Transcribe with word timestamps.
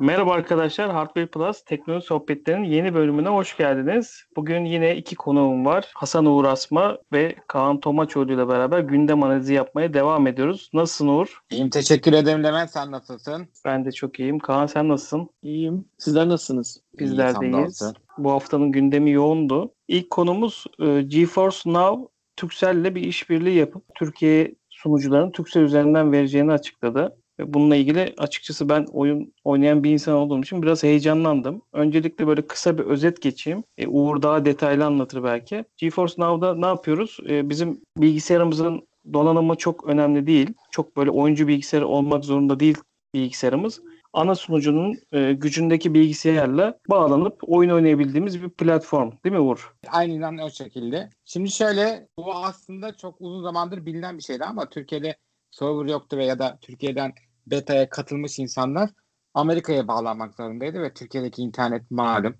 Merhaba 0.00 0.32
arkadaşlar, 0.32 0.90
Hardware 0.92 1.26
Plus 1.26 1.62
teknoloji 1.64 2.06
sohbetlerinin 2.06 2.66
yeni 2.66 2.94
bölümüne 2.94 3.28
hoş 3.28 3.56
geldiniz. 3.56 4.24
Bugün 4.36 4.64
yine 4.64 4.96
iki 4.96 5.16
konuğum 5.16 5.64
var. 5.64 5.90
Hasan 5.94 6.26
Uğur 6.26 6.44
Asma 6.44 6.98
ve 7.12 7.36
Kaan 7.46 7.80
Tomaçoğlu 7.80 8.32
ile 8.32 8.48
beraber 8.48 8.80
gündem 8.80 9.22
analizi 9.22 9.54
yapmaya 9.54 9.94
devam 9.94 10.26
ediyoruz. 10.26 10.70
Nasılsın 10.74 11.08
Uğur? 11.08 11.40
İyiyim 11.50 11.70
teşekkür 11.70 12.12
ederim 12.12 12.44
Levent 12.44 12.70
sen 12.70 12.90
nasılsın? 12.90 13.48
Ben 13.64 13.84
de 13.84 13.92
çok 13.92 14.20
iyiyim. 14.20 14.38
Kaan 14.38 14.66
sen 14.66 14.88
nasılsın? 14.88 15.30
İyiyim. 15.42 15.84
Sizler 15.98 16.28
nasılsınız? 16.28 16.80
Bizler 16.98 17.40
de 17.40 17.50
iyiyiz. 17.50 17.92
Bu 18.18 18.30
haftanın 18.30 18.72
gündemi 18.72 19.10
yoğundu. 19.10 19.74
İlk 19.88 20.10
konumuz 20.10 20.64
e, 20.78 21.02
GeForce 21.02 21.58
Now 21.66 22.08
Turkcell'le 22.36 22.94
bir 22.94 23.02
işbirliği 23.02 23.56
yapıp 23.58 23.82
Türkiye 23.94 24.54
sunucuların 24.68 25.30
Turkcell 25.30 25.62
üzerinden 25.62 26.12
vereceğini 26.12 26.52
açıkladı. 26.52 27.16
Ve 27.38 27.54
bununla 27.54 27.76
ilgili 27.76 28.14
açıkçası 28.18 28.68
ben 28.68 28.86
oyun 28.92 29.32
oynayan 29.44 29.84
bir 29.84 29.90
insan 29.90 30.14
olduğum 30.14 30.40
için 30.40 30.62
biraz 30.62 30.82
heyecanlandım. 30.82 31.62
Öncelikle 31.72 32.26
böyle 32.26 32.46
kısa 32.46 32.78
bir 32.78 32.82
özet 32.82 33.22
geçeyim. 33.22 33.64
E, 33.78 33.86
Uğur 33.86 34.22
daha 34.22 34.44
detaylı 34.44 34.84
anlatır 34.84 35.24
belki. 35.24 35.64
GeForce 35.76 36.14
Now'da 36.18 36.54
ne 36.54 36.66
yapıyoruz? 36.66 37.18
E, 37.28 37.50
bizim 37.50 37.80
bilgisayarımızın 37.96 38.88
donanımı 39.12 39.54
çok 39.54 39.84
önemli 39.84 40.26
değil. 40.26 40.54
Çok 40.70 40.96
böyle 40.96 41.10
oyuncu 41.10 41.48
bilgisayarı 41.48 41.86
olmak 41.86 42.24
zorunda 42.24 42.60
değil 42.60 42.76
bilgisayarımız. 43.14 43.80
Ana 44.12 44.34
sunucunun 44.34 44.98
e, 45.12 45.32
gücündeki 45.32 45.94
bilgisayarla 45.94 46.78
bağlanıp 46.90 47.38
oyun 47.42 47.70
oynayabildiğimiz 47.70 48.42
bir 48.42 48.48
platform. 48.48 49.10
Değil 49.24 49.34
mi 49.34 49.40
Uğur? 49.40 49.74
Aynen 49.88 50.38
o 50.38 50.50
şekilde. 50.50 51.10
Şimdi 51.24 51.50
şöyle 51.50 52.08
bu 52.18 52.34
aslında 52.34 52.96
çok 52.96 53.20
uzun 53.20 53.42
zamandır 53.42 53.86
bilinen 53.86 54.18
bir 54.18 54.22
şeydi 54.22 54.44
ama 54.44 54.68
Türkiye'de 54.68 55.16
server 55.50 55.90
yoktu 55.90 56.16
ve 56.16 56.24
ya 56.24 56.38
da 56.38 56.58
Türkiye'den 56.60 57.12
beta'ya 57.46 57.90
katılmış 57.90 58.38
insanlar 58.38 58.90
Amerika'ya 59.34 59.88
bağlanmak 59.88 60.34
zorundaydı 60.34 60.82
ve 60.82 60.94
Türkiye'deki 60.94 61.42
internet 61.42 61.90
malum. 61.90 62.34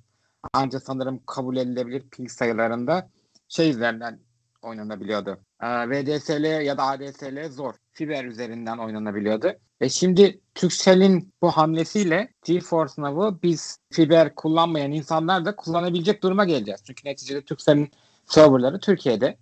Ancak 0.52 0.82
sanırım 0.82 1.20
kabul 1.26 1.56
edilebilir 1.56 2.02
ping 2.10 2.30
sayılarında 2.30 3.10
şey 3.48 3.70
üzerinden 3.70 4.20
oynanabiliyordu. 4.62 5.40
Ee, 5.62 5.66
VDSL 5.66 6.64
ya 6.64 6.78
da 6.78 6.82
ADSL 6.82 7.50
zor. 7.50 7.74
Fiber 7.92 8.24
üzerinden 8.24 8.78
oynanabiliyordu. 8.78 9.52
Ve 9.80 9.88
şimdi 9.88 10.40
Turkcell'in 10.54 11.32
bu 11.42 11.50
hamlesiyle 11.50 12.32
GeForce 12.44 12.92
Now'u 12.98 13.38
biz 13.42 13.78
fiber 13.92 14.34
kullanmayan 14.34 14.92
insanlar 14.92 15.44
da 15.44 15.56
kullanabilecek 15.56 16.22
duruma 16.22 16.44
geleceğiz. 16.44 16.80
Çünkü 16.86 17.08
neticede 17.08 17.44
Turkcell'in 17.44 17.90
serverları 18.26 18.80
Türkiye'de 18.80 19.36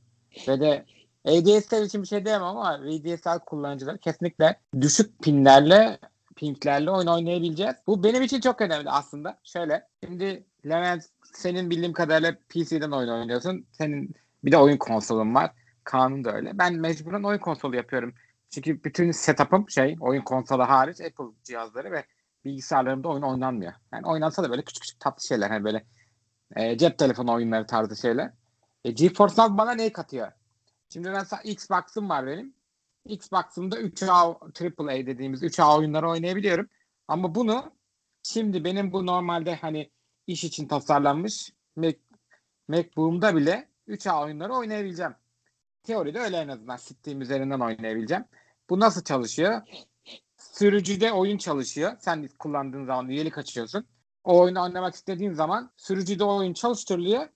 ve 0.49 0.61
de 0.61 0.85
ADSL 1.25 1.85
için 1.85 2.03
bir 2.03 2.07
şey 2.07 2.25
diyemem 2.25 2.47
ama 2.47 2.81
VDSL 2.83 3.39
kullanıcıları 3.47 3.99
kesinlikle 3.99 4.61
düşük 4.81 5.23
pinlerle 5.23 5.99
pinglerle 6.37 6.91
oyun 6.91 7.07
oynayabileceğiz. 7.07 7.75
Bu 7.87 8.05
benim 8.05 8.23
için 8.23 8.41
çok 8.41 8.61
önemli 8.61 8.91
aslında. 8.91 9.39
Şöyle 9.45 9.89
şimdi 10.05 10.45
Levent 10.67 11.05
senin 11.35 11.71
bildiğim 11.71 11.93
kadarıyla 11.93 12.37
PC'den 12.49 12.91
oyun 12.91 13.09
oynuyorsun. 13.09 13.67
Senin 13.73 14.15
bir 14.45 14.53
de 14.53 14.57
oyun 14.57 14.77
konsolun 14.77 15.35
var. 15.35 15.51
Kaan'ın 15.85 16.25
da 16.25 16.33
öyle. 16.33 16.59
Ben 16.59 16.75
mecburen 16.75 17.23
oyun 17.23 17.39
konsolu 17.39 17.77
yapıyorum. 17.77 18.15
Çünkü 18.51 18.85
bütün 18.85 19.11
setup'ım 19.11 19.71
şey 19.71 19.97
oyun 20.01 20.23
konsolu 20.23 20.63
hariç 20.63 21.01
Apple 21.01 21.25
cihazları 21.45 21.93
ve 21.93 22.05
bilgisayarlarımda 22.45 23.09
oyun 23.09 23.23
oynanmıyor. 23.23 23.73
Yani 23.93 24.07
oynansa 24.07 24.43
da 24.43 24.51
böyle 24.51 24.63
küçük 24.63 24.83
küçük 24.83 25.01
tatlı 25.01 25.27
şeyler. 25.27 25.51
Hani 25.51 25.65
böyle 25.65 25.85
e, 26.57 26.79
cep 26.79 26.99
telefonu 26.99 27.33
oyunları 27.33 27.67
tarzı 27.67 27.97
şeyler. 27.97 28.31
E, 28.85 28.91
GeForce 28.91 29.35
Now 29.39 29.59
bana 29.59 29.73
neyi 29.73 29.93
katıyor? 29.93 30.33
Şimdi 30.95 31.11
mesela 31.11 31.43
Xbox'ım 31.43 32.09
var 32.09 32.27
benim. 32.27 32.55
Xbox'ımda 33.05 33.81
3A 33.81 34.37
AAA 34.79 35.07
dediğimiz 35.07 35.43
3A 35.43 35.79
oyunları 35.79 36.11
oynayabiliyorum. 36.11 36.69
Ama 37.09 37.35
bunu 37.35 37.73
şimdi 38.23 38.65
benim 38.65 38.93
bu 38.93 39.07
normalde 39.07 39.55
hani 39.55 39.91
iş 40.27 40.45
için 40.45 40.69
tasarlanmış 40.69 41.53
Mac, 41.77 41.99
MacBook'umda 42.69 43.37
bile 43.37 43.69
3A 43.89 44.25
oyunları 44.25 44.55
oynayabileceğim. 44.55 45.15
Teoride 45.83 46.21
öyle 46.21 46.37
en 46.37 46.49
azından 46.49 46.77
Steam 46.77 47.21
üzerinden 47.21 47.61
oynayabileceğim. 47.61 48.25
Bu 48.71 48.81
nasıl 48.81 49.05
çalışıyor? 49.05 49.63
Sürücüde 50.37 51.13
oyun 51.13 51.39
çalışıyor. 51.39 51.93
Sen 52.01 52.29
kullandığın 52.39 52.85
zaman 52.85 53.09
üyelik 53.09 53.39
açıyorsun. 53.39 53.87
O 54.25 54.41
oyunu 54.41 54.63
oynamak 54.63 54.95
istediğin 54.95 55.33
zaman 55.33 55.71
sürücüde 55.77 56.25
oyun 56.25 56.53
çalıştırılıyor. 56.53 57.29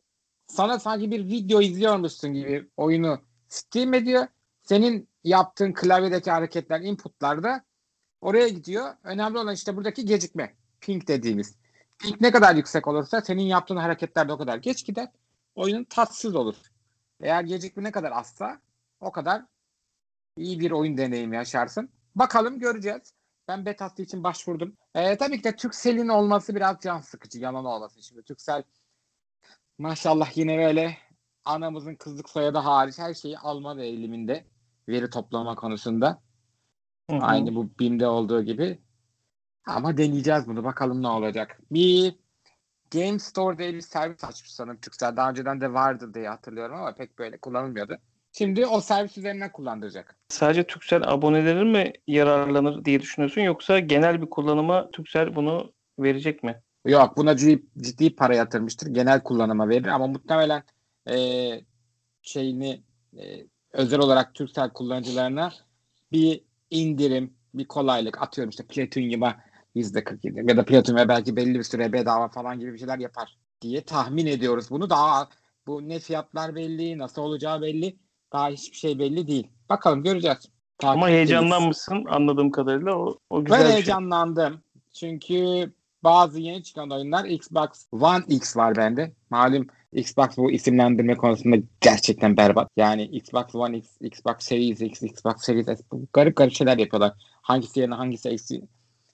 Sana 0.47 0.79
sanki 0.79 1.11
bir 1.11 1.25
video 1.25 1.61
izliyormuşsun 1.61 2.33
gibi 2.33 2.71
oyunu 2.77 3.28
stream 3.49 3.95
ediyor. 3.95 4.27
Senin 4.63 5.09
yaptığın 5.25 5.73
klavyedeki 5.73 6.31
hareketler, 6.31 6.81
inputlar 6.81 7.43
da 7.43 7.65
oraya 8.21 8.49
gidiyor. 8.49 8.95
Önemli 9.05 9.39
olan 9.39 9.55
işte 9.55 9.77
buradaki 9.77 10.05
gecikme. 10.05 10.55
Ping 10.81 11.09
dediğimiz. 11.09 11.57
Ping 11.99 12.21
ne 12.21 12.31
kadar 12.31 12.55
yüksek 12.55 12.87
olursa 12.87 13.21
senin 13.21 13.43
yaptığın 13.43 13.77
hareketler 13.77 14.29
de 14.29 14.33
o 14.33 14.39
kadar 14.39 14.59
geç 14.59 14.87
gider. 14.87 15.09
Oyunun 15.55 15.85
tatsız 15.85 16.35
olur. 16.35 16.57
Eğer 17.21 17.45
gecikme 17.45 17.83
ne 17.83 17.91
kadar 17.91 18.13
azsa 18.13 18.61
o 19.01 19.13
kadar 19.13 19.45
iyi 20.37 20.61
bir 20.61 20.71
oyun 20.71 20.97
deneyimi 20.97 21.37
yaşarsın. 21.37 21.91
Bakalım 22.15 22.59
göreceğiz. 22.59 23.13
Ben 23.49 23.67
betası 23.67 24.03
için 24.03 24.25
başvurdum. 24.25 24.77
Ee, 24.95 25.17
tabii 25.17 25.39
ki 25.39 25.45
de 25.45 25.57
Turkcell'in 25.57 26.09
olması 26.09 26.55
biraz 26.55 26.77
can 26.81 27.01
sıkıcı. 27.01 27.39
Yalan 27.39 27.65
olmasın. 27.65 28.01
Şimdi 28.01 28.23
Turkcell 28.23 28.63
maşallah 29.79 30.37
yine 30.37 30.59
böyle 30.59 30.99
anamızın 31.49 31.95
kızlık 31.95 32.31
soyadı 32.31 32.59
hariç 32.59 32.99
her 32.99 33.15
şeyi 33.15 33.39
alma 33.39 33.77
ve 33.77 33.87
eğiliminde 33.87 34.47
veri 34.89 35.11
toplama 35.11 35.55
konusunda. 35.55 36.23
Hı 37.11 37.17
hı. 37.17 37.21
Aynı 37.21 37.55
bu 37.55 37.71
BİM'de 37.81 38.07
olduğu 38.07 38.43
gibi. 38.43 38.79
Ama 39.67 39.97
deneyeceğiz 39.97 40.47
bunu. 40.47 40.65
Bakalım 40.65 41.03
ne 41.03 41.09
olacak. 41.09 41.61
Bir 41.71 42.15
Game 42.93 43.19
Store 43.19 43.59
diye 43.59 43.75
bir 43.75 43.81
servis 43.81 44.25
açmış 44.25 44.53
sanırım 44.53 44.81
Turkcell. 44.81 45.17
Daha 45.17 45.31
önceden 45.31 45.61
de 45.61 45.73
vardı 45.73 46.15
diye 46.15 46.29
hatırlıyorum 46.29 46.77
ama 46.77 46.95
pek 46.95 47.19
böyle 47.19 47.39
kullanılmıyordu. 47.39 47.99
Şimdi 48.33 48.67
o 48.67 48.81
servis 48.81 49.19
üzerinden 49.19 49.53
kullandıracak. 49.53 50.17
Sadece 50.29 50.67
Turkcell 50.67 51.03
aboneleri 51.09 51.65
mi 51.65 51.93
yararlanır 52.07 52.85
diye 52.85 53.01
düşünüyorsun 53.01 53.41
yoksa 53.41 53.79
genel 53.79 54.23
bir 54.23 54.31
kullanıma 54.31 54.91
Turkcell 54.91 55.35
bunu 55.35 55.73
verecek 55.99 56.43
mi? 56.43 56.63
Yok 56.87 57.17
buna 57.17 57.37
ciddi, 57.37 57.67
ciddi 57.79 58.17
para 58.17 58.35
yatırmıştır. 58.35 58.87
Genel 58.87 59.23
kullanıma 59.23 59.69
verir 59.69 59.87
ama 59.87 60.07
muhtemelen 60.07 60.63
e, 61.11 61.19
şeyini 62.23 62.83
e, 63.19 63.47
özel 63.73 63.99
olarak 63.99 64.35
Turkcell 64.35 64.71
kullanıcılarına 64.71 65.53
bir 66.13 66.41
indirim, 66.71 67.35
bir 67.55 67.65
kolaylık 67.65 68.23
atıyorum 68.23 68.51
işte 68.51 68.65
Platinum'a 68.67 69.37
yüzde 69.75 70.05
47 70.05 70.51
ya 70.51 70.57
da 70.57 70.65
Platinum'a 70.65 71.09
belki 71.09 71.37
belli 71.37 71.59
bir 71.59 71.63
süre 71.63 71.93
bedava 71.93 72.29
falan 72.29 72.61
gibi 72.61 72.73
bir 72.73 72.79
şeyler 72.79 72.99
yapar 72.99 73.39
diye 73.61 73.85
tahmin 73.85 74.27
ediyoruz. 74.27 74.71
Bunu 74.71 74.91
daha 74.91 75.29
bu 75.67 75.89
ne 75.89 75.99
fiyatlar 75.99 76.55
belli, 76.55 76.99
nasıl 76.99 77.23
olacağı 77.23 77.63
belli. 77.63 77.97
Daha 78.33 78.49
hiçbir 78.49 78.77
şey 78.77 78.99
belli 78.99 79.29
değil. 79.29 79.47
Bakalım 79.69 80.03
göreceğiz. 80.03 80.39
Ama 80.83 80.93
Takipteyiz. 80.93 81.17
heyecanlanmışsın 81.17 82.05
anladığım 82.05 82.51
kadarıyla 82.51 82.97
o, 82.99 83.19
o 83.31 83.45
güzel 83.45 83.61
Ben 83.61 83.65
şey. 83.65 83.73
heyecanlandım. 83.73 84.63
Çünkü 84.93 85.73
bazı 86.05 86.41
yeni 86.41 86.63
çıkan 86.63 86.91
oyunlar 86.91 87.25
Xbox 87.25 87.69
One 87.93 88.25
X 88.29 88.57
var 88.57 88.77
bende. 88.77 89.13
Malum 89.31 89.67
Xbox 89.93 90.37
bu 90.37 90.51
isimlendirme 90.51 91.17
konusunda 91.17 91.57
gerçekten 91.81 92.37
berbat. 92.37 92.71
Yani 92.77 93.05
Xbox 93.05 93.55
One 93.55 93.79
X, 93.79 93.89
Xbox 94.01 94.35
Series 94.39 94.81
X, 94.81 95.03
Xbox 95.03 95.35
Series 95.39 95.67
S 95.67 95.79
bu 95.93 96.07
garip 96.13 96.37
garip 96.37 96.55
şeyler 96.55 96.79
yapıyorlar. 96.79 97.13
Hangisi 97.43 97.81
yerine 97.81 97.95
hangisi 97.95 98.29
eksi. 98.29 98.63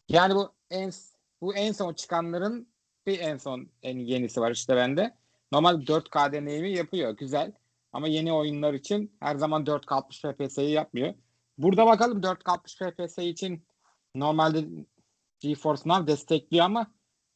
Yani 0.08 0.34
bu 0.34 0.52
en 0.70 0.90
bu 1.40 1.54
en 1.54 1.72
son 1.72 1.94
çıkanların 1.94 2.68
bir 3.06 3.18
en 3.18 3.36
son 3.36 3.68
en 3.82 3.98
yenisi 3.98 4.40
var 4.40 4.50
işte 4.50 4.76
bende. 4.76 5.14
Normal 5.52 5.80
4K 5.80 6.32
deneyimi 6.32 6.70
yapıyor. 6.70 7.16
Güzel. 7.16 7.52
Ama 7.92 8.08
yeni 8.08 8.32
oyunlar 8.32 8.74
için 8.74 9.12
her 9.20 9.36
zaman 9.36 9.64
4K 9.64 9.94
60 9.94 10.20
FPS'yi 10.20 10.70
yapmıyor. 10.70 11.14
Burada 11.58 11.86
bakalım 11.86 12.20
4K 12.20 12.50
60 12.50 12.76
FPS 12.76 13.18
için 13.18 13.64
normalde 14.14 14.64
GeForce 15.48 15.82
Now 15.86 16.06
destekliyor 16.12 16.64
ama 16.64 16.86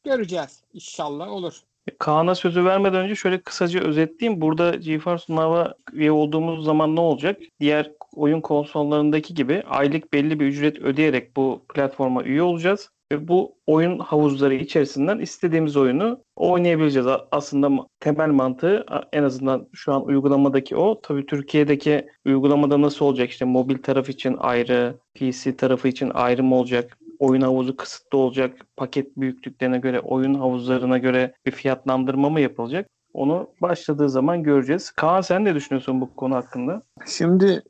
göreceğiz. 0.03 0.63
İnşallah 0.73 1.31
olur. 1.31 1.53
Kaan'a 1.99 2.35
sözü 2.35 2.65
vermeden 2.65 3.03
önce 3.03 3.15
şöyle 3.15 3.41
kısaca 3.41 3.79
özetleyeyim. 3.79 4.41
Burada 4.41 4.75
GeForce 4.75 5.23
Now'a 5.29 5.75
üye 5.93 6.11
olduğumuz 6.11 6.65
zaman 6.65 6.95
ne 6.95 6.99
olacak? 6.99 7.41
Diğer 7.59 7.91
oyun 8.15 8.41
konsollarındaki 8.41 9.33
gibi 9.33 9.63
aylık 9.69 10.13
belli 10.13 10.39
bir 10.39 10.45
ücret 10.45 10.79
ödeyerek 10.79 11.35
bu 11.37 11.65
platforma 11.73 12.23
üye 12.23 12.41
olacağız. 12.41 12.89
Ve 13.11 13.27
bu 13.27 13.55
oyun 13.67 13.99
havuzları 13.99 14.55
içerisinden 14.55 15.19
istediğimiz 15.19 15.77
oyunu 15.77 16.23
oynayabileceğiz. 16.35 17.07
Aslında 17.31 17.87
temel 17.99 18.29
mantığı 18.29 18.85
en 19.13 19.23
azından 19.23 19.67
şu 19.73 19.93
an 19.93 20.05
uygulamadaki 20.05 20.75
o. 20.75 21.01
Tabii 21.01 21.25
Türkiye'deki 21.25 22.07
uygulamada 22.25 22.81
nasıl 22.81 23.05
olacak? 23.05 23.29
İşte 23.29 23.45
mobil 23.45 23.77
taraf 23.77 24.09
için 24.09 24.37
ayrı, 24.39 24.99
PC 25.15 25.57
tarafı 25.57 25.87
için 25.87 26.11
ayrı 26.13 26.43
mı 26.43 26.55
olacak? 26.55 26.97
Oyun 27.19 27.41
havuzu 27.41 27.75
kısıtlı 27.75 28.17
olacak. 28.17 28.67
Paket 28.77 29.17
büyüklüklerine 29.17 29.79
göre, 29.79 29.99
oyun 29.99 30.33
havuzlarına 30.33 30.97
göre 30.97 31.33
bir 31.45 31.51
fiyatlandırma 31.51 32.29
mı 32.29 32.41
yapılacak? 32.41 32.89
Onu 33.13 33.49
başladığı 33.61 34.09
zaman 34.09 34.43
göreceğiz. 34.43 34.91
Kaan 34.91 35.21
sen 35.21 35.45
ne 35.45 35.55
düşünüyorsun 35.55 36.01
bu 36.01 36.15
konu 36.15 36.35
hakkında? 36.35 36.81
Şimdi 37.07 37.63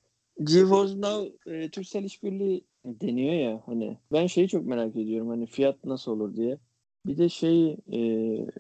GeForce 0.44 1.02
Now 1.02 1.54
e, 1.56 1.70
Turkcell 1.70 2.04
işbirliği 2.04 2.66
deniyor 2.86 3.34
ya 3.34 3.62
hani 3.66 3.98
ben 4.14 4.28
şeyi 4.28 4.48
çok 4.48 4.66
merak 4.66 4.96
ediyorum 4.96 5.30
hani 5.30 5.46
fiyat 5.46 5.86
nasıl 5.86 6.12
olur 6.12 6.36
diye. 6.36 6.58
Bir 7.06 7.18
de 7.18 7.30
şey 7.30 7.78
e, 7.94 8.02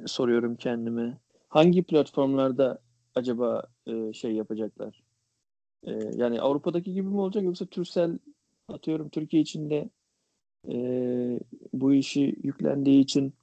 soruyorum 0.06 0.56
kendime. 0.56 1.18
Hangi 1.50 1.84
platformlarda 1.84 2.80
acaba 3.16 3.64
e, 3.88 4.14
şey 4.14 4.32
yapacaklar? 4.32 5.04
E, 5.84 5.92
yani 6.16 6.42
Avrupa'daki 6.42 6.94
gibi 6.94 7.08
mi 7.08 7.20
olacak 7.20 7.44
yoksa 7.44 7.66
Turkcell 7.66 8.18
atıyorum 8.68 9.10
Türkiye 9.10 9.42
içinde 9.42 9.90
e, 10.68 10.76
bu 11.74 11.94
işi 11.94 12.36
yüklendiği 12.44 13.04
için 13.04 13.34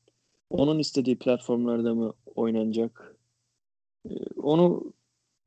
onun 0.51 0.79
istediği 0.79 1.19
platformlarda 1.19 1.95
mı 1.95 2.15
oynanacak? 2.35 3.17
E, 4.11 4.13
onu 4.43 4.93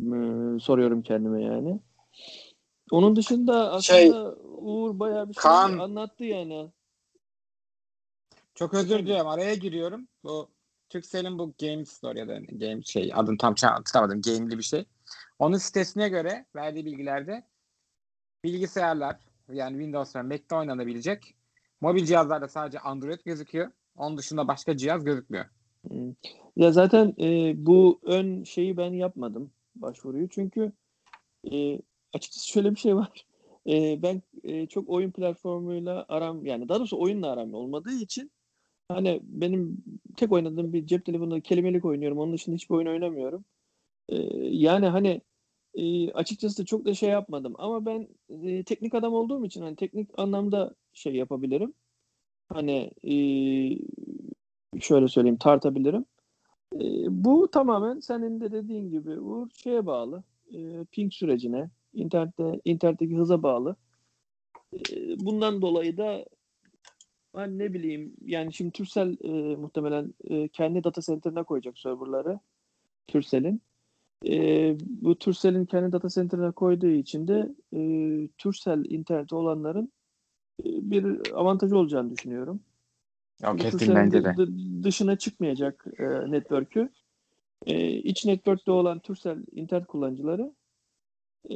e, 0.02 0.16
soruyorum 0.60 1.02
kendime 1.02 1.44
yani. 1.44 1.80
Onun 2.92 3.16
dışında 3.16 3.72
aslında 3.72 3.82
Şey, 3.82 4.12
Uğur 4.58 5.00
bayağı 5.00 5.30
bir 5.30 5.34
şey 5.34 5.42
Kaan- 5.42 5.80
anlattı 5.80 6.24
yani. 6.24 6.72
Çok 8.56 8.74
özür 8.74 9.00
diliyorum. 9.00 9.28
Araya 9.28 9.56
giriyorum. 9.56 10.08
Bu 10.24 10.50
Turkcell'in 10.90 11.40
bu 11.40 11.54
Game 11.62 11.86
Store 11.86 12.20
ya 12.20 12.28
da 12.28 12.40
Game 12.40 12.84
şey 12.84 13.12
adını 13.14 13.38
tam 13.38 13.58
şey 13.58 13.70
hatırlamadım. 13.70 14.22
Game'li 14.22 14.58
bir 14.58 14.64
şey. 14.64 14.86
Onun 15.40 15.58
sitesine 15.58 16.10
göre 16.10 16.46
verdiği 16.56 16.86
bilgilerde 16.86 17.44
bilgisayarlar 18.44 19.18
yani 19.52 19.72
Windows 19.74 20.16
ve 20.16 20.22
Mac'te 20.22 20.56
oynanabilecek. 20.56 21.36
Mobil 21.82 22.06
cihazlarda 22.06 22.48
sadece 22.48 22.80
Android 22.80 23.20
gözüküyor. 23.26 23.72
Onun 23.96 24.18
dışında 24.18 24.48
başka 24.48 24.78
cihaz 24.78 25.04
gözükmüyor. 25.04 25.46
Hmm. 25.88 26.14
Ya 26.56 26.72
zaten 26.72 27.16
e, 27.20 27.54
bu 27.66 28.00
ön 28.04 28.44
şeyi 28.44 28.78
ben 28.78 28.94
yapmadım 28.94 29.52
başvuruyu 29.76 30.30
çünkü 30.30 30.72
e, 31.52 31.80
açıkçası 32.14 32.48
şöyle 32.48 32.72
bir 32.72 32.80
şey 32.80 32.96
var. 32.96 33.26
E, 33.68 34.02
ben 34.02 34.22
e, 34.44 34.68
çok 34.68 34.90
oyun 34.90 35.12
platformuyla 35.12 36.06
aram 36.10 36.46
yani 36.46 36.70
daha 36.70 36.80
doğrusu 36.80 37.00
oyunla 37.02 37.32
aram 37.32 37.54
olmadığı 37.54 37.94
için 37.94 38.32
hani 38.90 39.22
benim 39.24 39.84
tek 40.18 40.32
oynadığım 40.32 40.74
bir 40.74 40.86
cep 40.86 41.06
telefonunda 41.06 41.42
kelimelik 41.42 41.86
oynuyorum. 41.86 42.20
Onun 42.20 42.34
dışında 42.34 42.56
hiçbir 42.56 42.76
oyun 42.76 42.88
oynamıyorum. 42.88 43.46
E, 44.10 44.16
yani 44.48 44.86
hani 44.88 45.22
e, 45.74 46.12
açıkçası 46.12 46.66
çok 46.66 46.86
da 46.86 46.94
şey 46.94 47.10
yapmadım 47.10 47.54
ama 47.58 47.86
ben 47.86 48.08
e, 48.44 48.64
teknik 48.64 48.96
adam 48.96 49.14
olduğum 49.14 49.46
için 49.46 49.62
hani 49.62 49.76
teknik 49.76 50.10
anlamda 50.18 50.76
şey 50.94 51.16
yapabilirim. 51.16 51.74
Hani 52.50 52.92
e, 53.04 53.14
şöyle 54.80 55.08
söyleyeyim 55.08 55.38
tartabilirim. 55.38 56.06
E, 56.76 56.80
bu 57.10 57.52
tamamen 57.52 58.00
senin 58.00 58.42
de 58.42 58.52
dediğin 58.52 58.92
gibi 58.92 59.22
bu 59.22 59.50
şeye 59.64 59.86
bağlı. 59.86 60.24
E, 60.54 60.86
ping 60.92 61.14
sürecine, 61.14 61.70
internette 61.94 62.62
internetteki 62.66 63.18
hıza 63.18 63.44
bağlı. 63.44 63.76
E, 64.74 65.20
bundan 65.20 65.62
dolayı 65.62 65.98
da 65.98 66.26
ben 67.36 67.60
ne 67.60 67.74
bileyim 67.74 68.14
yani 68.26 68.54
şimdi 68.54 68.72
Turkcell 68.72 69.18
e, 69.24 69.56
muhtemelen 69.56 70.14
e, 70.24 70.48
kendi 70.48 70.84
data 70.84 71.02
center'ına 71.02 71.44
koyacak 71.44 71.80
serverları 71.80 72.40
Turkcell'in. 73.08 73.62
E, 74.28 74.76
bu 74.80 75.20
Turkcell'in 75.20 75.66
kendi 75.66 75.92
data 75.92 76.10
center'ına 76.10 76.52
koyduğu 76.52 76.90
için 76.90 77.28
de 77.28 77.56
e, 77.74 77.80
Turkcell 78.38 78.86
interneti 78.86 79.36
olanların 79.36 79.92
bir 80.66 81.32
avantajı 81.34 81.78
olacağını 81.78 82.12
düşünüyorum. 82.12 82.60
Bu 83.54 83.58
kesin 83.58 83.96
bence 83.96 84.24
de. 84.24 84.28
dı- 84.30 84.84
dışına 84.84 85.16
çıkmayacak 85.18 85.86
e, 86.00 86.32
network'ü. 86.32 86.90
E, 87.66 87.90
iç 87.90 88.26
network'te 88.26 88.72
olan 88.72 89.00
Turkcell 89.00 89.38
internet 89.52 89.88
kullanıcıları 89.88 90.54
e, 91.50 91.56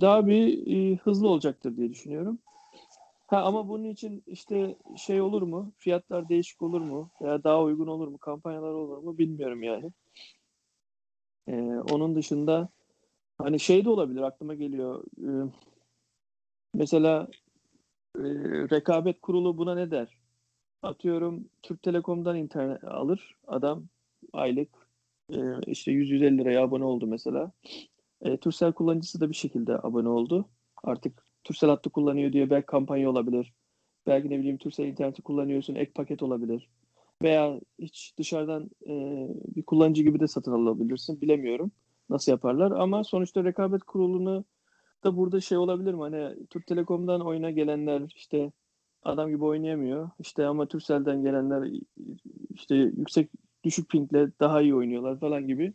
daha 0.00 0.26
bir 0.26 0.66
e, 0.66 0.96
hızlı 0.96 1.28
olacaktır 1.28 1.76
diye 1.76 1.90
düşünüyorum. 1.90 2.38
Ha 3.26 3.42
ama 3.42 3.68
bunun 3.68 3.84
için 3.84 4.22
işte 4.26 4.76
şey 4.96 5.20
olur 5.20 5.42
mu? 5.42 5.72
Fiyatlar 5.78 6.28
değişik 6.28 6.62
olur 6.62 6.80
mu? 6.80 7.10
Veya 7.22 7.44
daha 7.44 7.62
uygun 7.62 7.86
olur 7.86 8.08
mu? 8.08 8.18
Kampanyalar 8.18 8.72
olur 8.72 8.98
mu? 8.98 9.18
Bilmiyorum 9.18 9.62
yani. 9.62 9.90
E, 11.48 11.54
onun 11.92 12.14
dışında 12.14 12.68
hani 13.38 13.60
şey 13.60 13.84
de 13.84 13.90
olabilir 13.90 14.22
aklıma 14.22 14.54
geliyor. 14.54 15.04
E, 15.18 15.28
mesela 16.74 17.28
e, 18.18 18.22
rekabet 18.70 19.20
kurulu 19.20 19.58
buna 19.58 19.74
ne 19.74 19.90
der? 19.90 20.18
Atıyorum 20.82 21.48
Türk 21.62 21.82
Telekom'dan 21.82 22.36
internet 22.36 22.84
alır 22.84 23.36
adam 23.46 23.84
aylık 24.32 24.68
e, 25.30 25.38
işte 25.66 25.92
100-150 25.92 26.38
liraya 26.38 26.62
abone 26.62 26.84
oldu 26.84 27.06
mesela. 27.06 27.52
E, 28.20 28.36
Turkcell 28.36 28.72
kullanıcısı 28.72 29.20
da 29.20 29.30
bir 29.30 29.34
şekilde 29.34 29.78
abone 29.78 30.08
oldu. 30.08 30.48
Artık 30.84 31.24
Turkcell 31.44 31.70
hattı 31.70 31.90
kullanıyor 31.90 32.32
diye 32.32 32.50
belki 32.50 32.66
kampanya 32.66 33.10
olabilir. 33.10 33.52
Belki 34.06 34.30
ne 34.30 34.38
bileyim 34.38 34.58
Turkcell 34.58 34.86
interneti 34.86 35.22
kullanıyorsun 35.22 35.74
ek 35.74 35.92
paket 35.92 36.22
olabilir. 36.22 36.68
Veya 37.22 37.60
hiç 37.78 38.14
dışarıdan 38.18 38.70
e, 38.86 38.92
bir 39.56 39.62
kullanıcı 39.62 40.02
gibi 40.02 40.20
de 40.20 40.28
satın 40.28 40.52
alabilirsin. 40.52 41.20
Bilemiyorum 41.20 41.72
nasıl 42.10 42.32
yaparlar 42.32 42.70
ama 42.70 43.04
sonuçta 43.04 43.44
rekabet 43.44 43.82
kurulunu 43.82 44.44
da 45.04 45.16
burada 45.16 45.40
şey 45.40 45.58
olabilir 45.58 45.94
mi? 45.94 46.00
Hani 46.00 46.46
Türk 46.50 46.66
Telekom'dan 46.66 47.20
oyuna 47.26 47.50
gelenler 47.50 48.02
işte 48.16 48.52
adam 49.02 49.30
gibi 49.30 49.44
oynayamıyor. 49.44 50.10
İşte 50.18 50.46
ama 50.46 50.66
Turkcell'den 50.66 51.22
gelenler 51.22 51.70
işte 52.54 52.74
yüksek 52.74 53.30
düşük 53.64 53.90
pingle 53.90 54.28
daha 54.40 54.62
iyi 54.62 54.74
oynuyorlar 54.74 55.20
falan 55.20 55.46
gibi 55.46 55.72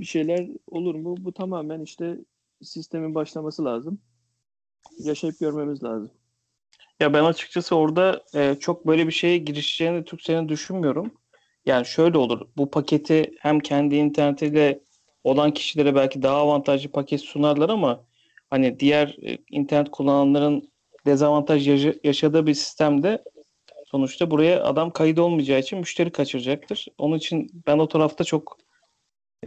bir 0.00 0.04
şeyler 0.04 0.48
olur 0.66 0.94
mu? 0.94 1.16
Bu 1.18 1.32
tamamen 1.32 1.80
işte 1.80 2.18
sistemin 2.62 3.14
başlaması 3.14 3.64
lazım. 3.64 3.98
Yaşayıp 4.98 5.40
görmemiz 5.40 5.82
lazım. 5.82 6.10
Ya 7.00 7.12
ben 7.12 7.24
açıkçası 7.24 7.76
orada 7.76 8.24
e, 8.34 8.54
çok 8.60 8.86
böyle 8.86 9.06
bir 9.06 9.12
şeye 9.12 9.38
girişeceğini 9.38 10.04
Turkcell'in 10.04 10.48
düşünmüyorum. 10.48 11.14
Yani 11.66 11.86
şöyle 11.86 12.18
olur. 12.18 12.40
Bu 12.56 12.70
paketi 12.70 13.30
hem 13.38 13.60
kendi 13.60 13.96
internetiyle 13.96 14.80
olan 15.24 15.50
kişilere 15.50 15.94
belki 15.94 16.22
daha 16.22 16.36
avantajlı 16.36 16.90
paket 16.90 17.20
sunarlar 17.20 17.68
ama 17.68 18.04
hani 18.54 18.80
diğer 18.80 19.16
e, 19.22 19.38
internet 19.50 19.90
kullananların 19.90 20.70
dezavantaj 21.06 21.68
yaşa- 21.68 21.94
yaşadığı 22.04 22.46
bir 22.46 22.54
sistemde 22.54 23.24
sonuçta 23.86 24.30
buraya 24.30 24.64
adam 24.64 24.90
kayıt 24.90 25.18
olmayacağı 25.18 25.58
için 25.60 25.78
müşteri 25.78 26.10
kaçıracaktır. 26.10 26.86
Onun 26.98 27.16
için 27.16 27.50
ben 27.66 27.78
o 27.78 27.88
tarafta 27.88 28.24
çok 28.24 28.58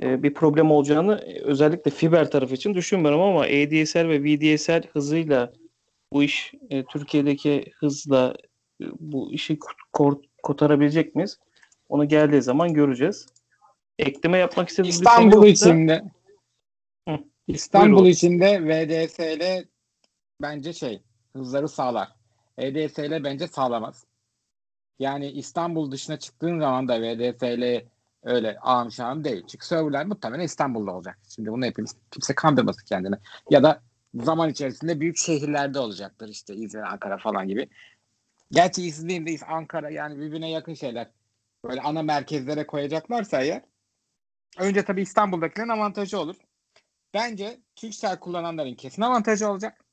e, 0.01 0.23
bir 0.23 0.33
problem 0.33 0.71
olacağını 0.71 1.15
e, 1.25 1.41
özellikle 1.41 1.91
fiber 1.91 2.31
tarafı 2.31 2.53
için 2.53 2.73
düşünmüyorum 2.73 3.21
ama 3.21 3.41
ADSL 3.41 4.09
ve 4.09 4.23
VDSL 4.23 4.83
hızıyla 4.93 5.53
bu 6.13 6.23
iş 6.23 6.53
Türkiye'deki 6.89 7.71
hızla 7.79 8.35
bu 8.99 9.31
işi 9.33 9.59
kotarabilecek 10.43 11.15
miyiz? 11.15 11.39
Onu 11.89 12.07
geldiği 12.07 12.41
zaman 12.41 12.73
göreceğiz. 12.73 13.25
Ekleme 13.99 14.37
yapmak 14.37 14.69
istediğiniz 14.69 14.95
İstanbul 14.95 15.45
içinde 15.45 16.03
Hı. 17.09 17.17
İstanbul 17.47 17.97
Buyurun. 17.97 18.09
içinde 18.09 18.61
VDSL 18.63 19.65
bence 20.41 20.73
şey 20.73 21.01
hızları 21.33 21.69
sağlar. 21.69 22.15
EDSL 22.57 23.23
bence 23.23 23.47
sağlamaz. 23.47 24.05
Yani 24.99 25.31
İstanbul 25.31 25.91
dışına 25.91 26.19
çıktığın 26.19 26.59
zaman 26.59 26.87
da 26.87 27.01
VDSL 27.01 27.85
öyle 28.23 28.57
ağım 28.61 28.91
şahım 28.91 29.23
değil. 29.23 29.43
Çünkü 29.47 29.65
serverler 29.67 30.05
muhtemelen 30.05 30.43
İstanbul'da 30.43 30.91
olacak. 30.91 31.19
Şimdi 31.35 31.51
bunu 31.51 31.65
hepimiz 31.65 31.95
kimse 32.11 32.35
kandırmasın 32.35 32.85
kendini. 32.85 33.15
Ya 33.49 33.63
da 33.63 33.81
zaman 34.15 34.49
içerisinde 34.49 34.99
büyük 34.99 35.17
şehirlerde 35.17 35.79
olacaktır. 35.79 36.27
İşte 36.27 36.55
İzmir, 36.55 36.81
Ankara 36.81 37.17
falan 37.17 37.47
gibi. 37.47 37.69
Gerçi 38.51 38.83
İzmir 38.83 39.41
Ankara 39.47 39.89
yani 39.89 40.19
birbirine 40.19 40.51
yakın 40.51 40.73
şeyler. 40.73 41.11
Böyle 41.63 41.81
ana 41.81 42.03
merkezlere 42.03 42.67
koyacaklarsa 42.67 43.41
eğer 43.41 43.61
önce 44.59 44.85
tabii 44.85 45.01
İstanbul'dakilerin 45.01 45.69
avantajı 45.69 46.19
olur. 46.19 46.35
Bence 47.13 47.59
Turkcell 47.75 48.19
kullananların 48.19 48.75
kesin 48.75 49.01
avantajı 49.01 49.49
olacak. 49.49 49.85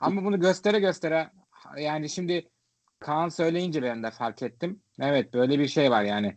Ama 0.00 0.24
bunu 0.24 0.40
göstere 0.40 0.80
göstere 0.80 1.30
yani 1.78 2.08
şimdi 2.08 2.48
Kaan 2.98 3.28
söyleyince 3.28 3.82
ben 3.82 4.02
de 4.02 4.10
fark 4.10 4.42
ettim. 4.42 4.82
Evet 5.00 5.34
böyle 5.34 5.58
bir 5.58 5.68
şey 5.68 5.90
var 5.90 6.02
yani. 6.02 6.36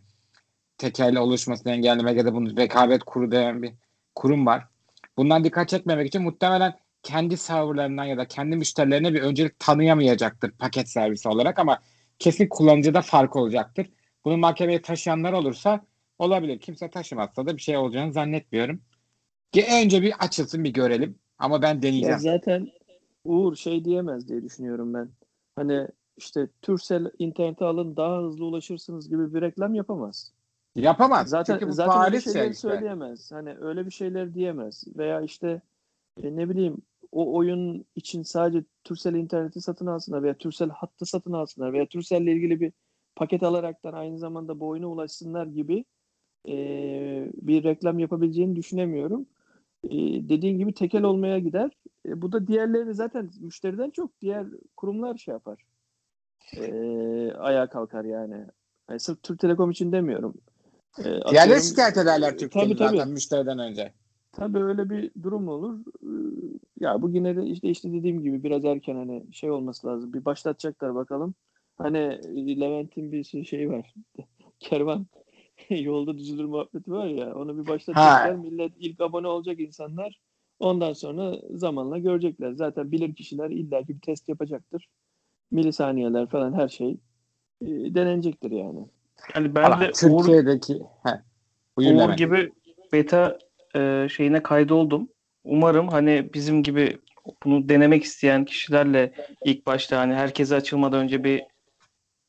Tekerle 0.78 1.18
oluşmasını 1.18 1.72
engellemek 1.72 2.16
ya 2.16 2.26
da 2.26 2.34
bunun 2.34 2.56
rekabet 2.56 3.04
kuru 3.04 3.30
denen 3.30 3.62
bir 3.62 3.72
kurum 4.14 4.46
var. 4.46 4.68
Bundan 5.16 5.44
dikkat 5.44 5.68
çekmemek 5.68 6.06
için 6.08 6.22
muhtemelen 6.22 6.78
kendi 7.02 7.36
serverlarından 7.36 8.04
ya 8.04 8.18
da 8.18 8.28
kendi 8.28 8.56
müşterilerine 8.56 9.14
bir 9.14 9.22
öncelik 9.22 9.58
tanıyamayacaktır 9.58 10.50
paket 10.50 10.88
servisi 10.88 11.28
olarak 11.28 11.58
ama 11.58 11.80
kesin 12.18 12.48
kullanıcıda 12.48 13.02
fark 13.02 13.36
olacaktır. 13.36 13.90
Bunu 14.24 14.36
mahkemeye 14.36 14.82
taşıyanlar 14.82 15.32
olursa 15.32 15.80
olabilir. 16.18 16.60
Kimse 16.60 16.90
taşımazsa 16.90 17.46
da 17.46 17.56
bir 17.56 17.62
şey 17.62 17.76
olacağını 17.76 18.12
zannetmiyorum. 18.12 18.80
Önce 19.56 20.02
bir 20.02 20.14
açılsın 20.18 20.64
bir 20.64 20.72
görelim. 20.72 21.18
Ama 21.38 21.62
ben 21.62 21.74
Ya 21.74 21.82
deneyeceğim. 21.82 22.18
zaten 22.18 22.68
Uğur 23.24 23.56
şey 23.56 23.84
diyemez 23.84 24.28
diye 24.28 24.42
düşünüyorum 24.42 24.94
ben. 24.94 25.08
Hani 25.56 25.88
işte 26.16 26.48
Turkcell 26.62 27.10
internete 27.18 27.64
alın 27.64 27.96
daha 27.96 28.22
hızlı 28.22 28.44
ulaşırsınız 28.44 29.08
gibi 29.08 29.34
bir 29.34 29.40
reklam 29.40 29.74
yapamaz. 29.74 30.32
Yapamaz. 30.74 31.28
Zaten 31.28 31.54
Çünkü 31.54 31.68
bu 31.68 31.72
zaten 31.72 32.00
öyle 32.00 32.10
Paris 32.10 32.24
şeyler 32.24 32.40
şey 32.40 32.50
işte. 32.50 32.60
söyleyemez. 32.60 33.32
Hani 33.32 33.56
öyle 33.60 33.86
bir 33.86 33.90
şeyler 33.90 34.34
diyemez 34.34 34.84
veya 34.96 35.20
işte 35.20 35.62
e, 36.22 36.36
ne 36.36 36.48
bileyim 36.48 36.76
o 37.12 37.34
oyun 37.36 37.84
için 37.96 38.22
sadece 38.22 38.64
Turkcell 38.84 39.14
interneti 39.14 39.60
satın 39.60 39.86
alsınlar 39.86 40.22
veya 40.22 40.34
Turkcell 40.34 40.70
hattı 40.70 41.06
satın 41.06 41.32
alsınlar 41.32 41.72
veya 41.72 41.86
Turkcell 41.86 42.22
ile 42.22 42.32
ilgili 42.32 42.60
bir 42.60 42.72
paket 43.16 43.42
alaraktan 43.42 43.92
aynı 43.92 44.18
zamanda 44.18 44.60
bu 44.60 44.68
oyuna 44.68 44.86
ulaşsınlar 44.86 45.46
gibi 45.46 45.84
e, 46.48 46.54
bir 47.34 47.64
reklam 47.64 47.98
yapabileceğini 47.98 48.56
düşünemiyorum. 48.56 49.26
E, 49.84 50.28
dediğin 50.28 50.58
gibi 50.58 50.74
tekel 50.74 51.02
olmaya 51.02 51.38
gider. 51.38 51.70
E, 52.08 52.22
bu 52.22 52.32
da 52.32 52.46
diğerleri 52.46 52.94
zaten 52.94 53.30
müşteriden 53.40 53.90
çok 53.90 54.20
diğer 54.20 54.46
kurumlar 54.76 55.16
şey 55.16 55.32
yapar. 55.32 55.62
E, 56.56 56.72
ayağa 57.32 57.66
kalkar 57.68 58.04
yani. 58.04 58.34
yani. 58.88 59.00
Sırf 59.00 59.22
Türk 59.22 59.38
Telekom 59.38 59.70
için 59.70 59.92
demiyorum. 59.92 60.34
E, 60.98 61.04
Diğerleri 61.30 61.62
şikayet 61.62 61.96
ederler 61.96 62.38
Türkiye'yi 62.38 62.68
Tabii, 62.76 62.78
tabii. 62.78 62.96
zaten 62.98 63.12
müşteriden 63.12 63.58
önce. 63.58 63.92
Tabii 64.32 64.58
öyle 64.58 64.90
bir 64.90 65.10
durum 65.22 65.48
olur. 65.48 65.78
Ee, 66.02 66.08
Ya 66.80 67.02
bu 67.02 67.10
yine 67.10 67.36
de 67.36 67.44
işte 67.46 67.68
işte 67.68 67.92
dediğim 67.92 68.22
gibi 68.22 68.42
biraz 68.42 68.64
erken 68.64 68.94
hani 68.96 69.24
şey 69.32 69.50
olması 69.50 69.86
lazım. 69.86 70.12
Bir 70.12 70.24
başlatacaklar 70.24 70.94
bakalım. 70.94 71.34
Hani 71.78 71.98
e, 71.98 72.60
Levent'in 72.60 73.12
bir 73.12 73.24
şey- 73.24 73.44
şeyi 73.44 73.70
var. 73.70 73.94
Kervan 74.60 75.06
yolda 75.84 76.18
düzülür 76.18 76.44
muhabbeti 76.44 76.92
var 76.92 77.06
ya. 77.06 77.34
Onu 77.34 77.58
bir 77.58 77.66
başlatacaklar. 77.66 78.34
Millet 78.34 78.72
ilk 78.78 79.00
abone 79.00 79.26
olacak 79.26 79.60
insanlar. 79.60 80.20
Ondan 80.58 80.92
sonra 80.92 81.36
zamanla 81.50 81.98
görecekler. 81.98 82.52
Zaten 82.52 82.92
bilir 82.92 83.14
kişiler 83.14 83.50
illaki 83.50 83.88
bir 83.88 84.00
test 84.00 84.28
yapacaktır. 84.28 84.88
Milisaniyeler 85.50 86.26
falan 86.26 86.52
her 86.52 86.68
şey 86.68 86.90
e, 87.60 87.66
denenecektir 87.66 88.50
yani. 88.50 88.88
Yani 89.34 89.54
ben 89.54 89.62
Valla 89.62 89.80
de 89.80 90.08
Uğur, 90.08 90.24
Türkiye'deki 90.24 90.82
he. 91.02 91.20
Buyur 91.76 91.94
Uğur 91.94 92.12
gibi 92.12 92.52
beta 92.92 93.38
e, 93.76 94.06
şeyine 94.10 94.42
kaydoldum. 94.42 95.08
Umarım 95.44 95.88
hani 95.88 96.30
bizim 96.34 96.62
gibi 96.62 96.98
bunu 97.44 97.68
denemek 97.68 98.04
isteyen 98.04 98.44
kişilerle 98.44 99.12
ilk 99.44 99.66
başta 99.66 99.98
hani 99.98 100.14
herkese 100.14 100.54
açılmadan 100.54 101.00
önce 101.00 101.24
bir 101.24 101.42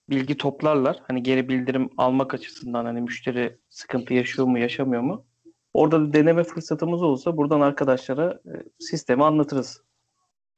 bilgi 0.10 0.38
toplarlar. 0.38 1.00
Hani 1.08 1.24
geri 1.24 1.50
bildirim 1.50 1.90
almak 1.98 2.34
açısından 2.34 2.86
hani 2.86 3.02
müşteri 3.02 3.58
sıkıntı 3.70 4.14
yaşıyor 4.14 4.48
mu 4.48 4.60
yaşamıyor 4.60 5.02
mu? 5.02 5.26
Orada 5.74 6.02
da 6.02 6.14
deneme 6.14 6.44
fırsatımız 6.44 7.02
olursa 7.02 7.38
buradan 7.38 7.62
arkadaşlara 7.62 8.32
e, 8.32 8.54
sistemi 8.80 9.24
anlatırız. 9.24 9.82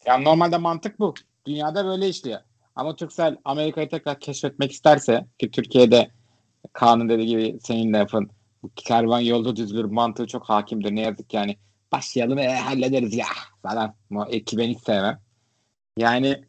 Yani 0.05 0.23
normalde 0.23 0.57
mantık 0.57 0.99
bu. 0.99 1.13
Dünyada 1.45 1.85
böyle 1.85 2.09
işliyor. 2.09 2.39
Ama 2.75 2.95
Turkcell 2.95 3.37
Amerika'yı 3.45 3.89
tekrar 3.89 4.19
keşfetmek 4.19 4.71
isterse 4.71 5.25
ki 5.39 5.51
Türkiye'de 5.51 6.11
Kaan'ın 6.73 7.09
dediği 7.09 7.27
gibi 7.27 7.59
senin 7.61 7.93
yapın. 7.93 8.29
Bu 8.63 8.71
kervan 8.75 9.19
yolda 9.19 9.55
düzülür 9.55 9.85
mantığı 9.85 10.27
çok 10.27 10.49
hakimdir. 10.49 10.95
Ne 10.95 11.01
yazık 11.01 11.33
yani 11.33 11.57
başlayalım 11.91 12.37
e, 12.37 12.55
hallederiz 12.55 13.15
ya 13.15 13.25
falan. 13.63 13.95
Bu 14.11 14.25
ekibi 14.25 14.61
ben 14.61 14.69
hiç 14.69 14.79
sevmem. 14.79 15.19
Yani 15.97 16.45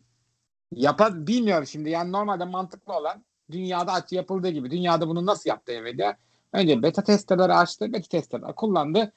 yapar 0.73 1.27
bilmiyorum 1.27 1.67
şimdi. 1.67 1.91
Yani 1.91 2.13
normalde 2.13 2.45
mantıklı 2.45 2.93
olan 2.93 3.25
dünyada 3.51 3.93
aç 3.93 4.13
yapıldığı 4.13 4.49
gibi. 4.49 4.71
Dünyada 4.71 5.09
bunu 5.09 5.27
nasıl 5.27 5.51
yaptı 5.51 5.73
Nvidia? 5.73 6.17
Önce 6.53 6.83
beta 6.83 7.05
testleri 7.05 7.43
açtı. 7.43 7.93
Beta 7.93 8.09
testleri 8.09 8.43
kullandı. 8.43 9.13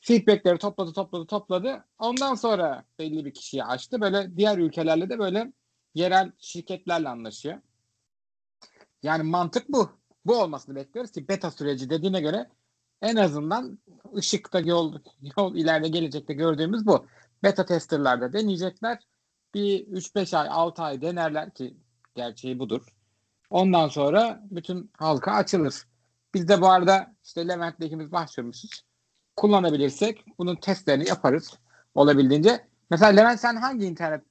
Feedbackleri 0.00 0.58
topladı 0.58 0.92
topladı 0.92 1.26
topladı. 1.26 1.84
Ondan 1.98 2.34
sonra 2.34 2.84
belli 2.98 3.24
bir 3.24 3.34
kişiye 3.34 3.64
açtı. 3.64 4.00
Böyle 4.00 4.36
diğer 4.36 4.58
ülkelerle 4.58 5.08
de 5.10 5.18
böyle 5.18 5.52
yerel 5.94 6.32
şirketlerle 6.38 7.08
anlaşıyor. 7.08 7.58
Yani 9.02 9.22
mantık 9.22 9.68
bu. 9.68 9.90
Bu 10.24 10.36
olmasını 10.42 10.74
bekliyoruz 10.74 11.12
ki 11.12 11.28
beta 11.28 11.50
süreci 11.50 11.90
dediğine 11.90 12.20
göre 12.20 12.48
en 13.02 13.16
azından 13.16 13.78
ışıkta 14.16 14.60
yol, 14.60 14.98
yol 15.38 15.56
ileride 15.56 15.88
gelecekte 15.88 16.34
gördüğümüz 16.34 16.86
bu. 16.86 17.06
Beta 17.42 17.64
testerlarda 17.64 18.32
deneyecekler. 18.32 18.98
Bir 19.54 19.86
3-5 19.86 20.36
ay 20.36 20.48
6 20.50 20.82
ay 20.82 21.00
denerler 21.02 21.50
ki 21.54 21.74
gerçeği 22.14 22.58
budur. 22.58 22.82
Ondan 23.50 23.88
sonra 23.88 24.40
bütün 24.50 24.90
halka 24.98 25.32
açılır. 25.32 25.74
Biz 26.34 26.48
de 26.48 26.60
bu 26.60 26.68
arada 26.68 27.14
işte 27.24 27.48
Levent'le 27.48 27.80
ikimiz 27.80 28.12
başvurmuşuz. 28.12 28.84
Kullanabilirsek 29.36 30.24
bunun 30.38 30.56
testlerini 30.56 31.08
yaparız 31.08 31.58
olabildiğince. 31.94 32.60
Mesela 32.90 33.12
Levent 33.12 33.40
sen 33.40 33.56
hangi 33.56 33.86
internet 33.86 34.22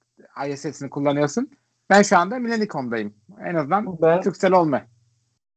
ISS'ini 0.49 0.89
kullanıyorsun? 0.89 1.49
Ben 1.89 2.01
şu 2.01 2.17
anda 2.17 2.39
Millennium'dayım. 2.39 3.13
En 3.45 3.55
azından 3.55 4.01
Ben 4.01 4.21
Turkcell 4.21 4.51
olma. 4.51 4.81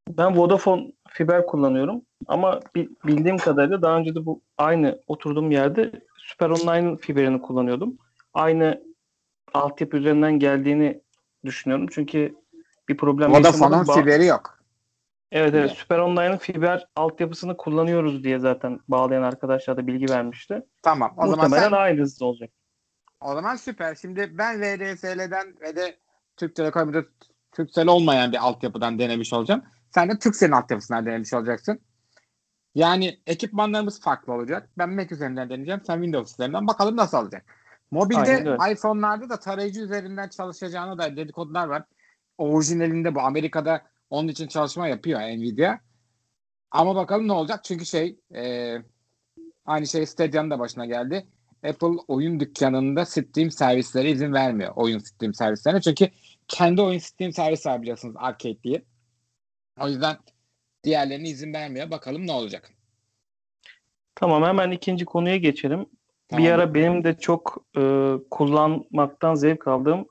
Ben 0.09 0.37
Vodafone 0.37 0.93
fiber 1.09 1.47
kullanıyorum 1.47 2.03
ama 2.27 2.61
bi- 2.75 2.89
bildiğim 3.07 3.37
kadarıyla 3.37 3.83
daha 3.83 3.97
önce 3.99 4.15
de 4.15 4.27
bu 4.27 4.41
aynı 4.59 5.01
oturduğum 5.07 5.51
yerde 5.51 5.93
Süper 6.17 6.51
Online 6.51 6.97
fiberini 6.97 7.43
kullanıyordum. 7.43 7.99
Aynı 8.35 8.83
altyapı 9.55 9.97
üzerinden 9.97 10.39
geldiğini 10.39 11.01
düşünüyorum. 11.45 11.87
Çünkü 11.91 12.35
bir 12.89 12.97
problem 12.97 13.33
Vodafone'un 13.33 13.85
fiberi 13.85 14.27
yok. 14.27 14.57
Evet 15.33 15.55
evet. 15.55 15.71
Süper 15.71 15.99
Online'ın 15.99 16.37
fiber 16.37 16.87
altyapısını 16.97 17.57
kullanıyoruz 17.57 18.25
diye 18.25 18.39
zaten 18.39 18.81
bağlayan 18.89 19.23
arkadaşlar 19.23 19.77
da 19.77 19.87
bilgi 19.87 20.13
vermişti. 20.13 20.63
Tamam. 20.83 21.15
O 21.17 21.27
zaman 21.27 21.51
Muhtemelen 21.51 21.71
sen 21.71 21.77
aynı 21.77 22.01
hızda 22.01 22.25
olacak. 22.25 22.51
O 23.21 23.35
zaman 23.35 23.57
süper. 23.57 23.95
Şimdi 23.95 24.39
ben 24.39 24.61
VDSL'den 24.61 25.55
ve 25.61 25.77
de 25.77 25.97
Türk 26.37 26.57
Telekom'da 26.57 27.05
Turkcell 27.53 27.87
olmayan 27.87 28.33
bir 28.33 28.47
altyapıdan 28.47 28.99
denemiş 28.99 29.33
olacağım. 29.33 29.63
Sen 29.95 30.09
de 30.09 30.19
Turkcell'in 30.19 30.53
altyapısından 30.53 31.07
denemiş 31.07 31.35
olacaksın. 31.35 31.81
Yani 32.75 33.21
ekipmanlarımız 33.27 34.01
farklı 34.01 34.33
olacak. 34.33 34.71
Ben 34.79 34.91
Mac 34.91 35.15
üzerinden 35.15 35.51
deneyeceğim. 35.51 35.81
Sen 35.87 35.95
Windows 35.95 36.33
üzerinden. 36.33 36.67
Bakalım 36.67 36.97
nasıl 36.97 37.19
olacak. 37.19 37.45
Mobilde 37.91 38.73
iPhone'larda 38.73 39.29
da 39.29 39.39
tarayıcı 39.41 39.81
üzerinden 39.81 40.29
çalışacağını 40.29 40.99
da 40.99 41.17
dedikodular 41.17 41.67
var. 41.67 41.83
Orijinalinde 42.39 43.15
bu. 43.15 43.21
Amerika'da 43.21 43.83
onun 44.11 44.29
için 44.29 44.49
çalışma 44.49 44.89
yapıyor 44.89 45.21
Nvidia. 45.21 45.79
Ama 46.71 46.97
bakalım 46.97 47.29
ne 47.29 47.33
olacak. 47.33 47.65
Çünkü 47.65 47.87
şey 47.87 48.17
e, 48.35 48.75
aynı 49.67 49.87
şey 49.87 50.07
Stadia'nın 50.07 50.51
da 50.51 50.59
başına 50.59 50.87
geldi. 50.87 51.27
Apple 51.65 52.03
oyun 52.09 52.41
dükkanında 52.41 53.05
Steam 53.05 53.51
servisleri 53.51 54.11
izin 54.11 54.33
vermiyor. 54.33 54.73
Oyun 54.77 54.99
Steam 54.99 55.35
servislerine. 55.35 55.81
Çünkü 55.81 56.09
kendi 56.49 56.83
oyun 56.83 56.99
Steam 56.99 57.33
servisi 57.33 57.69
var 57.69 57.83
biliyorsunuz 57.83 58.15
Arcade 58.19 58.63
diye. 58.63 58.83
O 59.81 59.89
yüzden 59.89 60.17
diğerlerine 60.85 61.29
izin 61.29 61.55
vermiyor. 61.55 61.91
Bakalım 61.91 62.27
ne 62.27 62.33
olacak. 62.33 62.71
Tamam 64.15 64.43
hemen 64.43 64.71
ikinci 64.71 65.05
konuya 65.05 65.37
geçelim. 65.37 65.87
Tamam. 66.29 66.45
Bir 66.45 66.51
ara 66.51 66.75
benim 66.75 67.05
de 67.05 67.19
çok 67.19 67.65
e, 67.79 68.13
kullanmaktan 68.31 69.35
zevk 69.35 69.69
aldığım 69.69 70.07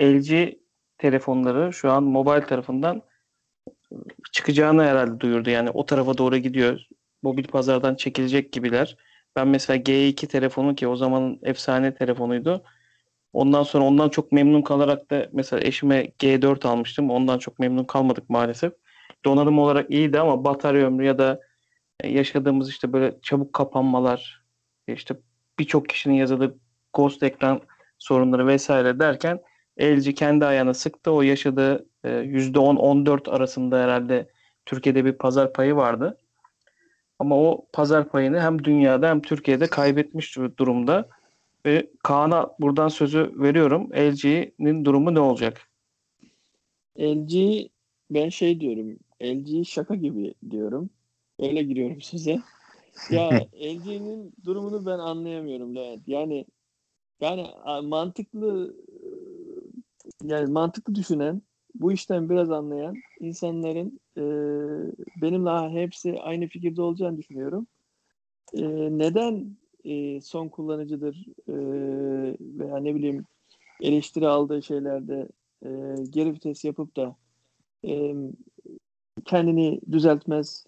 LG 0.00 0.54
telefonları 0.98 1.72
şu 1.72 1.90
an 1.90 2.02
mobile 2.04 2.46
tarafından 2.46 3.02
e, 3.68 3.94
çıkacağını 4.32 4.84
herhalde 4.84 5.20
duyurdu. 5.20 5.50
Yani 5.50 5.70
o 5.70 5.86
tarafa 5.86 6.18
doğru 6.18 6.36
gidiyor. 6.36 6.80
Mobil 7.22 7.44
pazardan 7.44 7.94
çekilecek 7.94 8.52
gibiler. 8.52 8.96
Ben 9.36 9.48
mesela 9.48 9.76
G2 9.76 10.26
telefonu 10.26 10.74
ki 10.74 10.88
o 10.88 10.96
zaman 10.96 11.38
efsane 11.42 11.94
telefonuydu. 11.94 12.64
Ondan 13.32 13.62
sonra 13.62 13.84
ondan 13.84 14.08
çok 14.08 14.32
memnun 14.32 14.62
kalarak 14.62 15.10
da 15.10 15.28
mesela 15.32 15.62
eşime 15.62 16.12
G4 16.18 16.68
almıştım. 16.68 17.10
Ondan 17.10 17.38
çok 17.38 17.58
memnun 17.58 17.84
kalmadık 17.84 18.30
maalesef. 18.30 18.72
Donanım 19.24 19.58
olarak 19.58 19.90
iyiydi 19.90 20.20
ama 20.20 20.44
batarya 20.44 20.86
ömrü 20.86 21.04
ya 21.04 21.18
da 21.18 21.40
e, 22.00 22.08
yaşadığımız 22.08 22.70
işte 22.70 22.92
böyle 22.92 23.18
çabuk 23.22 23.52
kapanmalar, 23.52 24.44
işte 24.88 25.14
birçok 25.58 25.88
kişinin 25.88 26.14
yazdığı 26.14 26.58
ghost 26.92 27.22
ekran 27.22 27.60
sorunları 27.98 28.46
vesaire 28.46 28.98
derken 28.98 29.40
LG 29.80 30.14
kendi 30.14 30.46
ayağına 30.46 30.74
sıktı. 30.74 31.12
O 31.12 31.22
yaşadığı 31.22 31.86
e, 32.04 32.08
%10-14 32.08 33.30
arasında 33.30 33.82
herhalde 33.82 34.28
Türkiye'de 34.66 35.04
bir 35.04 35.12
pazar 35.12 35.52
payı 35.52 35.76
vardı. 35.76 36.18
Ama 37.18 37.36
o 37.36 37.66
pazar 37.72 38.08
payını 38.08 38.40
hem 38.40 38.64
dünyada 38.64 39.08
hem 39.08 39.22
Türkiye'de 39.22 39.66
kaybetmiş 39.66 40.36
dur- 40.36 40.56
durumda. 40.56 41.08
Ve 41.66 41.90
Kaan'a 42.02 42.50
buradan 42.60 42.88
sözü 42.88 43.32
veriyorum. 43.36 43.90
LG'nin 43.92 44.84
durumu 44.84 45.14
ne 45.14 45.20
olacak? 45.20 45.68
LG 47.00 47.34
ben 48.10 48.28
şey 48.28 48.60
diyorum. 48.60 48.96
LG 49.22 49.66
şaka 49.66 49.94
gibi 49.94 50.34
diyorum. 50.50 50.90
Öyle 51.38 51.62
giriyorum 51.62 52.00
size. 52.00 52.40
Ya 53.10 53.30
LG'nin 53.54 54.32
durumunu 54.44 54.86
ben 54.86 54.98
anlayamıyorum 54.98 55.76
Levent. 55.76 56.08
Yani 56.08 56.46
yani 57.20 57.46
mantıklı 57.82 58.76
yani 60.22 60.52
mantıklı 60.52 60.94
düşünen 60.94 61.42
bu 61.74 61.92
işten 61.92 62.30
biraz 62.30 62.50
anlayan 62.50 62.96
insanların 63.20 64.00
e, 64.16 64.22
benimle 65.22 65.80
hepsi 65.80 66.20
aynı 66.20 66.46
fikirde 66.46 66.82
olacağını 66.82 67.18
düşünüyorum. 67.18 67.66
E, 68.54 68.62
neden 68.98 69.56
e, 69.84 70.20
son 70.20 70.48
kullanıcıdır 70.48 71.26
e, 71.48 71.54
veya 72.40 72.76
ne 72.76 72.94
bileyim 72.94 73.24
eleştiri 73.80 74.28
aldığı 74.28 74.62
şeylerde 74.62 75.28
e, 75.64 75.68
geri 76.10 76.32
vites 76.32 76.64
yapıp 76.64 76.96
da 76.96 77.16
e, 77.84 78.14
kendini 79.24 79.80
düzeltmez. 79.92 80.66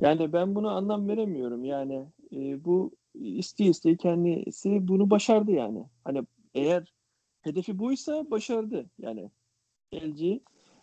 Yani 0.00 0.32
ben 0.32 0.54
buna 0.54 0.70
anlam 0.70 1.08
veremiyorum. 1.08 1.64
Yani 1.64 2.06
e, 2.32 2.64
bu 2.64 2.92
isteye 3.14 3.70
isteye 3.70 3.96
kendisi 3.96 4.88
bunu 4.88 5.10
başardı 5.10 5.52
yani. 5.52 5.84
Hani 6.04 6.26
eğer 6.54 6.92
hedefi 7.42 7.78
buysa 7.78 8.30
başardı 8.30 8.90
yani 8.98 9.30
LG. 9.94 10.40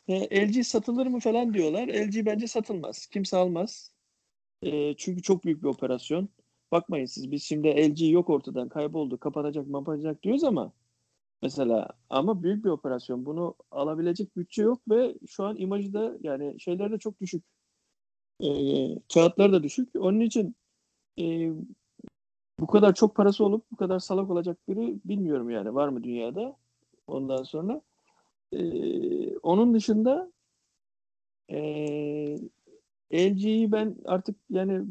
E, 0.07 0.47
LG 0.47 0.63
satılır 0.65 1.07
mı 1.07 1.19
falan 1.19 1.53
diyorlar. 1.53 1.87
LG 1.87 2.25
bence 2.25 2.47
satılmaz. 2.47 3.07
Kimse 3.07 3.37
almaz. 3.37 3.91
E, 4.63 4.93
çünkü 4.97 5.21
çok 5.21 5.45
büyük 5.45 5.63
bir 5.63 5.67
operasyon. 5.67 6.29
Bakmayın 6.71 7.05
siz 7.05 7.31
biz 7.31 7.43
şimdi 7.43 7.67
LG 7.67 8.11
yok 8.11 8.29
ortadan 8.29 8.69
kayboldu 8.69 9.17
kapatacak 9.19 9.67
mapacak 9.67 10.23
diyoruz 10.23 10.43
ama 10.43 10.73
mesela 11.41 11.89
ama 12.09 12.43
büyük 12.43 12.65
bir 12.65 12.69
operasyon. 12.69 13.25
Bunu 13.25 13.55
alabilecek 13.71 14.37
bütçe 14.37 14.61
yok 14.63 14.81
ve 14.89 15.15
şu 15.27 15.43
an 15.43 15.57
imajı 15.57 15.93
da 15.93 16.17
yani 16.21 16.59
şeyler 16.59 16.91
de 16.91 16.97
çok 16.99 17.21
düşük. 17.21 17.43
E, 18.43 18.49
kağıtlar 19.13 19.51
da 19.51 19.63
düşük. 19.63 19.89
Onun 19.95 20.19
için 20.19 20.55
e, 21.19 21.51
bu 22.59 22.67
kadar 22.67 22.93
çok 22.93 23.15
parası 23.15 23.45
olup 23.45 23.65
bu 23.71 23.75
kadar 23.75 23.99
salak 23.99 24.29
olacak 24.29 24.57
biri 24.67 24.95
bilmiyorum 25.05 25.49
yani 25.49 25.75
var 25.75 25.87
mı 25.87 26.03
dünyada 26.03 26.57
ondan 27.07 27.43
sonra. 27.43 27.81
E, 28.51 29.37
onun 29.37 29.73
dışında 29.73 30.31
e, 31.49 31.59
LG'yi 33.13 33.71
ben 33.71 33.95
artık 34.05 34.35
yani 34.49 34.85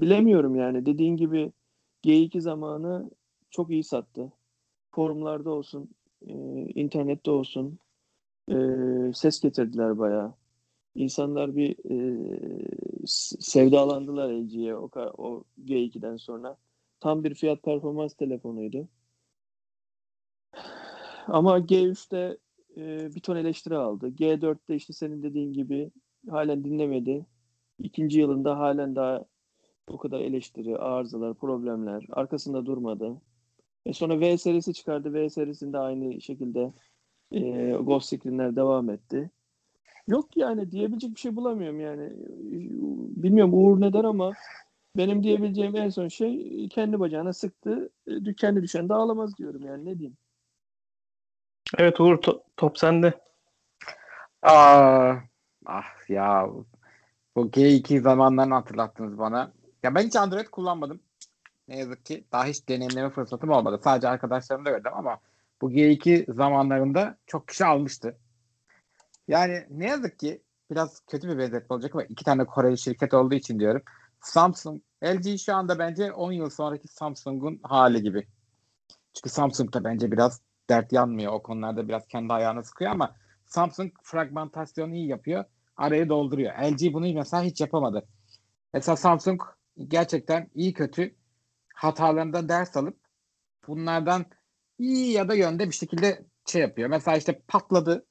bilemiyorum 0.00 0.56
yani 0.56 0.86
dediğin 0.86 1.16
gibi 1.16 1.52
G2 2.02 2.40
zamanı 2.40 3.10
çok 3.50 3.70
iyi 3.70 3.84
sattı. 3.84 4.32
Forumlarda 4.90 5.50
olsun, 5.50 5.90
e, 6.26 6.34
internette 6.74 7.30
olsun 7.30 7.78
e, 8.50 8.54
ses 9.14 9.40
getirdiler 9.40 9.98
bayağı. 9.98 10.34
İnsanlar 10.98 11.56
bir 11.56 11.76
e, 11.90 13.06
sevdalandılar 13.40 14.28
LG'ye 14.32 14.76
o, 14.76 14.90
o 15.18 15.44
G2'den 15.64 16.16
sonra. 16.16 16.56
Tam 17.00 17.24
bir 17.24 17.34
fiyat 17.34 17.62
performans 17.62 18.14
telefonuydu. 18.14 18.88
Ama 21.26 21.58
G3'te 21.58 22.38
e, 22.76 23.14
bir 23.14 23.20
ton 23.20 23.36
eleştiri 23.36 23.76
aldı. 23.76 24.08
G4'te 24.08 24.74
işte 24.74 24.92
senin 24.92 25.22
dediğin 25.22 25.52
gibi 25.52 25.90
halen 26.30 26.64
dinlemedi. 26.64 27.26
İkinci 27.78 28.20
yılında 28.20 28.58
halen 28.58 28.96
daha 28.96 29.24
o 29.88 29.98
kadar 29.98 30.20
eleştiri, 30.20 30.78
arızalar, 30.78 31.34
problemler 31.34 32.06
arkasında 32.10 32.66
durmadı. 32.66 33.20
E 33.86 33.92
sonra 33.92 34.20
V 34.20 34.38
serisi 34.38 34.74
çıkardı. 34.74 35.14
V 35.14 35.30
serisinde 35.30 35.78
aynı 35.78 36.20
şekilde 36.20 36.72
e, 37.32 37.72
Ghost 37.72 38.08
Screen'ler 38.08 38.56
devam 38.56 38.90
etti. 38.90 39.30
Yok 40.08 40.36
yani 40.36 40.70
diyebilecek 40.70 41.14
bir 41.14 41.20
şey 41.20 41.36
bulamıyorum 41.36 41.80
yani. 41.80 42.12
Bilmiyorum 43.22 43.54
Uğur 43.54 43.80
ne 43.80 43.92
der 43.92 44.04
ama 44.04 44.32
benim 44.96 45.22
diyebileceğim 45.22 45.76
en 45.76 45.88
son 45.88 46.08
şey 46.08 46.68
kendi 46.68 47.00
bacağına 47.00 47.32
sıktı. 47.32 47.90
E, 48.06 48.34
kendi 48.34 48.62
düşen 48.62 48.88
de 48.88 48.94
ağlamaz 48.94 49.38
diyorum 49.38 49.66
yani 49.66 49.84
ne 49.84 49.98
diyeyim. 49.98 50.16
Evet 51.78 52.00
Uğur 52.00 52.16
to- 52.16 52.42
top 52.56 52.78
sende. 52.78 53.20
Aa, 54.42 55.14
ah 55.66 56.08
ya 56.08 56.48
bu 57.36 57.50
G2 57.50 58.00
zamanlarını 58.00 58.54
hatırlattınız 58.54 59.18
bana. 59.18 59.52
Ya 59.82 59.94
ben 59.94 60.06
hiç 60.06 60.16
Android 60.16 60.46
kullanmadım. 60.46 61.00
Ne 61.68 61.78
yazık 61.78 62.06
ki 62.06 62.24
daha 62.32 62.44
hiç 62.44 62.68
deneyimleme 62.68 63.10
fırsatım 63.10 63.50
olmadı. 63.50 63.80
Sadece 63.84 64.08
arkadaşlarımda 64.08 64.70
gördüm 64.70 64.92
ama 64.94 65.18
bu 65.60 65.70
G2 65.70 66.32
zamanlarında 66.32 67.16
çok 67.26 67.48
kişi 67.48 67.64
almıştı. 67.64 68.18
Yani 69.28 69.66
ne 69.70 69.86
yazık 69.86 70.18
ki 70.18 70.42
biraz 70.70 71.00
kötü 71.06 71.28
bir 71.28 71.38
benzetme 71.38 71.74
olacak 71.74 71.94
ama 71.94 72.04
iki 72.04 72.24
tane 72.24 72.44
Koreli 72.44 72.78
şirket 72.78 73.14
olduğu 73.14 73.34
için 73.34 73.60
diyorum. 73.60 73.82
Samsung, 74.20 74.82
LG 75.04 75.38
şu 75.38 75.54
anda 75.54 75.78
bence 75.78 76.12
10 76.12 76.32
yıl 76.32 76.50
sonraki 76.50 76.88
Samsung'un 76.88 77.60
hali 77.62 78.02
gibi. 78.02 78.26
Çünkü 79.14 79.28
Samsung 79.28 79.72
da 79.72 79.84
bence 79.84 80.12
biraz 80.12 80.40
dert 80.70 80.92
yanmıyor. 80.92 81.32
O 81.32 81.42
konularda 81.42 81.88
biraz 81.88 82.06
kendi 82.08 82.32
ayağını 82.32 82.64
sıkıyor 82.64 82.90
ama 82.90 83.16
Samsung 83.46 83.92
fragmentasyonu 84.02 84.94
iyi 84.94 85.08
yapıyor. 85.08 85.44
Arayı 85.76 86.08
dolduruyor. 86.08 86.52
LG 86.52 86.92
bunu 86.92 87.14
mesela 87.14 87.42
hiç 87.42 87.60
yapamadı. 87.60 88.06
Mesela 88.74 88.96
Samsung 88.96 89.42
gerçekten 89.88 90.50
iyi 90.54 90.72
kötü 90.72 91.14
hatalarından 91.74 92.48
ders 92.48 92.76
alıp 92.76 92.96
bunlardan 93.66 94.26
iyi 94.78 95.12
ya 95.12 95.28
da 95.28 95.34
yönde 95.34 95.66
bir 95.66 95.74
şekilde 95.74 96.24
şey 96.46 96.62
yapıyor. 96.62 96.88
Mesela 96.88 97.16
işte 97.16 97.42
patladı 97.48 98.06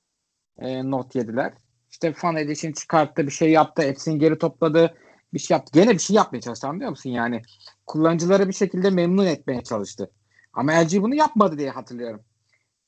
e, 0.60 0.92
Note 0.92 1.20
7'ler. 1.20 1.54
İşte 1.92 2.14
Fan 2.14 2.36
Edition 2.36 2.72
çıkarttı, 2.72 3.28
bir 3.28 3.32
şey 3.32 3.52
yaptı, 3.52 3.82
hepsini 3.82 4.20
geri 4.20 4.38
topladı, 4.38 4.98
bir 5.34 5.40
şey 5.40 5.56
yaptı. 5.56 5.72
Gene 5.80 5.94
bir 5.94 6.00
şey 6.00 6.16
yapmaya 6.16 6.42
çalıştı 6.42 6.68
anlıyor 6.68 6.90
musun? 6.90 7.10
Yani 7.10 7.42
kullanıcıları 7.86 8.48
bir 8.48 8.54
şekilde 8.54 8.90
memnun 8.90 9.26
etmeye 9.26 9.64
çalıştı. 9.64 10.12
Ama 10.54 10.72
LG 10.72 11.02
bunu 11.02 11.16
yapmadı 11.16 11.58
diye 11.58 11.70
hatırlıyorum. 11.70 12.22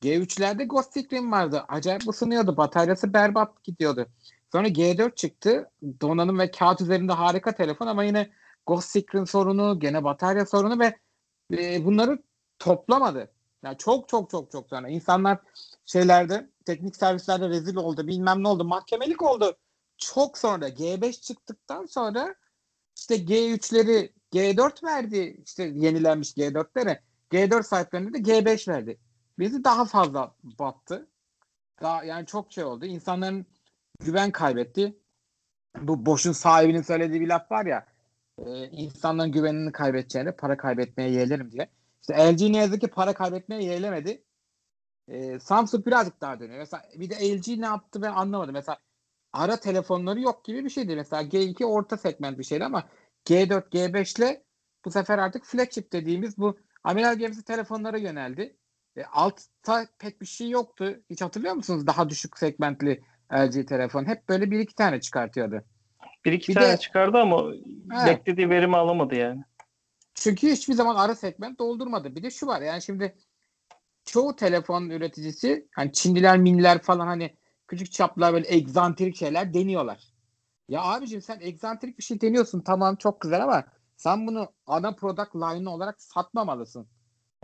G3'lerde 0.01 0.65
Ghost 0.65 0.93
Screen 0.93 1.31
vardı. 1.31 1.65
Acayip 1.67 2.09
ısınıyordu. 2.09 2.57
Bataryası 2.57 3.13
berbat 3.13 3.63
gidiyordu. 3.63 4.07
Sonra 4.51 4.67
G4 4.67 5.15
çıktı. 5.15 5.71
Donanım 6.01 6.39
ve 6.39 6.51
kağıt 6.51 6.81
üzerinde 6.81 7.13
harika 7.13 7.51
telefon 7.51 7.87
ama 7.87 8.03
yine 8.03 8.29
Ghost 8.67 8.89
Screen 8.89 9.23
sorunu, 9.23 9.79
gene 9.79 10.03
batarya 10.03 10.45
sorunu 10.45 10.79
ve 10.79 10.97
e, 11.57 11.85
bunları 11.85 12.23
toplamadı. 12.59 13.31
Yani 13.63 13.77
çok 13.77 14.09
çok 14.09 14.29
çok 14.29 14.51
çok 14.51 14.69
sonra 14.69 14.89
insanlar 14.89 15.37
şeylerde 15.85 16.49
teknik 16.69 16.95
servislerde 16.95 17.49
rezil 17.49 17.75
oldu 17.75 18.07
bilmem 18.07 18.43
ne 18.43 18.47
oldu 18.47 18.63
mahkemelik 18.63 19.21
oldu. 19.21 19.57
Çok 19.97 20.37
sonra 20.37 20.69
G5 20.69 21.21
çıktıktan 21.21 21.85
sonra 21.85 22.35
işte 22.97 23.15
G3'leri 23.15 24.11
G4 24.33 24.83
verdi 24.83 25.41
işte 25.45 25.63
yenilenmiş 25.63 26.31
G4'lere. 26.31 26.99
G4 27.31 27.63
sahiplerine 27.63 28.13
de 28.13 28.17
G5 28.17 28.67
verdi. 28.67 28.99
Bizi 29.39 29.63
daha 29.63 29.85
fazla 29.85 30.35
battı. 30.43 31.07
Daha, 31.81 32.03
yani 32.03 32.25
çok 32.25 32.51
şey 32.51 32.63
oldu. 32.63 32.85
İnsanların 32.85 33.45
güven 33.99 34.31
kaybetti. 34.31 34.97
Bu 35.81 36.05
boşun 36.05 36.31
sahibinin 36.31 36.81
söylediği 36.81 37.21
bir 37.21 37.27
laf 37.27 37.51
var 37.51 37.65
ya 37.65 37.85
e, 38.45 38.67
insanların 38.67 39.31
güvenini 39.31 39.71
kaybedeceğine 39.71 40.31
para 40.31 40.57
kaybetmeye 40.57 41.11
yeğlerim 41.11 41.51
diye. 41.51 41.69
İşte 42.01 42.13
LG 42.13 42.41
ne 42.41 42.57
yazık 42.57 42.81
ki 42.81 42.87
para 42.87 43.13
kaybetmeye 43.13 43.63
yeğlemedi. 43.63 44.23
E, 45.09 45.39
Samsung 45.39 45.85
birazcık 45.85 46.21
daha 46.21 46.39
dönüyor. 46.39 46.59
Mesela 46.59 46.83
bir 46.95 47.09
de 47.09 47.15
LG 47.37 47.47
ne 47.61 47.65
yaptı 47.65 48.01
ben 48.01 48.11
anlamadım. 48.11 48.53
Mesela 48.53 48.77
ara 49.33 49.59
telefonları 49.59 50.21
yok 50.21 50.45
gibi 50.45 50.65
bir 50.65 50.69
şeydi. 50.69 50.95
Mesela 50.95 51.21
G2 51.23 51.65
orta 51.65 51.97
segment 51.97 52.39
bir 52.39 52.43
şeydi 52.43 52.65
ama 52.65 52.89
G4, 53.25 53.69
G5 53.69 54.19
ile 54.19 54.43
bu 54.85 54.91
sefer 54.91 55.17
artık 55.17 55.45
flagship 55.45 55.93
dediğimiz 55.93 56.37
bu 56.37 56.57
amiral 56.83 57.15
gemisi 57.17 57.43
telefonlara 57.43 57.97
yöneldi. 57.97 58.57
E, 58.97 59.03
altta 59.03 59.87
pek 59.99 60.21
bir 60.21 60.25
şey 60.25 60.49
yoktu. 60.49 60.99
Hiç 61.09 61.21
hatırlıyor 61.21 61.53
musunuz? 61.53 61.87
Daha 61.87 62.09
düşük 62.09 62.37
segmentli 62.37 63.03
LG 63.33 63.65
telefon. 63.67 64.05
Hep 64.05 64.29
böyle 64.29 64.51
bir 64.51 64.59
iki 64.59 64.75
tane 64.75 65.01
çıkartıyordu. 65.01 65.63
Bir 66.25 66.31
iki 66.31 66.49
Bir 66.49 66.53
tane 66.53 66.73
de- 66.73 66.77
çıkardı 66.77 67.17
ama 67.17 67.43
Evet. 68.03 68.05
beklediği 68.17 68.49
verimi 68.49 68.77
alamadı 68.77 69.15
yani. 69.15 69.43
Çünkü 70.13 70.47
hiçbir 70.47 70.73
zaman 70.73 70.95
ara 70.95 71.15
segment 71.15 71.59
doldurmadı. 71.59 72.15
Bir 72.15 72.23
de 72.23 72.31
şu 72.31 72.47
var 72.47 72.61
yani 72.61 72.81
şimdi 72.81 73.15
çoğu 74.05 74.35
telefon 74.35 74.89
üreticisi 74.89 75.67
hani 75.71 75.93
Çinliler, 75.93 76.37
Minliler 76.37 76.81
falan 76.81 77.07
hani 77.07 77.35
küçük 77.67 77.91
çaplar 77.91 78.33
böyle 78.33 78.55
egzantrik 78.55 79.15
şeyler 79.15 79.53
deniyorlar. 79.53 80.13
Ya 80.69 80.81
abicim 80.83 81.21
sen 81.21 81.39
egzantrik 81.41 81.97
bir 81.97 82.03
şey 82.03 82.21
deniyorsun 82.21 82.61
tamam 82.61 82.95
çok 82.95 83.21
güzel 83.21 83.43
ama 83.43 83.63
sen 83.97 84.27
bunu 84.27 84.49
ana 84.67 84.91
product 84.91 85.35
line 85.35 85.69
olarak 85.69 86.01
satmamalısın. 86.01 86.87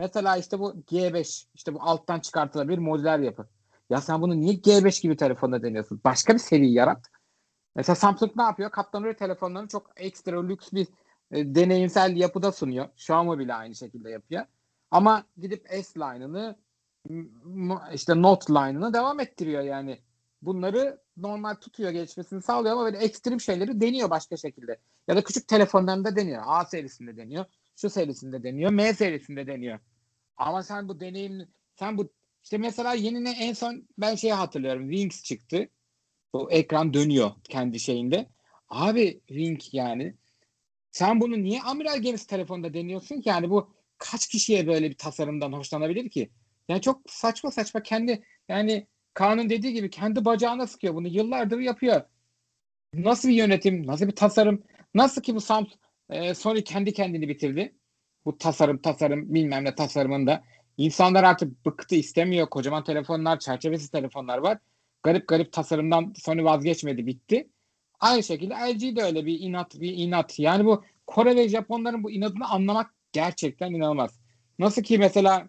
Mesela 0.00 0.36
işte 0.36 0.58
bu 0.58 0.72
G5 0.72 1.46
işte 1.54 1.74
bu 1.74 1.82
alttan 1.82 2.20
çıkartılabilir 2.20 2.78
modüler 2.78 3.18
yapı. 3.18 3.48
Ya 3.90 4.00
sen 4.00 4.22
bunu 4.22 4.40
niye 4.40 4.54
G5 4.54 5.02
gibi 5.02 5.16
telefonda 5.16 5.62
deniyorsun? 5.62 6.00
Başka 6.04 6.34
bir 6.34 6.38
seri 6.38 6.72
yarat. 6.72 7.06
Mesela 7.76 7.96
Samsung 7.96 8.36
ne 8.36 8.42
yapıyor? 8.42 8.70
Katlanır 8.70 9.14
telefonlarını 9.14 9.68
çok 9.68 9.90
ekstra 9.96 10.46
lüks 10.46 10.72
bir 10.72 10.86
e, 11.30 11.54
deneyimsel 11.54 12.16
yapıda 12.16 12.52
sunuyor. 12.52 12.88
Xiaomi 12.88 13.38
bile 13.38 13.54
aynı 13.54 13.74
şekilde 13.74 14.10
yapıyor. 14.10 14.44
Ama 14.90 15.26
gidip 15.36 15.66
S 15.68 16.00
line'ını 16.00 16.56
işte 17.94 18.22
Note 18.22 18.52
line'ını 18.52 18.94
devam 18.94 19.20
ettiriyor 19.20 19.62
yani. 19.62 19.98
Bunları 20.42 21.00
normal 21.16 21.54
tutuyor 21.54 21.90
gelişmesini 21.90 22.42
sağlıyor 22.42 22.74
ama 22.74 22.84
böyle 22.84 22.98
ekstrem 22.98 23.40
şeyleri 23.40 23.80
deniyor 23.80 24.10
başka 24.10 24.36
şekilde. 24.36 24.78
Ya 25.08 25.16
da 25.16 25.24
küçük 25.24 25.48
telefonlarında 25.48 26.16
deniyor. 26.16 26.42
A 26.46 26.64
serisinde 26.64 27.16
deniyor. 27.16 27.44
Şu 27.76 27.90
serisinde 27.90 28.42
deniyor. 28.42 28.70
M 28.70 28.94
serisinde 28.94 29.46
deniyor. 29.46 29.78
Ama 30.36 30.62
sen 30.62 30.88
bu 30.88 31.00
deneyim 31.00 31.48
sen 31.74 31.98
bu 31.98 32.12
işte 32.44 32.58
mesela 32.58 32.94
yeni 32.94 33.24
ne 33.24 33.30
en 33.30 33.52
son 33.52 33.88
ben 33.98 34.14
şeyi 34.14 34.32
hatırlıyorum. 34.32 34.90
Wings 34.90 35.22
çıktı. 35.24 35.68
O 36.32 36.50
ekran 36.50 36.94
dönüyor 36.94 37.30
kendi 37.44 37.80
şeyinde. 37.80 38.26
Abi 38.68 39.20
Wing 39.26 39.60
yani 39.72 40.16
sen 40.90 41.20
bunu 41.20 41.42
niye 41.42 41.62
amiral 41.62 41.98
gemisi 42.02 42.26
telefonda 42.26 42.74
deniyorsun 42.74 43.20
ki? 43.20 43.28
Yani 43.28 43.50
bu 43.50 43.75
kaç 43.98 44.28
kişiye 44.28 44.66
böyle 44.66 44.90
bir 44.90 44.96
tasarımdan 44.96 45.52
hoşlanabilir 45.52 46.10
ki? 46.10 46.30
Yani 46.68 46.80
çok 46.80 47.10
saçma 47.10 47.50
saçma 47.50 47.82
kendi 47.82 48.22
yani 48.48 48.86
Kaan'ın 49.14 49.50
dediği 49.50 49.72
gibi 49.72 49.90
kendi 49.90 50.24
bacağına 50.24 50.66
sıkıyor 50.66 50.94
bunu. 50.94 51.08
Yıllardır 51.08 51.58
yapıyor. 51.58 52.02
Nasıl 52.94 53.28
bir 53.28 53.34
yönetim, 53.34 53.86
nasıl 53.86 54.06
bir 54.06 54.16
tasarım, 54.16 54.62
nasıl 54.94 55.22
ki 55.22 55.34
bu 55.34 55.40
Samsung 55.40 55.72
e, 56.10 56.34
Sony 56.34 56.64
kendi 56.64 56.92
kendini 56.92 57.28
bitirdi. 57.28 57.74
Bu 58.24 58.38
tasarım 58.38 58.78
tasarım 58.78 59.34
bilmem 59.34 59.64
ne 59.64 59.74
tasarımında. 59.74 60.44
İnsanlar 60.76 61.24
artık 61.24 61.66
bıktı 61.66 61.94
istemiyor. 61.94 62.48
Kocaman 62.48 62.84
telefonlar, 62.84 63.38
çerçevesiz 63.38 63.90
telefonlar 63.90 64.38
var. 64.38 64.58
Garip 65.02 65.28
garip 65.28 65.52
tasarımdan 65.52 66.12
Sony 66.16 66.44
vazgeçmedi 66.44 67.06
bitti. 67.06 67.48
Aynı 68.00 68.22
şekilde 68.22 68.54
LG 68.54 68.96
de 68.96 69.02
öyle 69.02 69.26
bir 69.26 69.40
inat 69.40 69.80
bir 69.80 69.92
inat. 69.96 70.38
Yani 70.38 70.64
bu 70.64 70.84
Kore 71.06 71.36
ve 71.36 71.48
Japonların 71.48 72.04
bu 72.04 72.10
inadını 72.10 72.48
anlamak 72.48 72.95
gerçekten 73.16 73.72
inanılmaz. 73.72 74.20
Nasıl 74.58 74.82
ki 74.82 74.98
mesela 74.98 75.48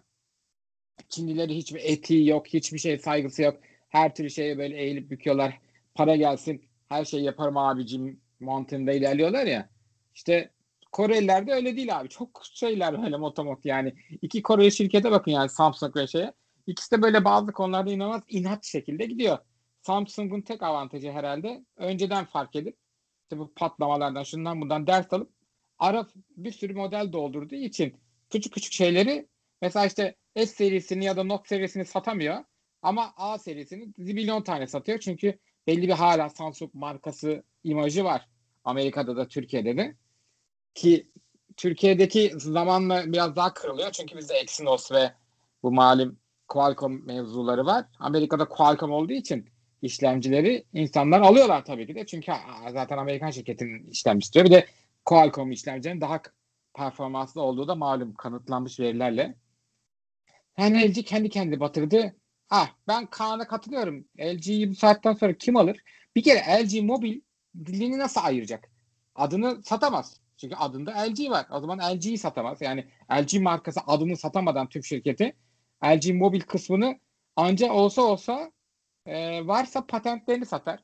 Çinlileri 1.08 1.56
hiçbir 1.56 1.80
etiği 1.84 2.28
yok, 2.28 2.46
hiçbir 2.46 2.78
şey 2.78 2.98
saygısı 2.98 3.42
yok. 3.42 3.56
Her 3.88 4.14
türlü 4.14 4.30
şeye 4.30 4.58
böyle 4.58 4.76
eğilip 4.76 5.10
büküyorlar. 5.10 5.60
Para 5.94 6.16
gelsin, 6.16 6.64
her 6.88 7.04
şeyi 7.04 7.24
yaparım 7.24 7.56
abicim 7.56 8.20
mantığında 8.40 8.92
ilerliyorlar 8.92 9.46
ya. 9.46 9.68
İşte 10.14 10.50
Koreliler 10.92 11.46
de 11.46 11.52
öyle 11.52 11.76
değil 11.76 11.98
abi. 11.98 12.08
Çok 12.08 12.42
şeyler 12.44 13.02
böyle 13.02 13.16
motomot 13.16 13.64
yani. 13.64 13.94
İki 14.22 14.42
Koreli 14.42 14.72
şirkete 14.72 15.10
bakın 15.10 15.30
yani 15.30 15.48
Samsung 15.48 15.96
ve 15.96 16.06
şeye. 16.06 16.32
İkisi 16.66 16.90
de 16.90 17.02
böyle 17.02 17.24
bazı 17.24 17.52
konularda 17.52 17.90
inanılmaz 17.90 18.22
inat 18.28 18.64
şekilde 18.64 19.06
gidiyor. 19.06 19.38
Samsung'un 19.82 20.40
tek 20.40 20.62
avantajı 20.62 21.12
herhalde 21.12 21.64
önceden 21.76 22.24
fark 22.24 22.56
edip 22.56 22.76
işte 23.22 23.38
bu 23.38 23.54
patlamalardan 23.54 24.22
şundan 24.22 24.60
bundan 24.60 24.86
ders 24.86 25.12
alıp 25.12 25.37
ara 25.78 26.06
bir 26.36 26.52
sürü 26.52 26.74
model 26.74 27.12
doldurduğu 27.12 27.54
için 27.54 27.96
küçük 28.30 28.52
küçük 28.52 28.72
şeyleri 28.72 29.28
mesela 29.62 29.86
işte 29.86 30.14
S 30.36 30.46
serisini 30.46 31.04
ya 31.04 31.16
da 31.16 31.24
Note 31.24 31.48
serisini 31.48 31.84
satamıyor 31.84 32.44
ama 32.82 33.12
A 33.16 33.38
serisini 33.38 33.92
zibilyon 33.98 34.42
tane 34.42 34.66
satıyor 34.66 34.98
çünkü 34.98 35.38
belli 35.66 35.88
bir 35.88 35.92
hala 35.92 36.28
Samsung 36.28 36.74
markası 36.74 37.42
imajı 37.64 38.04
var. 38.04 38.28
Amerika'da 38.64 39.16
da 39.16 39.28
Türkiye'de 39.28 39.76
de 39.76 39.94
ki 40.74 41.06
Türkiye'deki 41.56 42.32
zamanla 42.36 43.12
biraz 43.12 43.36
daha 43.36 43.54
kırılıyor 43.54 43.90
çünkü 43.90 44.16
bizde 44.16 44.34
Exynos 44.34 44.92
ve 44.92 45.12
bu 45.62 45.72
malum 45.72 46.18
Qualcomm 46.48 47.06
mevzuları 47.06 47.66
var. 47.66 47.84
Amerika'da 47.98 48.48
Qualcomm 48.48 48.92
olduğu 48.92 49.12
için 49.12 49.50
işlemcileri 49.82 50.64
insanlar 50.72 51.20
alıyorlar 51.20 51.64
tabii 51.64 51.86
ki 51.86 51.94
de. 51.94 52.06
Çünkü 52.06 52.32
zaten 52.72 52.98
Amerikan 52.98 53.30
şirketinin 53.30 53.90
işlemcisi 53.90 54.32
diyor. 54.32 54.44
Bir 54.44 54.50
de 54.50 54.66
Qualcomm 55.04 55.50
işlemcilerin 55.52 56.00
daha 56.00 56.20
performanslı 56.74 57.42
olduğu 57.42 57.68
da 57.68 57.74
malum 57.74 58.14
kanıtlanmış 58.14 58.80
verilerle. 58.80 59.34
Yani 60.58 60.90
LG 60.90 61.04
kendi 61.04 61.28
kendi 61.28 61.60
batırdı. 61.60 62.16
Ah 62.50 62.70
ben 62.88 63.06
Kaan'a 63.06 63.46
katılıyorum. 63.46 64.04
LG'yi 64.20 64.70
bu 64.70 64.74
saatten 64.74 65.12
sonra 65.12 65.38
kim 65.38 65.56
alır? 65.56 65.80
Bir 66.16 66.22
kere 66.22 66.64
LG 66.64 66.82
Mobil 66.82 67.20
dilini 67.66 67.98
nasıl 67.98 68.20
ayıracak? 68.24 68.70
Adını 69.14 69.62
satamaz. 69.62 70.20
Çünkü 70.36 70.56
adında 70.56 70.90
LG 70.90 71.30
var. 71.30 71.46
O 71.50 71.60
zaman 71.60 71.78
LG'yi 71.78 72.18
satamaz. 72.18 72.62
Yani 72.62 72.88
LG 73.12 73.40
markası 73.40 73.80
adını 73.86 74.16
satamadan 74.16 74.68
tüm 74.68 74.84
şirketi 74.84 75.36
LG 75.84 76.10
Mobil 76.14 76.40
kısmını 76.40 77.00
anca 77.36 77.72
olsa 77.72 78.02
olsa 78.02 78.52
e, 79.06 79.46
varsa 79.46 79.86
patentlerini 79.86 80.46
satar. 80.46 80.80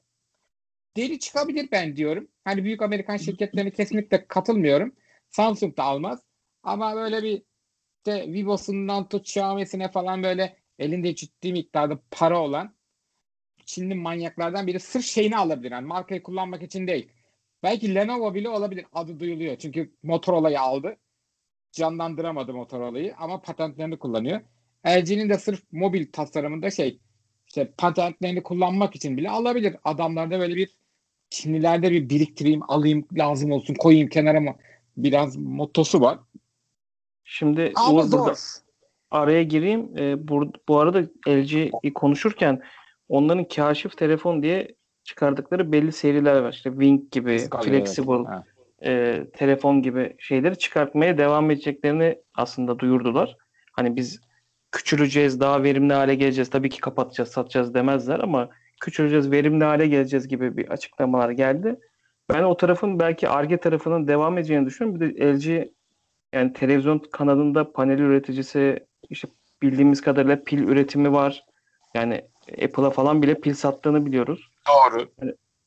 Deli 0.96 1.18
çıkabilir 1.18 1.68
ben 1.72 1.96
diyorum. 1.96 2.28
Hani 2.44 2.64
büyük 2.64 2.82
Amerikan 2.82 3.16
şirketlerine 3.16 3.70
kesinlikle 3.70 4.26
katılmıyorum. 4.26 4.94
Samsung 5.30 5.76
da 5.76 5.82
almaz. 5.82 6.22
Ama 6.62 6.94
böyle 6.94 7.22
bir 7.22 7.42
işte 7.96 8.32
Vivo'sundan 8.32 9.08
tut 9.08 9.26
Xiaomi'sine 9.26 9.90
falan 9.90 10.22
böyle 10.22 10.56
elinde 10.78 11.14
ciddi 11.14 11.52
miktarda 11.52 11.98
para 12.10 12.40
olan 12.40 12.74
Çinli 13.66 13.94
manyaklardan 13.94 14.66
biri 14.66 14.80
sırf 14.80 15.04
şeyini 15.04 15.36
alabilir. 15.36 15.70
Yani 15.70 15.86
markayı 15.86 16.22
kullanmak 16.22 16.62
için 16.62 16.86
değil. 16.86 17.08
Belki 17.62 17.94
Lenovo 17.94 18.34
bile 18.34 18.48
olabilir. 18.48 18.86
Adı 18.92 19.20
duyuluyor. 19.20 19.56
Çünkü 19.56 19.94
Motorola'yı 20.02 20.60
aldı. 20.60 20.96
Canlandıramadı 21.72 22.54
Motorola'yı 22.54 23.14
ama 23.16 23.42
patentlerini 23.42 23.98
kullanıyor. 23.98 24.40
LG'nin 24.86 25.28
de 25.28 25.38
sırf 25.38 25.62
mobil 25.72 26.12
tasarımında 26.12 26.70
şey 26.70 27.00
işte 27.48 27.72
patentlerini 27.78 28.42
kullanmak 28.42 28.96
için 28.96 29.16
bile 29.16 29.30
alabilir. 29.30 29.76
Adamlarda 29.84 30.40
böyle 30.40 30.56
bir 30.56 30.70
Çinlilerde 31.34 31.90
bir 31.90 32.08
biriktireyim, 32.08 32.60
alayım, 32.68 33.06
lazım 33.12 33.52
olsun, 33.52 33.74
koyayım 33.74 34.08
kenara 34.08 34.40
mı 34.40 34.54
biraz 34.96 35.36
motosu 35.36 36.00
var. 36.00 36.18
Şimdi 37.24 37.72
Ama 37.74 37.94
Uğur 37.94 38.02
zor. 38.02 38.18
burada 38.18 38.34
araya 39.10 39.42
gireyim. 39.42 39.98
Ee, 39.98 40.28
bu, 40.28 40.52
bu 40.68 40.78
arada 40.78 41.02
LG'yi 41.28 41.94
konuşurken 41.94 42.62
onların 43.08 43.44
kaşif 43.44 43.96
telefon 43.96 44.42
diye 44.42 44.74
çıkardıkları 45.04 45.72
belli 45.72 45.92
seriler 45.92 46.40
var. 46.40 46.52
İşte 46.52 46.70
Wing 46.70 47.10
gibi, 47.10 47.38
Scarlett, 47.38 47.68
Flexible 47.68 48.14
evet. 48.14 48.26
Ha. 48.28 48.44
e, 48.82 49.24
telefon 49.32 49.82
gibi 49.82 50.16
şeyleri 50.18 50.58
çıkartmaya 50.58 51.18
devam 51.18 51.50
edeceklerini 51.50 52.18
aslında 52.34 52.78
duyurdular. 52.78 53.36
Hani 53.72 53.96
biz 53.96 54.20
küçüleceğiz, 54.72 55.40
daha 55.40 55.62
verimli 55.62 55.92
hale 55.92 56.14
geleceğiz. 56.14 56.50
Tabii 56.50 56.70
ki 56.70 56.80
kapatacağız, 56.80 57.30
satacağız 57.30 57.74
demezler 57.74 58.18
ama 58.20 58.50
küçüleceğiz, 58.84 59.30
verimli 59.30 59.64
hale 59.64 59.86
geleceğiz 59.86 60.28
gibi 60.28 60.56
bir 60.56 60.68
açıklamalar 60.68 61.30
geldi. 61.30 61.76
Ben 62.32 62.42
o 62.42 62.56
tarafın 62.56 62.98
belki 62.98 63.28
Arge 63.28 63.56
tarafının 63.56 64.08
devam 64.08 64.38
edeceğini 64.38 64.66
düşünüyorum. 64.66 65.00
Bir 65.00 65.16
de 65.16 65.34
LG 65.34 65.68
yani 66.32 66.52
televizyon 66.52 66.98
kanalında 66.98 67.72
panel 67.72 67.98
üreticisi 67.98 68.86
işte 69.10 69.28
bildiğimiz 69.62 70.00
kadarıyla 70.00 70.42
pil 70.44 70.58
üretimi 70.58 71.12
var. 71.12 71.44
Yani 71.94 72.24
Apple'a 72.64 72.90
falan 72.90 73.22
bile 73.22 73.34
pil 73.34 73.54
sattığını 73.54 74.06
biliyoruz. 74.06 74.48
Doğru. 74.68 75.08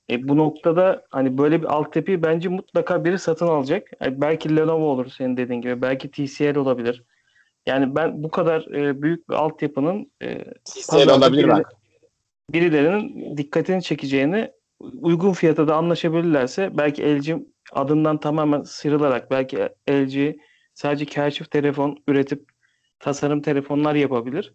E, 0.09 0.27
bu 0.27 0.37
noktada 0.37 1.03
hani 1.09 1.37
böyle 1.37 1.61
bir 1.61 1.67
altyapıyı 1.67 2.23
bence 2.23 2.49
mutlaka 2.49 3.05
biri 3.05 3.19
satın 3.19 3.47
alacak. 3.47 3.91
Yani 4.01 4.21
belki 4.21 4.55
Lenovo 4.55 4.83
olur 4.83 5.09
senin 5.17 5.37
dediğin 5.37 5.61
gibi. 5.61 5.81
Belki 5.81 6.11
TCL 6.11 6.55
olabilir. 6.55 7.03
Yani 7.65 7.95
ben 7.95 8.23
bu 8.23 8.31
kadar 8.31 8.61
e, 8.75 9.01
büyük 9.01 9.29
bir 9.29 9.33
altyapının 9.33 10.11
e, 10.21 10.43
TCL 10.53 11.09
olabilir 11.09 11.47
bak. 11.47 11.73
Birilerinin 12.49 13.37
dikkatini 13.37 13.83
çekeceğini 13.83 14.51
uygun 14.79 15.33
fiyata 15.33 15.67
da 15.67 15.75
anlaşabilirlerse 15.75 16.77
belki 16.77 17.03
LG 17.03 17.41
adından 17.71 18.19
tamamen 18.19 18.63
sıyrılarak 18.63 19.31
belki 19.31 19.69
LG 19.89 20.35
sadece 20.73 21.05
kaşif 21.05 21.51
telefon 21.51 21.97
üretip 22.07 22.49
tasarım 22.99 23.41
telefonlar 23.41 23.95
yapabilir. 23.95 24.53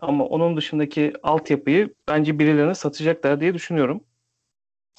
Ama 0.00 0.24
onun 0.24 0.56
dışındaki 0.56 1.12
altyapıyı 1.22 1.94
bence 2.08 2.38
birilerine 2.38 2.74
satacaklar 2.74 3.40
diye 3.40 3.54
düşünüyorum. 3.54 4.04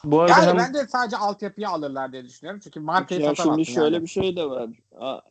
Bu 0.03 0.21
arada 0.21 0.31
Yani 0.31 0.49
hem 0.49 0.57
ben 0.57 0.73
de 0.73 0.87
sadece 0.87 1.17
altyapıyı 1.17 1.69
alırlar 1.69 2.11
diye 2.11 2.23
düşünüyorum. 2.25 2.61
Çünkü 2.63 2.79
markayı 2.79 3.21
Ya 3.21 3.35
satamazsın 3.35 3.63
şimdi 3.63 3.75
şöyle 3.75 3.95
yani. 3.95 4.03
bir 4.03 4.09
şey 4.09 4.35
de 4.35 4.45
var. 4.45 4.69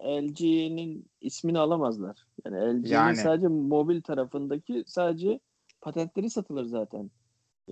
LG'nin 0.05 1.07
ismini 1.21 1.59
alamazlar. 1.59 2.27
Yani 2.45 2.57
LG'nin 2.57 2.91
Yani. 2.91 3.17
sadece 3.17 3.49
mobil 3.49 4.03
tarafındaki 4.03 4.85
sadece 4.87 5.41
patentleri 5.83 6.31
satılır 6.31 6.65
zaten. 6.65 7.11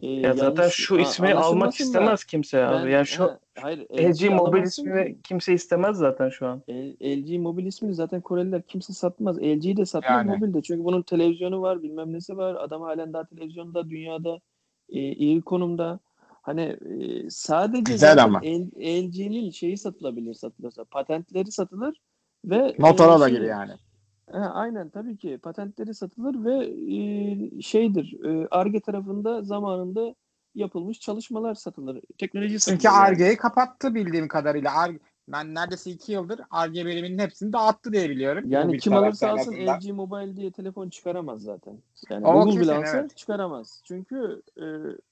Ee, 0.03 0.07
ya 0.09 0.35
zaten 0.35 0.69
şu 0.69 0.97
a- 0.97 1.01
ismi 1.01 1.27
almak 1.29 1.45
anlaşılmasın 1.45 1.85
da 1.85 1.87
istemez 1.87 2.25
kimse 2.25 2.65
abi. 2.67 2.87
ben- 2.87 2.91
yani 2.91 3.07
şu 3.07 3.25
ha, 3.25 3.39
hayır, 3.61 3.79
LG 3.79 4.29
mobil 4.29 4.63
ismini 4.63 5.07
ki. 5.15 5.19
kimse 5.25 5.53
istemez 5.55 5.97
zaten 5.97 6.29
şu 6.29 6.47
an. 6.47 6.63
L- 6.71 6.97
LG 7.03 7.39
mobil 7.39 7.67
ismini 7.67 7.95
zaten 7.95 8.21
Koreliler 8.21 8.63
kimse 8.63 8.93
satmaz. 8.93 9.39
LG'yi 9.39 9.77
de 9.77 9.87
satmaz 9.87 10.27
Yani. 10.27 10.31
mobilde. 10.39 10.63
Çünkü 10.63 10.85
bunun 10.85 11.03
televizyonu 11.03 11.63
var, 11.63 11.83
bilmem 11.83 12.13
nesi 12.13 12.37
var. 12.37 12.55
Adam 12.55 12.83
halen 12.83 13.13
daha 13.13 13.25
televizyonda 13.25 13.91
dünyada 13.91 14.41
e, 14.89 15.01
iyi 15.01 15.43
konumda. 15.43 15.99
Hani 16.43 16.63
e, 16.63 17.31
sadece 17.31 17.93
Güzel 17.93 18.09
zaten 18.17 18.25
ama. 18.25 18.41
LG'nin 18.79 19.51
şeyi 19.51 19.77
satılabilir 19.79 20.35
satılırsa. 20.35 20.85
Patentleri 20.85 21.53
satılır 21.53 22.01
ve 22.45 22.75
Motorola 22.79 23.29
e, 23.29 23.33
gibi 23.33 23.47
yani. 23.47 23.73
Ha, 24.33 24.51
aynen 24.55 24.89
tabii 24.91 25.17
ki 25.17 25.39
patentleri 25.43 25.95
satılır 25.95 26.45
ve 26.45 26.67
e, 26.97 27.63
şeydir 27.63 28.25
e, 28.25 28.49
Arge 28.51 28.81
tarafında 28.81 29.43
zamanında 29.43 30.15
yapılmış 30.55 31.01
çalışmalar 31.01 31.55
satılır. 31.55 32.01
Teknoloji 32.19 32.61
satılır. 32.61 32.79
Çünkü 32.79 32.87
yani. 32.95 32.97
Arge'yi 32.97 33.37
kapattı 33.37 33.95
bildiğim 33.95 34.29
kadarıyla. 34.29 34.75
Arge, 34.79 34.99
ben 35.29 35.55
neredeyse 35.55 35.91
iki 35.91 36.13
yıldır 36.13 36.41
Arge 36.51 36.87
biriminin 36.87 37.19
hepsini 37.19 37.53
dağıttı 37.53 37.93
diye 37.93 38.11
biliyorum. 38.11 38.45
Yani 38.47 38.79
kim 38.79 38.93
alırsa 38.95 39.31
alsın. 39.31 39.53
LG 39.55 39.91
Mobile 39.93 40.37
diye 40.37 40.51
telefon 40.51 40.89
çıkaramaz 40.89 41.43
zaten. 41.43 41.79
Yani 42.11 42.27
O 42.27 42.33
Google 42.33 42.51
kesin, 42.51 42.63
bile 42.63 42.73
alsa 42.79 42.99
evet. 42.99 43.17
çıkaramaz. 43.17 43.83
Çünkü 43.85 44.43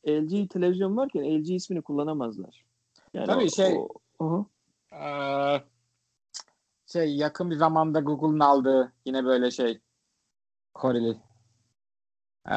e, 0.05 0.21
LG 0.23 0.49
televizyon 0.51 0.97
varken 0.97 1.25
LG 1.25 1.51
ismini 1.51 1.83
kullanamazlar. 1.83 2.65
Yani 3.15 3.27
Tabii 3.27 3.45
o- 3.45 3.51
şey- 3.51 3.77
o- 4.19 4.39
hı. 4.39 4.45
Ee, 4.93 5.63
şey 6.93 7.17
yakın 7.17 7.51
bir 7.51 7.57
zamanda 7.57 8.01
Google'un 8.01 8.41
aldığı 8.41 8.93
yine 9.05 9.25
böyle 9.25 9.51
şey 9.51 9.81
Koreli 10.75 11.17
ee, 12.51 12.55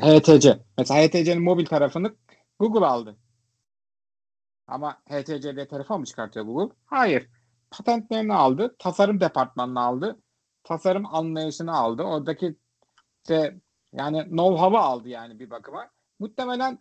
HTC. 0.00 0.58
Mesela 0.78 1.00
HTC'nin 1.00 1.42
mobil 1.42 1.66
tarafını 1.66 2.16
Google 2.58 2.86
aldı. 2.86 3.16
Ama 4.66 5.02
HTC'de 5.08 5.68
telefon 5.68 6.00
mu 6.00 6.06
çıkartıyor 6.06 6.46
Google? 6.46 6.74
Hayır. 6.86 7.28
Patentlerini 7.70 8.34
aldı. 8.34 8.76
Tasarım 8.78 9.20
departmanını 9.20 9.80
aldı. 9.80 10.18
Tasarım 10.64 11.14
anlayışını 11.14 11.76
aldı. 11.76 12.02
Oradaki 12.02 12.56
işte 13.24 13.60
yani 13.92 14.18
know-how'ı 14.18 14.78
aldı 14.78 15.08
yani 15.08 15.38
bir 15.38 15.50
bakıma. 15.50 15.90
Muhtemelen 16.18 16.78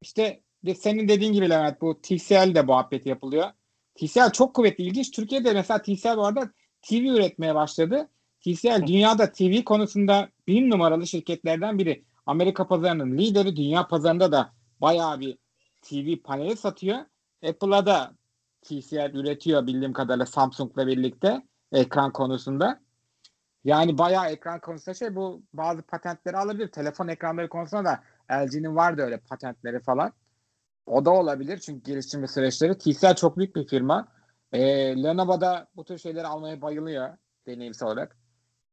işte 0.00 0.42
senin 0.76 1.08
dediğin 1.08 1.32
gibi 1.32 1.50
Levent 1.50 1.80
bu 1.80 2.00
TCL 2.02 2.54
de 2.54 2.62
muhabbet 2.62 3.06
yapılıyor. 3.06 3.50
TCL 3.94 4.30
çok 4.32 4.54
kuvvetli. 4.54 4.84
ilginç. 4.84 5.10
Türkiye'de 5.10 5.52
mesela 5.52 5.82
TCL 5.82 6.16
bu 6.16 6.26
arada 6.26 6.50
TV 6.82 6.94
üretmeye 6.94 7.54
başladı. 7.54 8.08
TCL 8.40 8.86
dünyada 8.86 9.32
TV 9.32 9.64
konusunda 9.64 10.28
bir 10.46 10.70
numaralı 10.70 11.06
şirketlerden 11.06 11.78
biri. 11.78 12.04
Amerika 12.26 12.66
pazarının 12.66 13.18
lideri, 13.18 13.56
dünya 13.56 13.86
pazarında 13.88 14.32
da 14.32 14.52
bayağı 14.80 15.20
bir 15.20 15.38
TV 15.82 16.22
paneli 16.24 16.56
satıyor. 16.56 16.98
Apple'a 17.48 17.86
da 17.86 18.14
TCL 18.62 19.14
üretiyor 19.14 19.66
bildiğim 19.66 19.92
kadarıyla 19.92 20.26
Samsung'la 20.26 20.86
birlikte 20.86 21.42
ekran 21.72 22.12
konusunda. 22.12 22.80
Yani 23.64 23.98
bayağı 23.98 24.30
ekran 24.30 24.60
konusunda 24.60 24.94
şey 24.94 25.14
bu 25.16 25.42
bazı 25.52 25.82
patentleri 25.82 26.36
alabilir. 26.36 26.68
Telefon 26.68 27.08
ekranları 27.08 27.48
konusunda 27.48 27.84
da 27.84 28.02
LG'nin 28.32 28.76
vardı 28.76 29.02
öyle 29.02 29.18
patentleri 29.18 29.80
falan. 29.80 30.12
O 30.86 31.04
da 31.04 31.10
olabilir 31.10 31.58
çünkü 31.58 31.82
geliştirme 31.82 32.28
süreçleri. 32.28 32.78
TCL 32.78 33.14
çok 33.14 33.38
büyük 33.38 33.56
bir 33.56 33.66
firma. 33.66 34.08
E, 34.52 34.60
Lenovo 35.02 35.40
da 35.40 35.68
bu 35.76 35.84
tür 35.84 35.98
şeyleri 35.98 36.26
almaya 36.26 36.62
bayılıyor 36.62 37.16
deneyimsel 37.46 37.88
olarak. 37.88 38.16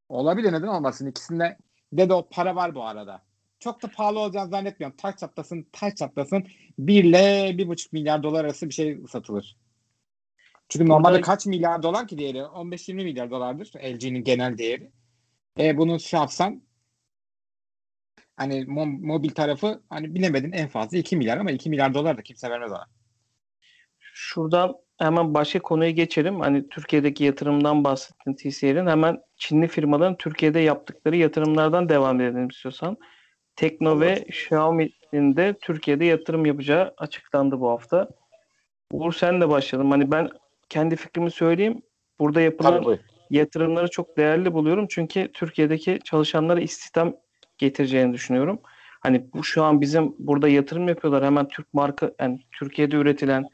Olabilir 0.10 0.54
neden 0.54 0.68
olmasın. 0.68 1.08
İkisinde 1.08 1.58
de 1.94 2.10
de 2.10 2.14
o 2.14 2.30
para 2.30 2.56
var 2.56 2.76
bu 2.76 2.84
arada. 2.84 3.22
Çok 3.60 3.84
da 3.84 3.88
pahalı 3.92 4.20
olacağını 4.20 4.50
zannetmiyorum. 4.50 4.98
Taş 4.98 5.18
çatlasın, 5.18 5.68
taş 5.72 5.96
çatlasın 5.96 6.44
1 6.80 7.04
ile 7.04 7.50
1,5 7.58 7.90
milyar 7.94 8.24
dolar 8.24 8.46
arası 8.46 8.70
bir 8.70 8.74
şey 8.74 9.00
satılır. 9.10 9.58
Çünkü 10.70 10.86
Burada- 10.86 10.94
normalde 10.94 11.22
kaç 11.22 11.46
milyar 11.46 11.84
dolar 11.84 12.08
ki 12.08 12.18
değeri? 12.18 12.38
15-20 12.46 13.04
milyar 13.04 13.32
dolardır 13.32 13.72
LG'nin 13.84 14.24
genel 14.24 14.58
değeri. 14.58 14.92
E 15.60 15.78
bunu 15.78 16.00
şey 16.00 16.20
yapsan 16.20 16.62
hani 18.40 18.62
mo- 18.62 19.06
mobil 19.08 19.30
tarafı 19.30 19.82
hani 19.90 20.16
bilemedin 20.16 20.52
en 20.52 20.68
fazla 20.68 20.98
2 20.98 21.18
milyar 21.18 21.38
ama 21.38 21.52
2 21.52 21.70
milyar 21.70 21.94
dolar 21.94 22.18
da 22.18 22.22
kimse 22.22 22.50
vermez 22.50 22.72
ona. 22.72 22.86
Şuradan 24.00 24.76
hemen 24.98 25.34
başka 25.34 25.60
konuya 25.60 25.90
geçelim. 25.90 26.40
Hani 26.40 26.70
Türkiye'deki 26.70 27.24
yatırımdan 27.24 27.84
bahsettin 27.84 28.34
TCL'in. 28.34 28.88
Hemen 28.88 29.18
Çinli 29.38 29.68
firmaların 29.68 30.18
Türkiye'de 30.18 30.60
yaptıkları 30.60 31.16
yatırımlardan 31.16 31.90
devam 31.90 32.22
edelim 32.22 32.48
istiyorsan. 32.48 32.98
Tekno 33.56 34.00
ve 34.00 34.26
Xiaomi'nin 34.28 35.36
de 35.36 35.56
Türkiye'de 35.62 36.06
yatırım 36.06 36.46
yapacağı 36.46 36.94
açıklandı 36.98 37.60
bu 37.60 37.70
hafta. 37.70 38.10
Uğur 38.92 39.14
sen 39.14 39.42
de 39.42 39.50
başladın. 39.50 39.92
Hani 39.92 40.12
ben 40.12 40.30
kendi 40.70 40.96
fikrimi 40.96 41.32
söyleyeyim. 41.32 41.82
Burada 42.20 42.42
yapılan 42.42 42.86
buyur. 42.86 43.00
yatırımları 43.30 43.90
çok 43.90 44.18
değerli 44.18 44.54
buluyorum. 44.54 44.88
Çünkü 44.90 45.32
Türkiye'deki 45.34 46.00
çalışanlara 46.04 46.60
istihdam 46.60 47.16
getireceğini 47.60 48.14
düşünüyorum. 48.14 48.60
Hani 49.00 49.26
bu 49.34 49.44
şu 49.44 49.64
an 49.64 49.82
bizim 49.82 50.16
burada 50.20 50.50
yatırım 50.50 50.88
yapıyorlar. 50.88 51.26
Hemen 51.26 51.48
Türk 51.48 51.74
marka 51.74 52.12
yani 52.20 52.42
Türkiye'de 52.52 52.96
üretilen 52.96 53.46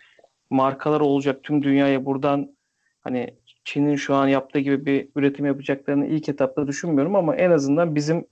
markalar 0.50 1.02
olacak 1.02 1.44
tüm 1.44 1.64
dünyaya 1.64 2.06
buradan 2.06 2.56
hani 3.02 3.36
Çin'in 3.64 3.96
şu 3.96 4.16
an 4.16 4.28
yaptığı 4.28 4.60
gibi 4.60 4.86
bir 4.86 5.10
üretim 5.16 5.46
yapacaklarını 5.46 6.08
ilk 6.08 6.30
etapta 6.30 6.68
düşünmüyorum 6.68 7.16
ama 7.16 7.36
en 7.36 7.52
azından 7.52 7.96
bizim 7.96 8.28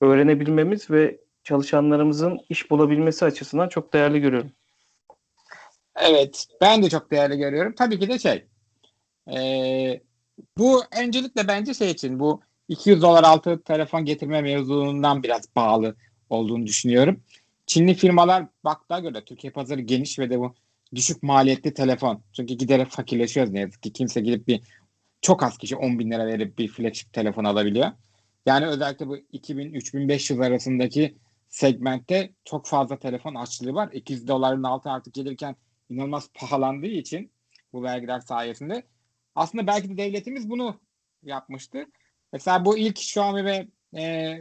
öğrenebilmemiz 0.00 0.90
ve 0.90 1.20
çalışanlarımızın 1.44 2.40
iş 2.48 2.70
bulabilmesi 2.70 3.24
açısından 3.24 3.68
çok 3.68 3.92
değerli 3.92 4.20
görüyorum. 4.20 4.50
Evet. 5.96 6.46
Ben 6.60 6.82
de 6.82 6.88
çok 6.88 7.10
değerli 7.10 7.38
görüyorum. 7.38 7.74
Tabii 7.78 7.98
ki 7.98 8.08
de 8.08 8.18
şey. 8.18 8.44
eee, 9.28 10.02
bu 10.58 10.82
öncelikle 11.00 11.48
bence 11.48 11.74
şey 11.74 11.90
için 11.90 12.20
bu 12.20 12.40
200 12.72 13.02
dolar 13.02 13.24
altı 13.24 13.62
telefon 13.62 14.04
getirme 14.04 14.42
mevzundan 14.42 15.22
biraz 15.22 15.56
bağlı 15.56 15.96
olduğunu 16.30 16.66
düşünüyorum. 16.66 17.20
Çinli 17.66 17.94
firmalar 17.94 18.46
baktığa 18.64 19.00
göre 19.00 19.24
Türkiye 19.24 19.52
pazarı 19.52 19.80
geniş 19.80 20.18
ve 20.18 20.30
de 20.30 20.40
bu 20.40 20.54
düşük 20.94 21.22
maliyetli 21.22 21.74
telefon. 21.74 22.22
Çünkü 22.32 22.54
giderek 22.54 22.88
fakirleşiyoruz 22.88 23.52
ne 23.52 23.60
yazık 23.60 23.82
ki. 23.82 23.92
Kimse 23.92 24.20
gidip 24.20 24.48
bir 24.48 24.60
çok 25.22 25.42
az 25.42 25.58
kişi 25.58 25.76
10 25.76 25.98
bin 25.98 26.10
lira 26.10 26.26
verip 26.26 26.58
bir 26.58 26.68
flagship 26.68 27.12
telefon 27.12 27.44
alabiliyor. 27.44 27.92
Yani 28.46 28.66
özellikle 28.66 29.08
bu 29.08 29.16
2000-3500 29.16 30.46
arasındaki 30.46 31.14
segmentte 31.48 32.32
çok 32.44 32.66
fazla 32.66 32.98
telefon 32.98 33.34
açlığı 33.34 33.74
var. 33.74 33.88
200 33.92 34.28
doların 34.28 34.62
altı 34.62 34.90
artık 34.90 35.14
gelirken 35.14 35.56
inanılmaz 35.90 36.30
pahalandığı 36.34 36.86
için 36.86 37.30
bu 37.72 37.82
vergiler 37.82 38.20
sayesinde 38.20 38.82
aslında 39.34 39.66
belki 39.66 39.88
de 39.88 39.96
devletimiz 39.96 40.50
bunu 40.50 40.80
yapmıştı. 41.22 41.86
Mesela 42.32 42.64
bu 42.64 42.78
ilk 42.78 42.98
Xiaomi 42.98 43.44
ve 43.44 43.66
e, 44.00 44.38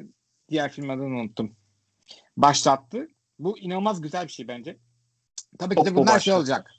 diğer 0.50 0.72
firmadan 0.72 1.06
unuttum. 1.06 1.56
Başlattı. 2.38 3.08
Bu 3.40 3.60
inanılmaz 3.60 4.02
güzel 4.02 4.24
bir 4.28 4.32
şey 4.32 4.48
bence. 4.48 4.78
Tabii 5.60 5.76
ki 5.76 5.86
de 5.86 5.96
bunlar 5.96 6.06
şey 6.06 6.16
başlattı. 6.16 6.38
olacak. 6.38 6.72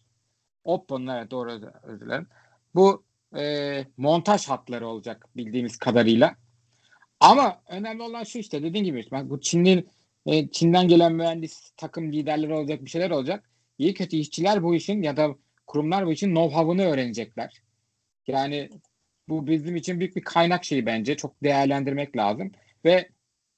Oppo'nun 0.64 1.06
evet 1.06 1.30
doğru 1.30 1.52
özür- 1.52 2.00
dilerim. 2.00 2.26
Bu 2.74 3.04
e, 3.36 3.84
montaj 3.96 4.48
hatları 4.48 4.86
olacak 4.88 5.28
bildiğimiz 5.36 5.76
kadarıyla. 5.78 6.36
Ama 7.20 7.62
önemli 7.68 8.02
olan 8.02 8.24
şu 8.24 8.38
işte 8.38 8.62
dediğim 8.62 8.84
gibi 8.86 9.06
ben 9.12 9.30
bu 9.30 9.40
Çin'in 9.40 9.88
e, 10.26 10.48
Çin'den 10.48 10.88
gelen 10.88 11.12
mühendis 11.12 11.72
takım 11.76 12.12
liderleri 12.12 12.54
olacak 12.54 12.84
bir 12.84 12.90
şeyler 12.90 13.10
olacak. 13.10 13.50
İyi 13.78 13.94
kötü 13.94 14.16
işçiler 14.16 14.62
bu 14.62 14.74
işin 14.74 15.02
ya 15.02 15.16
da 15.16 15.34
kurumlar 15.66 16.06
bu 16.06 16.12
işin 16.12 16.34
know-how'ını 16.34 16.82
öğrenecekler. 16.82 17.62
Yani 18.26 18.70
bu 19.32 19.46
bizim 19.46 19.76
için 19.76 20.00
büyük 20.00 20.16
bir 20.16 20.22
kaynak 20.22 20.64
şeyi 20.64 20.86
bence. 20.86 21.16
Çok 21.16 21.42
değerlendirmek 21.44 22.16
lazım. 22.16 22.52
Ve 22.84 23.08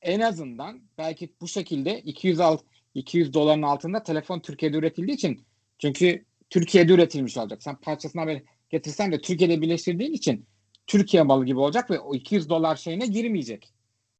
en 0.02 0.20
azından 0.20 0.82
belki 0.98 1.32
bu 1.40 1.48
şekilde 1.48 2.00
200 2.00 2.40
al 2.40 2.58
200 2.94 3.34
doların 3.34 3.62
altında 3.62 4.02
telefon 4.02 4.40
Türkiye'de 4.40 4.76
üretildiği 4.76 5.16
için 5.16 5.44
çünkü 5.78 6.24
Türkiye'de 6.50 6.92
üretilmiş 6.92 7.36
olacak. 7.36 7.62
Sen 7.62 7.76
parçasını 7.76 8.22
haber 8.22 8.42
getirsen 8.70 9.12
de 9.12 9.20
Türkiye'de 9.20 9.60
birleştirdiğin 9.60 10.12
için 10.12 10.46
Türkiye 10.86 11.22
malı 11.22 11.44
gibi 11.46 11.58
olacak 11.58 11.90
ve 11.90 12.00
o 12.00 12.14
200 12.14 12.48
dolar 12.48 12.76
şeyine 12.76 13.06
girmeyecek. 13.06 13.72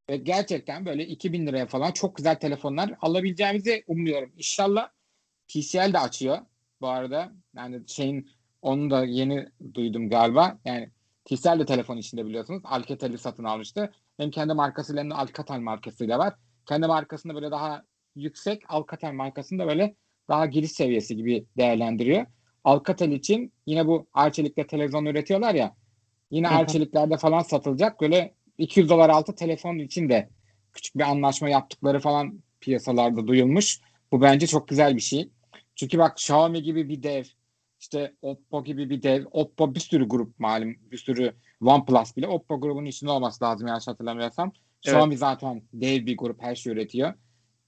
Ve 0.09 0.17
gerçekten 0.17 0.85
böyle 0.85 1.05
2000 1.07 1.47
liraya 1.47 1.65
falan 1.65 1.91
çok 1.91 2.15
güzel 2.15 2.35
telefonlar 2.35 2.93
alabileceğimizi 3.01 3.83
umuyorum. 3.87 4.31
İnşallah 4.37 4.89
TCL 5.47 5.93
de 5.93 5.99
açıyor 5.99 6.37
bu 6.81 6.87
arada. 6.87 7.33
Yani 7.55 7.81
şeyin 7.87 8.29
onu 8.61 8.89
da 8.89 9.05
yeni 9.05 9.49
duydum 9.73 10.09
galiba. 10.09 10.59
Yani 10.65 10.89
TCL 11.25 11.59
de 11.59 11.65
telefon 11.65 11.97
içinde 11.97 12.25
biliyorsunuz. 12.25 12.61
Alcatel'i 12.65 13.17
satın 13.17 13.43
almıştı. 13.43 13.91
Hem 14.17 14.31
kendi 14.31 14.53
markasıyla 14.53 15.03
hem 15.03 15.09
de 15.09 15.13
Alcatel 15.13 15.59
markasıyla 15.59 16.19
var. 16.19 16.33
Kendi 16.65 16.87
markasında 16.87 17.35
böyle 17.35 17.51
daha 17.51 17.83
yüksek, 18.15 18.63
Alcatel 18.67 19.13
markasında 19.13 19.67
böyle 19.67 19.95
daha 20.29 20.45
giriş 20.45 20.71
seviyesi 20.71 21.15
gibi 21.15 21.45
değerlendiriyor. 21.57 22.25
Alcatel 22.63 23.11
için 23.11 23.53
yine 23.65 23.87
bu 23.87 24.07
Arçelik'te 24.13 24.67
televizyon 24.67 25.05
üretiyorlar 25.05 25.55
ya. 25.55 25.75
Yine. 26.31 26.47
Arçelik'lerde 26.47 27.17
falan 27.17 27.41
satılacak. 27.41 28.01
Böyle 28.01 28.33
200 28.57 28.89
dolar 28.89 29.09
altı 29.09 29.35
telefon 29.35 29.77
için 29.77 30.09
de 30.09 30.29
küçük 30.73 30.97
bir 30.97 31.03
anlaşma 31.03 31.49
yaptıkları 31.49 31.99
falan 31.99 32.39
piyasalarda 32.61 33.27
duyulmuş. 33.27 33.79
Bu 34.11 34.21
bence 34.21 34.47
çok 34.47 34.67
güzel 34.67 34.95
bir 34.95 35.01
şey. 35.01 35.29
Çünkü 35.75 35.97
bak 35.97 36.11
Xiaomi 36.11 36.63
gibi 36.63 36.89
bir 36.89 37.03
dev, 37.03 37.23
işte 37.85 38.13
Oppo 38.21 38.63
gibi 38.63 38.89
bir 38.89 39.03
dev, 39.03 39.25
Oppo 39.31 39.75
bir 39.75 39.79
sürü 39.79 40.07
grup 40.07 40.39
malum, 40.39 40.75
bir 40.91 40.97
sürü 40.97 41.33
OnePlus 41.61 42.17
bile 42.17 42.27
Oppo 42.27 42.61
grubunun 42.61 42.85
içinde 42.85 43.11
olması 43.11 43.43
lazım 43.43 43.67
yanlış 43.67 43.87
hatırlamıyorsam. 43.87 44.51
Xiaomi 44.85 45.17
zaten 45.17 45.61
dev 45.73 46.05
bir 46.05 46.17
grup 46.17 46.41
her 46.41 46.55
şey 46.55 46.73
üretiyor. 46.73 47.13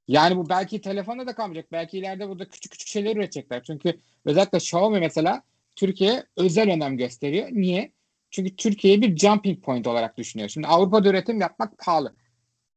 Yani 0.08 0.38
bu 0.38 0.50
belki 0.50 0.82
telefonda 0.82 1.28
da 1.28 1.36
kalmayacak. 1.36 1.72
Belki 1.72 1.98
ileride 1.98 2.30
burada 2.30 2.50
küçük 2.50 2.72
küçük 2.72 2.88
şeyler 2.88 3.16
üretecekler. 3.16 3.64
Çünkü 3.64 4.00
özellikle 4.26 4.58
Xiaomi 4.58 5.00
mesela 5.00 5.42
Türkiye'ye 5.76 6.24
özel 6.38 6.72
önem 6.72 6.98
gösteriyor. 6.98 7.48
Niye? 7.52 7.92
Çünkü 8.32 8.56
Türkiye'yi 8.56 9.02
bir 9.02 9.18
jumping 9.18 9.64
point 9.64 9.88
olarak 9.88 10.18
düşünüyor. 10.18 10.50
Şimdi 10.50 10.68
Avrupa'da 10.68 11.10
üretim 11.10 11.42
yapmak 11.42 11.78
pahalı. 11.78 12.16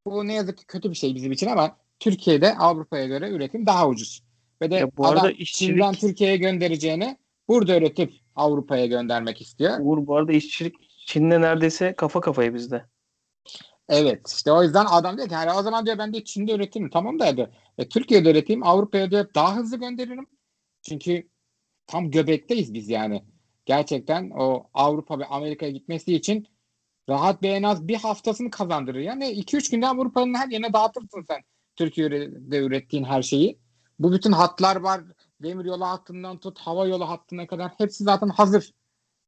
Bu 0.07 0.26
ne 0.26 0.35
yazık 0.35 0.59
ki 0.59 0.66
kötü 0.66 0.90
bir 0.90 0.94
şey 0.94 1.14
bizim 1.14 1.33
için 1.33 1.46
ama 1.46 1.76
Türkiye'de 2.00 2.55
Avrupa'ya 2.55 3.07
göre 3.07 3.31
üretim 3.31 3.66
daha 3.66 3.88
ucuz. 3.88 4.22
Ve 4.62 4.70
de 4.70 4.74
Ya 4.74 4.96
bu 4.96 5.07
adam 5.07 5.18
arada 5.18 5.31
işçilik- 5.31 5.72
Çin'den 5.74 5.94
Türkiye'ye 5.94 6.37
göndereceğini 6.37 7.16
burada 7.50 7.76
üretip 7.76 8.14
Avrupa'ya 8.36 8.86
göndermek 8.86 9.40
istiyor. 9.40 9.78
Uğur 9.80 10.06
bu 10.06 10.16
arada 10.16 10.32
işçilik 10.32 10.74
Çin'le 11.06 11.30
neredeyse 11.30 11.94
kafa 11.96 12.20
kafaya 12.20 12.54
bizde. 12.54 12.84
Evet 13.88 14.28
işte 14.28 14.52
o 14.52 14.62
yüzden 14.62 14.86
adam 14.90 15.16
diyor 15.16 15.28
ki 15.28 15.34
yani 15.34 15.52
o 15.52 15.62
zaman 15.62 15.86
diyor 15.86 15.98
ben 15.98 16.14
de 16.14 16.24
Çin'de 16.24 16.52
üretirim. 16.52 16.90
Tamam 16.90 17.18
da 17.18 17.36
diyor. 17.36 17.48
E, 17.78 17.88
Türkiye'de 17.88 18.30
üreteyim 18.30 18.62
Avrupa'ya 18.62 19.10
diyor 19.10 19.26
daha 19.34 19.56
hızlı 19.56 19.76
gönderirim. 19.76 20.26
Çünkü 20.82 21.28
tam 21.86 22.10
göbekteyiz 22.10 22.74
biz 22.74 22.88
yani. 22.88 23.24
Gerçekten 23.66 24.30
o 24.30 24.66
Avrupa 24.74 25.18
ve 25.18 25.26
Amerika'ya 25.26 25.72
gitmesi 25.72 26.14
için 26.14 26.46
rahat 27.08 27.42
bir 27.42 27.50
en 27.50 27.62
az 27.62 27.88
bir 27.88 27.96
haftasını 27.96 28.50
kazandırır. 28.50 29.00
Yani 29.00 29.24
2-3 29.24 29.70
günde 29.70 29.86
Avrupa'nın 29.86 30.34
her 30.34 30.48
yerine 30.48 30.72
dağıtırsın 30.72 31.24
sen 31.28 31.40
Türkiye'de 31.76 32.58
ürettiğin 32.58 33.04
her 33.04 33.22
şeyi. 33.22 33.58
Bu 33.98 34.12
bütün 34.12 34.32
hatlar 34.32 34.76
var. 34.76 35.00
Demir 35.42 35.64
yolu 35.64 35.85
hattından 35.85 36.40
tut 36.40 36.59
hava 36.59 36.87
yolu 36.87 37.09
hattına 37.09 37.46
kadar 37.46 37.72
hepsi 37.79 38.05
zaten 38.05 38.29
hazır. 38.29 38.72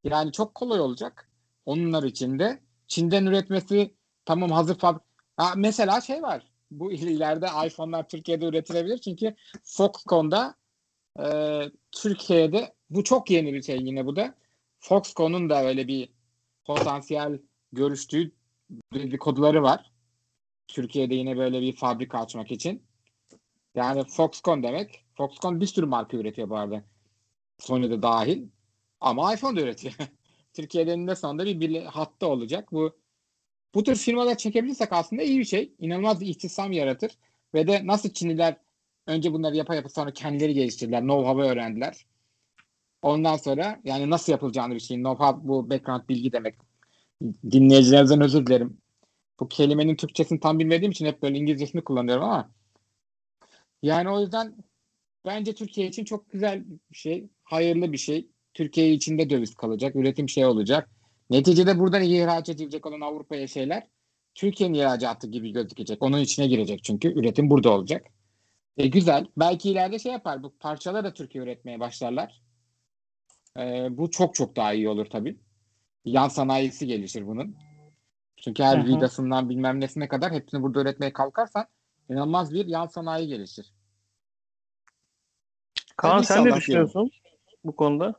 Yani 0.05 0.33
çok 0.33 0.55
kolay 0.55 0.81
olacak. 0.81 1.29
Onlar 1.67 2.03
için 2.03 2.39
de 2.39 2.61
Çin'den 2.89 3.27
üretmesi 3.27 3.95
tamam 4.25 4.51
hazır 4.51 4.79
fabrik. 4.79 5.03
Mesela 5.57 6.01
şey 6.01 6.23
var. 6.23 6.47
Bu 6.71 6.93
ileride 6.93 7.47
iPhone'lar 7.67 8.09
Türkiye'de 8.09 8.47
üretilebilir. 8.47 8.99
Çünkü 8.99 9.35
Foxconn'da 9.65 10.55
e, 11.21 11.25
Türkiye'de 11.93 12.75
bu 12.91 13.05
çok 13.05 13.31
yeni 13.31 13.55
bir 13.55 13.63
şey 13.63 13.79
yine 13.83 14.07
bu 14.07 14.17
da. 14.17 14.35
Foxconn'un 14.81 15.51
da 15.51 15.65
öyle 15.65 15.89
bir 15.89 16.13
potansiyel 16.65 17.39
görüştüğü 17.73 18.33
dedikoduları 18.95 19.63
var. 19.63 19.93
Türkiye'de 20.69 21.15
yine 21.15 21.37
böyle 21.37 21.61
bir 21.61 21.77
fabrika 21.77 22.19
açmak 22.19 22.51
için. 22.51 22.83
Yani 23.75 24.05
Foxconn 24.05 24.63
demek. 24.63 25.02
Foxconn 25.17 25.61
bir 25.61 25.67
sürü 25.67 25.87
marka 25.87 26.17
üretiyor 26.17 26.51
bu 26.51 26.57
arada. 26.57 26.85
Sony'de 27.59 28.03
dahil. 28.03 28.49
Ama 29.01 29.35
iPhone 29.35 29.57
da 29.57 29.61
üretiyor. 29.61 29.95
Türkiye'de 30.55 30.93
eninde 30.93 31.17
sonunda 31.17 31.45
bir, 31.45 31.61
bir 31.61 31.83
hatta 31.83 32.27
olacak. 32.27 32.73
Bu 32.73 32.97
bu 33.75 33.85
tür 33.85 33.97
firmalar 33.97 34.37
çekebilirsek 34.37 34.93
aslında 34.93 35.23
iyi 35.23 35.39
bir 35.39 35.45
şey. 35.45 35.73
İnanılmaz 35.79 36.21
bir 36.21 36.27
ihtisam 36.27 36.73
yaratır. 36.73 37.13
Ve 37.55 37.67
de 37.67 37.87
nasıl 37.87 38.11
Çinliler 38.11 38.57
önce 39.07 39.33
bunları 39.33 39.57
yapa 39.57 39.75
yapa 39.75 39.89
sonra 39.89 40.13
kendileri 40.13 40.55
geliştirdiler. 40.55 41.01
Know-how'ı 41.01 41.45
öğrendiler. 41.53 42.07
Ondan 43.03 43.37
sonra 43.37 43.81
yani 43.85 44.11
nasıl 44.11 44.33
yapılacağını 44.33 44.75
bir 44.75 44.81
şey. 44.81 44.97
Know-how 44.97 45.49
bu 45.49 45.71
background 45.71 46.09
bilgi 46.09 46.33
demek. 46.33 46.55
Dinleyicilerimizden 47.51 48.21
özür 48.21 48.47
dilerim. 48.47 48.79
Bu 49.41 49.49
kelimenin 49.49 49.97
Türkçesini 49.97 50.41
tam 50.41 50.59
bilmediğim 50.59 50.93
için 50.93 51.07
hep 51.07 51.23
böyle 51.23 51.39
İngilizcesini 51.39 51.85
kullanıyorum 51.85 52.25
ama 52.25 52.51
yani 53.83 54.11
o 54.11 54.21
yüzden 54.21 54.55
bence 55.27 55.55
Türkiye 55.55 55.87
için 55.87 56.05
çok 56.05 56.31
güzel 56.31 56.65
bir 56.91 56.97
şey. 56.97 57.31
Hayırlı 57.45 57.93
bir 57.93 57.99
şey. 57.99 58.29
Türkiye 58.55 58.93
içinde 58.93 59.31
döviz 59.31 59.55
kalacak. 59.55 59.97
Üretim 59.97 60.29
şey 60.29 60.47
olacak. 60.47 60.91
Neticede 61.31 61.79
buradan 61.79 62.03
ihraç 62.03 62.49
edilecek 62.49 62.87
olan 62.87 63.01
Avrupa'ya 63.01 63.47
şeyler 63.47 63.87
Türkiye'nin 64.35 64.75
ihracatı 64.75 65.27
gibi 65.27 65.53
gözükecek. 65.53 66.03
Onun 66.03 66.19
içine 66.19 66.47
girecek 66.47 66.85
çünkü. 66.85 67.09
Üretim 67.09 67.51
burada 67.51 67.71
olacak. 67.71 68.07
E, 68.77 68.87
güzel. 68.87 69.27
Belki 69.37 69.71
ileride 69.71 69.99
şey 69.99 70.13
yapar. 70.13 70.43
Bu 70.43 70.59
parçaları 70.59 71.05
da 71.05 71.13
Türkiye 71.13 71.45
üretmeye 71.45 71.81
başlarlar. 71.81 72.43
E, 73.59 73.89
bu 73.91 74.11
çok 74.11 74.35
çok 74.35 74.57
daha 74.57 74.73
iyi 74.73 74.89
olur 74.89 75.07
tabii. 75.07 75.39
Yan 76.05 76.29
sanayisi 76.29 76.87
gelişir 76.87 77.27
bunun. 77.27 77.57
Çünkü 78.37 78.63
her 78.63 78.87
vidasından 78.87 79.49
bilmem 79.49 79.81
nesine 79.81 80.09
kadar 80.09 80.33
hepsini 80.33 80.63
burada 80.63 80.81
üretmeye 80.81 81.13
kalkarsan 81.13 81.67
inanılmaz 82.11 82.55
bir 82.55 82.67
yan 82.67 82.87
sanayi 82.87 83.29
gelişir. 83.29 83.73
Kaan 85.97 86.11
Hadi 86.13 86.27
sen 86.27 86.45
ne 86.45 86.57
düşünüyorsun 86.57 87.11
bu 87.65 87.77
konuda? 87.77 88.15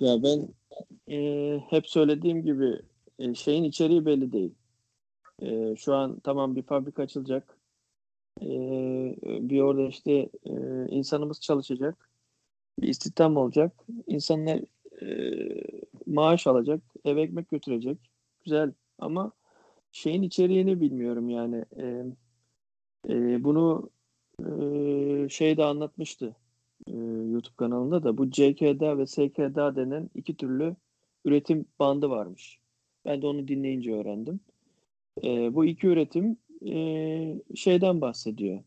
Ya 0.00 0.22
ben 0.22 0.48
e, 1.08 1.58
hep 1.70 1.88
söylediğim 1.88 2.42
gibi 2.42 2.82
e, 3.18 3.34
şeyin 3.34 3.64
içeriği 3.64 4.06
belli 4.06 4.32
değil. 4.32 4.54
E, 5.42 5.76
şu 5.76 5.94
an 5.94 6.20
tamam 6.24 6.56
bir 6.56 6.62
fabrika 6.62 7.02
açılacak. 7.02 7.58
E, 8.42 8.48
bir 9.22 9.60
orada 9.60 9.88
işte 9.88 10.12
e, 10.44 10.52
insanımız 10.88 11.40
çalışacak. 11.40 12.10
Bir 12.80 12.88
istihdam 12.88 13.36
olacak. 13.36 13.72
İnsanlar 14.06 14.60
e, 15.02 15.08
maaş 16.06 16.46
alacak. 16.46 16.80
Ev 17.04 17.16
ekmek 17.16 17.48
götürecek. 17.48 17.98
Güzel 18.44 18.72
ama 18.98 19.32
şeyin 19.92 20.22
içeriğini 20.22 20.80
bilmiyorum 20.80 21.28
yani. 21.28 21.64
E, 21.76 22.04
e, 23.08 23.44
bunu 23.44 23.90
e, 24.40 24.48
şey 25.28 25.56
de 25.56 25.64
anlatmıştı 25.64 26.36
e, 26.86 26.96
YouTube 27.30 27.56
kanalında 27.56 28.02
da 28.02 28.18
bu 28.18 28.30
CKDA 28.30 28.98
ve 28.98 29.06
SKDA 29.06 29.76
denen 29.76 30.10
iki 30.14 30.36
türlü 30.36 30.76
üretim 31.24 31.66
bandı 31.78 32.10
varmış. 32.10 32.58
Ben 33.04 33.22
de 33.22 33.26
onu 33.26 33.48
dinleyince 33.48 33.94
öğrendim. 33.94 34.40
E, 35.24 35.54
bu 35.54 35.64
iki 35.64 35.86
üretim 35.86 36.36
e, 36.66 36.76
şeyden 37.54 38.00
bahsediyor. 38.00 38.62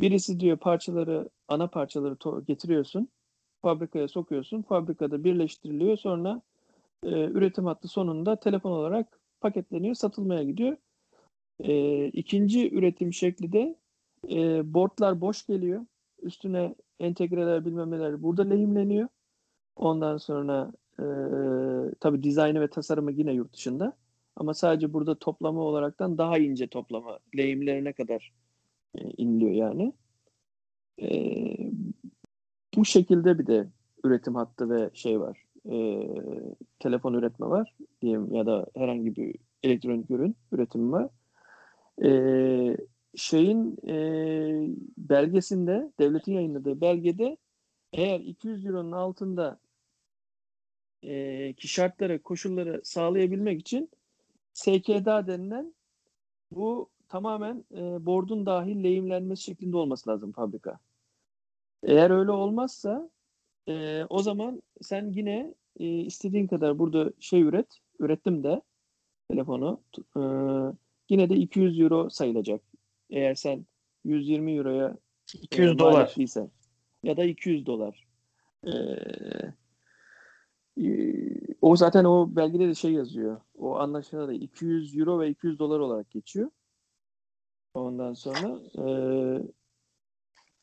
Birisi 0.00 0.40
diyor 0.40 0.56
parçaları, 0.56 1.28
ana 1.48 1.66
parçaları 1.66 2.16
getiriyorsun, 2.46 3.08
fabrikaya 3.62 4.08
sokuyorsun, 4.08 4.62
fabrikada 4.62 5.24
birleştiriliyor, 5.24 5.96
sonra 5.96 6.42
e, 7.04 7.08
üretim 7.10 7.64
hattı 7.64 7.88
sonunda 7.88 8.36
telefon 8.36 8.70
olarak 8.70 9.20
paketleniyor, 9.40 9.94
satılmaya 9.94 10.42
gidiyor. 10.42 10.76
E, 11.60 12.06
ikinci 12.06 12.74
üretim 12.74 13.12
şekli 13.12 13.52
de 13.52 13.76
e, 14.30 14.74
boardlar 14.74 15.20
boş 15.20 15.46
geliyor. 15.46 15.86
Üstüne 16.22 16.74
entegreler 17.02 17.64
bilmem 17.64 17.90
neler 17.90 18.22
burada 18.22 18.42
lehimleniyor. 18.42 19.08
Ondan 19.76 20.16
sonra 20.16 20.72
e, 20.98 21.04
tabii 22.00 22.22
dizaynı 22.22 22.60
ve 22.60 22.68
tasarımı 22.68 23.12
yine 23.12 23.32
yurt 23.32 23.52
dışında. 23.52 23.96
Ama 24.36 24.54
sadece 24.54 24.92
burada 24.92 25.18
toplama 25.18 25.60
olaraktan 25.60 26.18
daha 26.18 26.38
ince 26.38 26.66
toplama 26.66 27.18
lehimlerine 27.36 27.92
kadar 27.92 28.32
e, 28.94 29.00
iniliyor 29.16 29.52
yani. 29.52 29.92
E, 31.02 31.08
bu 32.76 32.84
şekilde 32.84 33.38
bir 33.38 33.46
de 33.46 33.68
üretim 34.04 34.34
hattı 34.34 34.70
ve 34.70 34.90
şey 34.94 35.20
var. 35.20 35.44
E, 35.70 36.08
telefon 36.78 37.14
üretme 37.14 37.46
var 37.46 37.74
diyeyim 38.02 38.34
ya 38.34 38.46
da 38.46 38.66
herhangi 38.76 39.16
bir 39.16 39.34
elektronik 39.62 40.10
ürün 40.10 40.36
üretimi 40.52 40.92
var. 40.92 41.08
E, 42.04 42.76
şeyin 43.16 43.76
e, 43.88 43.94
belgesinde, 44.98 45.92
devletin 46.00 46.32
yayınladığı 46.32 46.80
belgede 46.80 47.36
eğer 47.92 48.20
200 48.20 48.66
euronun 48.66 48.92
altında 48.92 49.58
e, 51.02 51.52
ki 51.52 51.68
şartları, 51.68 52.22
koşulları 52.22 52.80
sağlayabilmek 52.84 53.60
için 53.60 53.90
SKDA 54.52 55.26
denilen 55.26 55.74
bu 56.50 56.88
tamamen 57.08 57.64
e, 57.74 58.06
bordun 58.06 58.46
dahil 58.46 58.84
lehimlenmesi 58.84 59.42
şeklinde 59.42 59.76
olması 59.76 60.10
lazım 60.10 60.32
fabrika. 60.32 60.78
Eğer 61.82 62.10
öyle 62.10 62.30
olmazsa 62.30 63.10
e, 63.68 64.04
o 64.08 64.22
zaman 64.22 64.62
sen 64.82 65.10
yine 65.10 65.54
e, 65.80 65.86
istediğin 65.86 66.46
kadar 66.46 66.78
burada 66.78 67.12
şey 67.20 67.42
üret, 67.42 67.78
ürettim 68.00 68.42
de 68.44 68.62
telefonu 69.30 69.80
e, 70.16 70.20
yine 71.08 71.30
de 71.30 71.36
200 71.36 71.80
euro 71.80 72.10
sayılacak. 72.10 72.71
Eğer 73.12 73.34
sen 73.34 73.66
120 74.04 74.56
euroya 74.56 74.96
200 75.34 75.74
e, 75.74 75.78
dolar. 75.78 76.06
ettiysen 76.06 76.50
ya 77.02 77.16
da 77.16 77.24
200 77.24 77.66
dolar. 77.66 78.06
Ee, 78.66 78.70
e, 80.82 80.86
o 81.60 81.76
zaten 81.76 82.04
o 82.04 82.36
belgede 82.36 82.68
de 82.68 82.74
şey 82.74 82.92
yazıyor. 82.92 83.40
O 83.54 83.78
anlaşmada 83.78 84.28
da 84.28 84.32
200 84.32 84.98
euro 84.98 85.20
ve 85.20 85.28
200 85.28 85.58
dolar 85.58 85.78
olarak 85.78 86.10
geçiyor. 86.10 86.50
Ondan 87.74 88.14
sonra 88.14 88.60
e, 88.78 88.84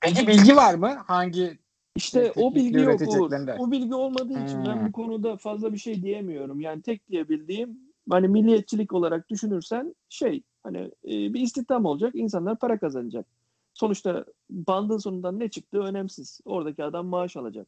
Peki 0.02 0.28
bilgi 0.28 0.56
var 0.56 0.74
mı? 0.74 1.04
Hangi 1.08 1.60
işte 1.96 2.32
o 2.32 2.56
bilgi 2.56 2.78
yok 2.78 3.02
Uğur. 3.02 3.32
O 3.58 3.72
bilgi 3.72 3.96
olmadığı 3.96 4.44
için 4.44 4.66
ben 4.66 4.76
Hmm. 4.76 4.88
bu 4.88 4.92
konuda 4.92 5.38
fazla 5.38 5.74
bir 5.74 5.78
şey 5.78 6.02
diyemiyorum. 6.02 6.60
Yani 6.60 6.82
tek 6.82 7.10
diyebildiğim 7.10 7.80
hani 8.10 8.28
milliyetçilik 8.28 8.94
olarak 8.94 9.30
düşünürsen 9.30 9.96
şey 10.10 10.44
hani 10.64 10.78
e, 11.06 11.34
bir 11.34 11.42
istihdam 11.42 11.86
olacak. 11.86 12.16
insanlar 12.16 12.60
para 12.60 12.80
kazanacak. 12.80 13.26
Sonuçta 13.74 14.26
bandın 14.50 14.98
sonundan 14.98 15.40
ne 15.40 15.50
çıktığı 15.50 15.80
önemsiz. 15.80 16.42
Oradaki 16.46 16.84
adam 16.84 17.08
maaş 17.08 17.38
alacak. 17.38 17.68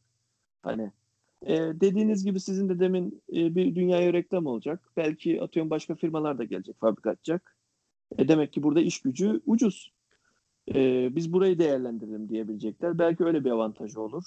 Hani 0.62 0.90
e, 1.46 1.56
dediğiniz 1.56 2.24
gibi 2.24 2.40
sizin 2.40 2.68
de 2.68 2.78
demin 2.80 3.22
e, 3.32 3.54
bir 3.54 3.74
dünyaya 3.74 4.12
reklam 4.12 4.46
olacak. 4.46 4.80
Belki 4.96 5.42
atıyorum 5.42 5.70
başka 5.70 5.94
firmalar 5.94 6.38
da 6.38 6.44
gelecek, 6.44 6.80
fabrika 6.80 7.10
açacak. 7.10 7.56
E, 8.18 8.28
demek 8.28 8.52
ki 8.52 8.62
burada 8.62 8.80
iş 8.80 9.00
gücü 9.00 9.40
ucuz. 9.46 9.92
E, 10.74 11.08
biz 11.16 11.32
burayı 11.32 11.58
değerlendirelim 11.58 12.28
diyebilecekler. 12.28 12.98
Belki 12.98 13.24
öyle 13.24 13.44
bir 13.44 13.50
avantajı 13.50 14.00
olur. 14.00 14.24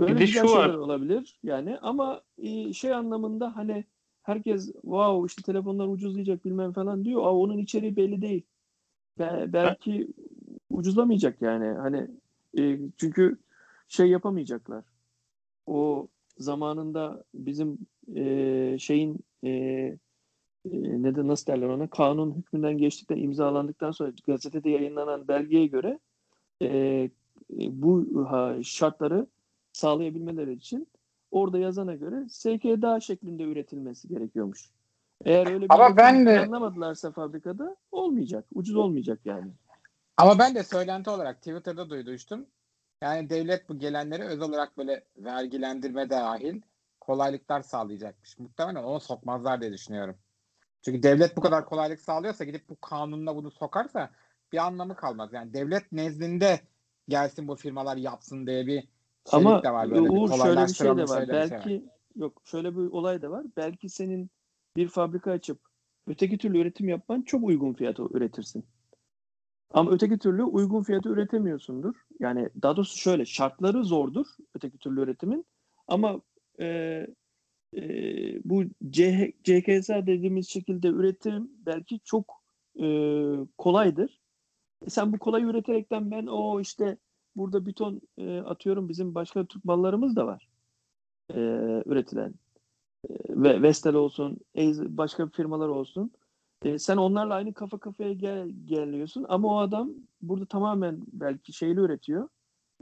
Böyle 0.00 0.14
Bir 0.14 0.20
de 0.20 0.26
şu 0.26 0.52
var. 0.52 0.68
olabilir 0.74 1.38
yani 1.42 1.78
ama 1.78 2.22
e, 2.38 2.72
şey 2.72 2.94
anlamında 2.94 3.56
hani 3.56 3.84
herkes 4.22 4.72
wow 4.72 5.26
işte 5.26 5.42
telefonlar 5.42 5.88
ucuzlayacak 5.88 6.44
bilmem 6.44 6.72
falan 6.72 7.04
diyor. 7.04 7.22
Aa, 7.22 7.36
onun 7.36 7.58
içeriği 7.58 7.96
belli 7.96 8.22
değil. 8.22 8.42
Be- 9.18 9.52
belki 9.52 10.08
ucuzlamayacak 10.70 11.42
yani. 11.42 11.78
Hani 11.78 12.08
e, 12.58 12.78
çünkü 12.96 13.38
şey 13.88 14.06
yapamayacaklar. 14.08 14.84
O 15.66 16.08
zamanında 16.38 17.24
bizim 17.34 17.78
e, 18.14 18.76
şeyin 18.78 19.20
e, 19.44 19.50
e, 19.50 19.98
ne 21.02 21.26
nasıl 21.26 21.46
derler 21.46 21.68
ona 21.68 21.90
kanun 21.90 22.34
hükmünden 22.34 22.78
geçtikten 22.78 23.16
imzalandıktan 23.16 23.90
sonra 23.90 24.12
gazetede 24.26 24.70
yayınlanan 24.70 25.28
belgeye 25.28 25.66
göre 25.66 25.98
e, 26.62 26.66
e, 26.68 27.10
bu 27.50 28.26
ha, 28.30 28.56
şartları 28.62 29.26
sağlayabilmeleri 29.72 30.52
için 30.52 30.88
orada 31.32 31.58
yazana 31.58 31.94
göre 31.94 32.28
SKDA 32.28 33.00
şeklinde 33.00 33.42
üretilmesi 33.42 34.08
gerekiyormuş. 34.08 34.70
Eğer 35.24 35.46
öyle 35.46 35.64
bir 35.64 35.74
Ama 35.74 35.96
ben 35.96 36.26
de- 36.26 36.36
planlamadılarsa 36.36 37.10
fabrikada 37.12 37.76
olmayacak. 37.92 38.44
Ucuz 38.54 38.76
olmayacak 38.76 39.20
yani. 39.24 39.52
Ama 40.16 40.38
ben 40.38 40.54
de 40.54 40.62
söylenti 40.62 41.10
olarak 41.10 41.38
Twitter'da 41.38 41.90
duydum. 41.90 42.46
Yani 43.02 43.30
devlet 43.30 43.68
bu 43.68 43.78
gelenleri 43.78 44.22
özel 44.22 44.48
olarak 44.48 44.78
böyle 44.78 45.04
vergilendirme 45.16 46.10
dahil 46.10 46.62
kolaylıklar 47.00 47.62
sağlayacakmış. 47.62 48.38
Muhtemelen 48.38 48.82
onu 48.82 49.00
sokmazlar 49.00 49.60
diye 49.60 49.72
düşünüyorum. 49.72 50.16
Çünkü 50.82 51.02
devlet 51.02 51.36
bu 51.36 51.40
kadar 51.40 51.66
kolaylık 51.66 52.00
sağlıyorsa 52.00 52.44
gidip 52.44 52.68
bu 52.68 52.80
kanunla 52.80 53.36
bunu 53.36 53.50
sokarsa 53.50 54.10
bir 54.52 54.58
anlamı 54.58 54.96
kalmaz. 54.96 55.32
Yani 55.32 55.54
devlet 55.54 55.92
nezdinde 55.92 56.60
gelsin 57.08 57.48
bu 57.48 57.56
firmalar 57.56 57.96
yapsın 57.96 58.46
diye 58.46 58.66
bir 58.66 58.88
şeylik 59.30 59.46
Ama 59.46 59.62
var 59.62 59.90
böyle. 59.90 60.04
bir 60.04 60.08
Uğur 60.08 60.28
şöyle 60.42 60.62
bir 60.62 60.74
şey 60.74 60.86
de 60.86 61.02
var. 61.02 61.06
şey 61.06 61.16
var. 61.16 61.28
Belki 61.28 61.84
Yok 62.16 62.42
şöyle 62.44 62.76
bir 62.76 62.80
olay 62.80 63.22
da 63.22 63.30
var. 63.30 63.46
Belki 63.56 63.88
senin 63.88 64.30
bir 64.76 64.88
fabrika 64.88 65.30
açıp 65.30 65.58
öteki 66.06 66.38
türlü 66.38 66.58
üretim 66.58 66.88
yapman 66.88 67.22
çok 67.22 67.44
uygun 67.44 67.72
fiyata 67.72 68.02
üretirsin. 68.02 68.64
Ama 69.70 69.90
öteki 69.90 70.18
türlü 70.18 70.42
uygun 70.42 70.82
fiyata 70.82 71.10
üretemiyorsundur. 71.10 71.94
Yani 72.20 72.48
daha 72.62 72.76
doğrusu 72.76 72.98
şöyle 72.98 73.24
şartları 73.24 73.84
zordur 73.84 74.26
öteki 74.54 74.78
türlü 74.78 75.00
üretimin. 75.00 75.46
Ama 75.88 76.20
e, 76.60 76.66
e, 77.76 77.82
bu 78.44 78.64
CH, 78.90 79.32
CKSA 79.44 80.06
dediğimiz 80.06 80.48
şekilde 80.48 80.88
üretim 80.88 81.50
belki 81.66 82.00
çok 82.04 82.42
e, 82.80 82.86
kolaydır. 83.58 84.20
E 84.86 84.90
sen 84.90 85.12
bu 85.12 85.18
kolay 85.18 85.42
üreterekten 85.42 86.10
ben 86.10 86.26
o 86.26 86.60
işte 86.60 86.96
burada 87.36 87.66
bir 87.66 87.72
ton 87.72 88.00
e, 88.18 88.38
atıyorum 88.38 88.88
bizim 88.88 89.14
başka 89.14 89.44
Türk 89.44 89.64
mallarımız 89.64 90.16
da 90.16 90.26
var 90.26 90.48
e, 91.30 91.40
üretilen. 91.86 92.34
E, 93.10 93.14
ve 93.28 93.62
Vestel 93.62 93.94
olsun, 93.94 94.38
başka 94.88 95.28
firmalar 95.28 95.68
olsun. 95.68 96.12
E, 96.64 96.78
sen 96.78 96.96
onlarla 96.96 97.34
aynı 97.34 97.54
kafa 97.54 97.78
kafaya 97.78 98.12
gel, 98.12 98.48
geliyorsun 98.64 99.26
ama 99.28 99.48
o 99.48 99.58
adam 99.58 99.90
burada 100.22 100.46
tamamen 100.46 101.02
belki 101.12 101.52
şeyli 101.52 101.80
üretiyor. 101.80 102.28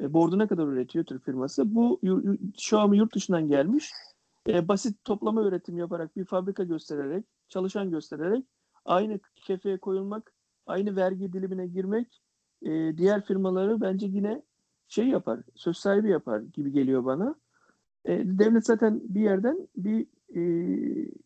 E, 0.01 0.13
board'u 0.13 0.39
ne 0.39 0.47
kadar 0.47 0.67
üretiyor 0.67 1.05
Türk 1.05 1.25
firması? 1.25 1.75
Bu 1.75 2.01
Xiaomi 2.55 2.99
yurt 2.99 3.15
dışından 3.15 3.49
gelmiş. 3.49 3.91
E, 4.49 4.69
basit 4.69 5.05
toplama 5.05 5.43
üretim 5.43 5.79
yaparak 5.79 6.17
bir 6.17 6.25
fabrika 6.25 6.65
göstererek, 6.65 7.25
çalışan 7.49 7.91
göstererek 7.91 8.45
aynı 8.85 9.21
kefeye 9.37 9.79
koyulmak, 9.79 10.35
aynı 10.67 10.97
vergi 10.97 11.33
dilimine 11.33 11.67
girmek 11.67 12.23
e, 12.63 12.99
diğer 12.99 13.25
firmaları 13.25 13.81
bence 13.81 14.07
yine 14.07 14.43
şey 14.89 15.09
yapar, 15.09 15.41
söz 15.55 15.77
sahibi 15.77 16.11
yapar 16.11 16.41
gibi 16.41 16.73
geliyor 16.73 17.05
bana. 17.05 17.35
E, 18.05 18.11
devlet 18.25 18.67
zaten 18.67 19.01
bir 19.05 19.21
yerden 19.21 19.69
bir 19.77 20.07
e, 20.37 20.43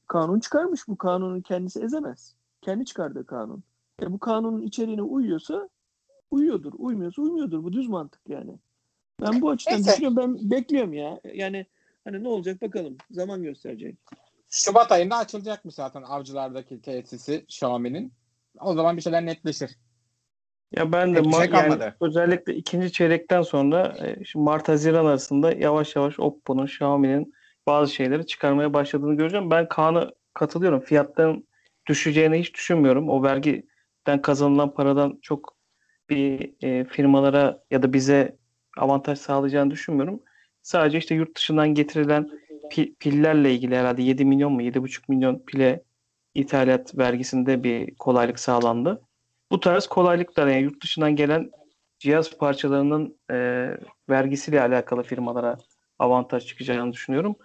kanun 0.06 0.40
çıkarmış. 0.40 0.88
Bu 0.88 0.96
kanunun 0.96 1.40
kendisi 1.40 1.80
ezemez. 1.80 2.34
Kendi 2.62 2.84
çıkardığı 2.84 3.26
kanun. 3.26 3.62
E, 4.02 4.12
bu 4.12 4.18
kanunun 4.18 4.62
içeriğine 4.62 5.02
uyuyorsa 5.02 5.68
uyuyordur. 6.30 6.72
Uymuyorsa 6.78 7.22
uymuyordur. 7.22 7.64
Bu 7.64 7.72
düz 7.72 7.88
mantık 7.88 8.20
yani. 8.28 8.58
Ben 9.20 9.40
bu 9.40 9.50
açıdan 9.50 9.74
Neyse. 9.74 9.90
düşünüyorum. 9.92 10.16
Ben 10.16 10.50
bekliyorum 10.50 10.92
ya. 10.92 11.20
Yani 11.34 11.66
hani 12.04 12.24
ne 12.24 12.28
olacak 12.28 12.62
bakalım. 12.62 12.96
Zaman 13.10 13.42
gösterecek. 13.42 13.98
Şubat 14.48 14.92
ayında 14.92 15.16
açılacakmış 15.16 15.74
zaten 15.74 16.02
avcılardaki 16.02 16.80
tesisi 16.82 17.34
Xiaomi'nin. 17.34 18.12
O 18.60 18.74
zaman 18.74 18.96
bir 18.96 19.02
şeyler 19.02 19.26
netleşir. 19.26 19.78
Ya 20.72 20.92
ben 20.92 21.14
de 21.14 21.18
ma- 21.20 21.36
şey 21.40 21.50
yani 21.60 21.94
özellikle 22.00 22.54
ikinci 22.54 22.92
çeyrekten 22.92 23.42
sonra 23.42 23.96
e, 24.02 24.16
Mart 24.34 24.68
Haziran 24.68 25.06
arasında 25.06 25.52
yavaş 25.52 25.96
yavaş 25.96 26.20
Oppo'nun, 26.20 26.64
Xiaomi'nin 26.64 27.34
bazı 27.66 27.94
şeyleri 27.94 28.26
çıkarmaya 28.26 28.74
başladığını 28.74 29.14
göreceğim. 29.16 29.50
Ben 29.50 29.68
Kaan'a 29.68 30.10
katılıyorum. 30.34 30.80
Fiyatların 30.80 31.48
düşeceğini 31.86 32.38
hiç 32.38 32.54
düşünmüyorum. 32.54 33.08
O 33.08 33.22
vergiden 33.22 34.22
kazanılan 34.22 34.74
paradan 34.74 35.18
çok 35.22 35.56
bir 36.10 36.54
e, 36.62 36.84
firmalara 36.84 37.62
ya 37.70 37.82
da 37.82 37.92
bize 37.92 38.36
avantaj 38.78 39.18
sağlayacağını 39.18 39.70
düşünmüyorum. 39.70 40.20
Sadece 40.62 40.98
işte 40.98 41.14
yurt 41.14 41.36
dışından 41.36 41.74
getirilen 41.74 42.30
pi- 42.72 42.94
pillerle 42.94 43.52
ilgili 43.54 43.76
herhalde 43.76 44.02
7 44.02 44.24
milyon 44.24 44.52
mu 44.52 44.62
7,5 44.62 45.08
milyon 45.08 45.38
pile 45.38 45.82
ithalat 46.34 46.98
vergisinde 46.98 47.62
bir 47.64 47.94
kolaylık 47.94 48.38
sağlandı 48.38 49.02
bu 49.54 49.60
tarz 49.60 49.86
kolaylıklar 49.86 50.46
yani 50.46 50.62
yurt 50.62 50.82
dışından 50.82 51.16
gelen 51.16 51.50
cihaz 51.98 52.38
parçalarının 52.38 53.16
e, 53.30 53.36
vergisiyle 54.10 54.60
alakalı 54.60 55.02
firmalara 55.02 55.58
avantaj 55.98 56.46
çıkacağını 56.46 56.92
düşünüyorum. 56.92 57.36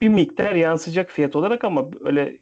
Bir 0.00 0.08
miktar 0.08 0.54
yansıyacak 0.54 1.10
fiyat 1.10 1.36
olarak 1.36 1.64
ama 1.64 1.88
öyle 2.00 2.38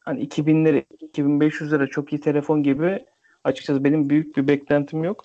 hani 0.00 0.20
2000 0.20 0.64
lira 0.64 0.82
2500 1.00 1.72
lira 1.72 1.86
çok 1.86 2.12
iyi 2.12 2.20
telefon 2.20 2.62
gibi 2.62 3.04
açıkçası 3.44 3.84
benim 3.84 4.10
büyük 4.10 4.36
bir 4.36 4.48
beklentim 4.48 5.04
yok. 5.04 5.24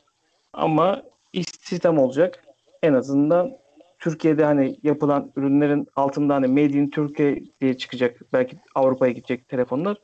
Ama 0.53 1.03
istihdam 1.33 1.97
olacak. 1.97 2.43
En 2.81 2.93
azından 2.93 3.51
Türkiye'de 3.99 4.45
hani 4.45 4.79
yapılan 4.83 5.31
ürünlerin 5.35 5.87
altında 5.95 6.35
hani 6.35 6.47
Made 6.47 6.77
in 6.77 6.89
Türkiye 6.89 7.43
diye 7.61 7.77
çıkacak. 7.77 8.21
Belki 8.33 8.57
Avrupa'ya 8.75 9.11
gidecek 9.11 9.47
telefonlar. 9.47 9.97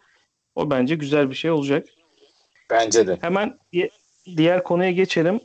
O 0.55 0.69
bence 0.69 0.95
güzel 0.95 1.29
bir 1.29 1.35
şey 1.35 1.51
olacak. 1.51 1.85
Bence 2.69 3.07
de. 3.07 3.17
Hemen 3.21 3.57
diğer 4.37 4.63
konuya 4.63 4.91
geçelim. 4.91 5.39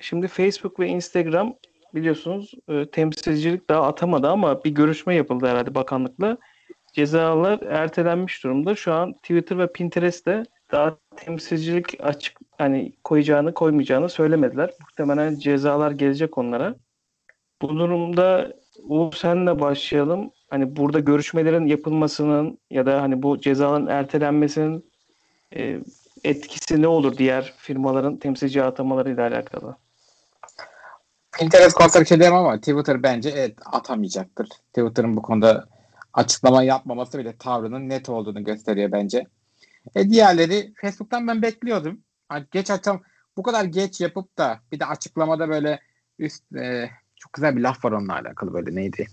Şimdi 0.00 0.28
Facebook 0.28 0.80
ve 0.80 0.88
Instagram 0.88 1.54
biliyorsunuz 1.94 2.52
e, 2.68 2.90
temsilcilik 2.90 3.70
daha 3.70 3.82
atamadı 3.82 4.28
ama 4.28 4.64
bir 4.64 4.70
görüşme 4.70 5.14
yapıldı 5.14 5.46
herhalde 5.46 5.74
bakanlıkla. 5.74 6.36
Cezalar 6.92 7.60
ertelenmiş 7.60 8.44
durumda. 8.44 8.74
Şu 8.74 8.92
an 8.92 9.12
Twitter 9.12 9.58
ve 9.58 9.72
Pinterest'te 9.72 10.42
daha 10.72 10.96
temsilcilik 11.16 11.96
açık 12.00 12.38
hani 12.58 12.92
koyacağını 13.04 13.54
koymayacağını 13.54 14.08
söylemediler. 14.08 14.70
Muhtemelen 14.80 15.38
cezalar 15.38 15.90
gelecek 15.90 16.38
onlara. 16.38 16.74
Bu 17.62 17.68
durumda 17.68 18.52
Uğur 18.82 19.12
senle 19.12 19.60
başlayalım. 19.60 20.30
Hani 20.50 20.76
burada 20.76 21.00
görüşmelerin 21.00 21.66
yapılmasının 21.66 22.58
ya 22.70 22.86
da 22.86 23.02
hani 23.02 23.22
bu 23.22 23.40
cezaların 23.40 23.86
ertelenmesinin 23.86 24.84
e, 25.56 25.80
etkisi 26.26 26.82
ne 26.82 26.88
olur 26.88 27.16
diğer 27.16 27.54
firmaların 27.56 28.16
temsilci 28.16 28.62
atamalarıyla 28.62 29.26
alakalı? 29.26 29.76
Pinterest 31.32 32.00
bir 32.00 32.06
şey 32.06 32.28
ama 32.28 32.56
Twitter 32.56 33.02
bence 33.02 33.30
evet 33.30 33.58
atamayacaktır. 33.64 34.48
Twitter'ın 34.48 35.16
bu 35.16 35.22
konuda 35.22 35.68
açıklama 36.12 36.62
yapmaması 36.62 37.18
bile 37.18 37.36
tavrının 37.36 37.88
net 37.88 38.08
olduğunu 38.08 38.44
gösteriyor 38.44 38.92
bence. 38.92 39.26
E 39.94 40.10
diğerleri 40.10 40.72
Facebook'tan 40.80 41.28
ben 41.28 41.42
bekliyordum. 41.42 42.00
Hani 42.28 42.46
geç 42.52 42.70
açam 42.70 43.02
bu 43.36 43.42
kadar 43.42 43.64
geç 43.64 44.00
yapıp 44.00 44.38
da 44.38 44.60
bir 44.72 44.80
de 44.80 44.86
açıklamada 44.86 45.48
böyle 45.48 45.80
üst 46.18 46.56
e, 46.56 46.90
çok 47.16 47.32
güzel 47.32 47.56
bir 47.56 47.60
laf 47.60 47.84
var 47.84 47.92
onunla 47.92 48.14
alakalı 48.14 48.54
böyle 48.54 48.74
neydi? 48.74 49.06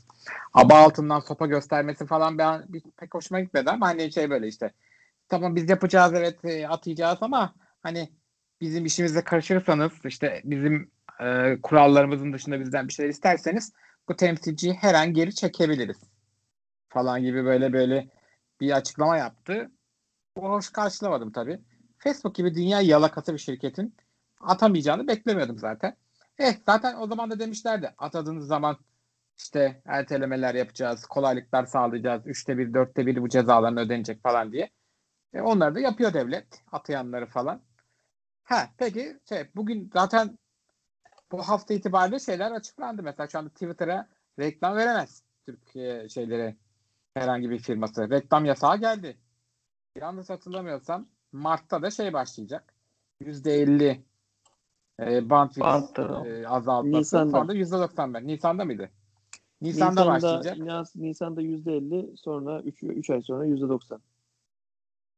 Aba 0.53 0.75
altından 0.75 1.19
sopa 1.19 1.45
göstermesi 1.47 2.05
falan 2.05 2.37
ben 2.37 2.67
pek 2.97 3.13
hoşuma 3.13 3.39
gitmedi 3.41 3.69
ama 3.69 3.87
hani 3.87 4.11
şey 4.11 4.29
böyle 4.29 4.47
işte 4.47 4.71
tamam 5.29 5.55
biz 5.55 5.69
yapacağız 5.69 6.13
evet 6.13 6.45
e, 6.45 6.67
atacağız 6.67 7.17
ama 7.21 7.55
hani 7.83 8.09
bizim 8.61 8.85
işimize 8.85 9.23
karışırsanız 9.23 9.91
işte 10.05 10.41
bizim 10.43 10.91
e, 11.21 11.57
kurallarımızın 11.63 12.33
dışında 12.33 12.59
bizden 12.59 12.87
bir 12.87 12.93
şeyler 12.93 13.09
isterseniz 13.09 13.73
bu 14.09 14.15
temsilciyi 14.15 14.73
her 14.73 14.93
an 14.93 15.13
geri 15.13 15.35
çekebiliriz 15.35 15.97
falan 16.89 17.23
gibi 17.23 17.45
böyle 17.45 17.73
böyle 17.73 18.07
bir 18.61 18.71
açıklama 18.71 19.17
yaptı. 19.17 19.71
Bu 20.37 20.49
hoş 20.49 20.69
karşılamadım 20.69 21.31
tabii. 21.31 21.59
Facebook 21.97 22.35
gibi 22.35 22.55
dünya 22.55 22.81
yalakası 22.81 23.33
bir 23.33 23.37
şirketin 23.37 23.95
atamayacağını 24.39 25.07
beklemiyordum 25.07 25.59
zaten. 25.59 25.95
Eh 26.39 26.53
zaten 26.65 26.95
o 26.97 27.07
zaman 27.07 27.31
da 27.31 27.39
demişlerdi 27.39 27.93
atadığınız 27.97 28.47
zaman 28.47 28.77
işte 29.37 29.81
ertelemeler 29.85 30.55
yapacağız, 30.55 31.05
kolaylıklar 31.05 31.65
sağlayacağız, 31.65 32.21
üçte 32.27 32.57
bir, 32.57 32.73
dörtte 32.73 33.05
bir 33.05 33.21
bu 33.21 33.29
cezaların 33.29 33.77
ödenecek 33.77 34.23
falan 34.23 34.51
diye. 34.51 34.69
E, 35.33 35.41
onları 35.41 35.75
da 35.75 35.79
yapıyor 35.79 36.13
devlet. 36.13 36.63
Atayanları 36.71 37.25
falan. 37.25 37.61
Ha 38.43 38.69
peki 38.77 39.19
şey 39.29 39.49
bugün 39.55 39.89
zaten 39.93 40.37
bu 41.31 41.41
hafta 41.41 41.73
itibariyle 41.73 42.19
şeyler 42.19 42.51
açıklandı. 42.51 43.03
Mesela 43.03 43.27
şu 43.27 43.39
anda 43.39 43.49
Twitter'a 43.49 44.07
reklam 44.39 44.75
veremez 44.75 45.23
Türkiye 45.45 46.09
şeyleri 46.09 46.55
herhangi 47.13 47.49
bir 47.49 47.59
firması. 47.59 48.09
Reklam 48.09 48.45
yasağı 48.45 48.77
geldi. 48.77 49.17
Yalnız 49.95 50.29
hatırlamıyorsam 50.29 51.07
Mart'ta 51.31 51.81
da 51.81 51.91
şey 51.91 52.13
başlayacak. 52.13 52.73
%50 53.21 53.99
e, 54.99 55.29
bandwidth 55.29 55.99
e, 56.25 56.47
azaltması. 56.47 56.99
Nisan'da. 56.99 57.31
Sonra 57.31 57.53
%95. 57.53 58.27
Nisan'da 58.27 58.65
mıydı? 58.65 58.89
Nisan'da, 59.61 59.89
Nisan'da 59.89 60.07
başlayacak. 60.07 60.57
Nisan'da 60.95 61.41
%50 61.41 62.17
sonra 62.17 62.61
3, 62.61 62.83
3 62.83 63.09
ay 63.09 63.21
sonra 63.21 63.45
%90. 63.45 63.99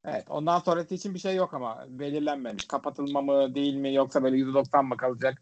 Evet 0.07 0.25
ondan 0.29 0.59
sonrası 0.59 0.95
için 0.95 1.13
bir 1.13 1.19
şey 1.19 1.35
yok 1.35 1.53
ama 1.53 1.85
belirlenmemiş. 1.89 2.65
Kapatılma 2.65 3.21
mı 3.21 3.55
değil 3.55 3.75
mi 3.75 3.93
yoksa 3.93 4.23
böyle 4.23 4.37
%90 4.37 4.83
mı 4.83 4.97
kalacak? 4.97 5.41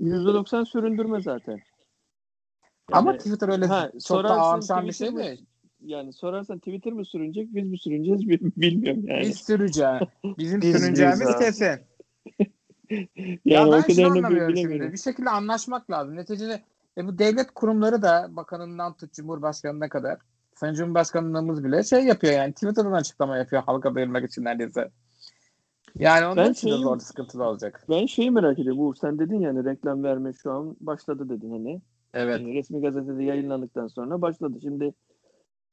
%90 0.00 0.66
süründürme 0.66 1.20
zaten. 1.20 1.52
Yani, 1.52 1.60
ama 2.90 3.16
Twitter 3.16 3.48
öyle 3.48 3.66
ha, 3.66 3.90
çok 4.06 4.24
da 4.24 4.28
ağırsan 4.28 4.86
bir 4.86 4.92
şey 4.92 5.16
değil. 5.16 5.46
Yani 5.80 6.12
sorarsan 6.12 6.58
Twitter 6.58 6.92
mi 6.92 7.06
sürünecek 7.06 7.54
biz 7.54 7.68
mi 7.68 7.78
sürüneceğiz 7.78 8.28
bilmiyorum 8.56 9.02
yani. 9.06 9.20
Biz 9.20 9.36
süreceğiz. 9.36 10.00
Bizim 10.38 10.60
biz 10.60 10.76
sürüneceğimiz 10.76 11.38
kesin. 11.38 11.64
yani 11.64 11.80
ya 13.44 13.72
ben 13.72 13.94
şunu 13.94 14.06
anlamıyorum 14.06 14.56
şimdi. 14.56 14.92
Bir 14.92 14.98
şekilde 14.98 15.30
anlaşmak 15.30 15.90
lazım. 15.90 16.16
Neticede 16.16 16.62
e 16.98 17.06
bu 17.06 17.18
devlet 17.18 17.50
kurumları 17.50 18.02
da 18.02 18.26
bakanından 18.30 18.96
tut 18.96 19.12
Cumhurbaşkanı'na 19.12 19.88
kadar 19.88 20.18
Sayın 20.56 20.74
Cumhurbaşkanlığımız 20.74 21.64
bile 21.64 21.82
şey 21.82 22.04
yapıyor 22.04 22.32
yani 22.32 22.52
Twitter'dan 22.52 22.92
açıklama 22.92 23.36
yapıyor 23.36 23.62
halka 23.62 23.94
duyurmak 23.94 24.24
için 24.24 24.44
neredeyse. 24.44 24.90
Yani 25.98 26.26
onun 26.26 26.36
Ben 26.36 26.52
için 26.52 26.66
de 26.66 26.70
şeyim- 26.70 26.82
zor 26.82 26.98
sıkıntılı 26.98 27.44
olacak. 27.44 27.84
Ben 27.88 28.06
şeyi 28.06 28.30
merak 28.30 28.58
ediyorum. 28.58 28.80
Uğur 28.82 28.94
sen 28.94 29.18
dedin 29.18 29.40
yani 29.40 29.64
reklam 29.64 30.02
verme 30.04 30.32
şu 30.32 30.52
an 30.52 30.76
başladı 30.80 31.28
dedin 31.28 31.50
hani. 31.50 31.80
Evet. 32.14 32.40
Yani 32.40 32.54
resmi 32.54 32.80
gazetede 32.80 33.24
yayınlandıktan 33.24 33.86
sonra 33.86 34.22
başladı. 34.22 34.58
Şimdi 34.62 34.94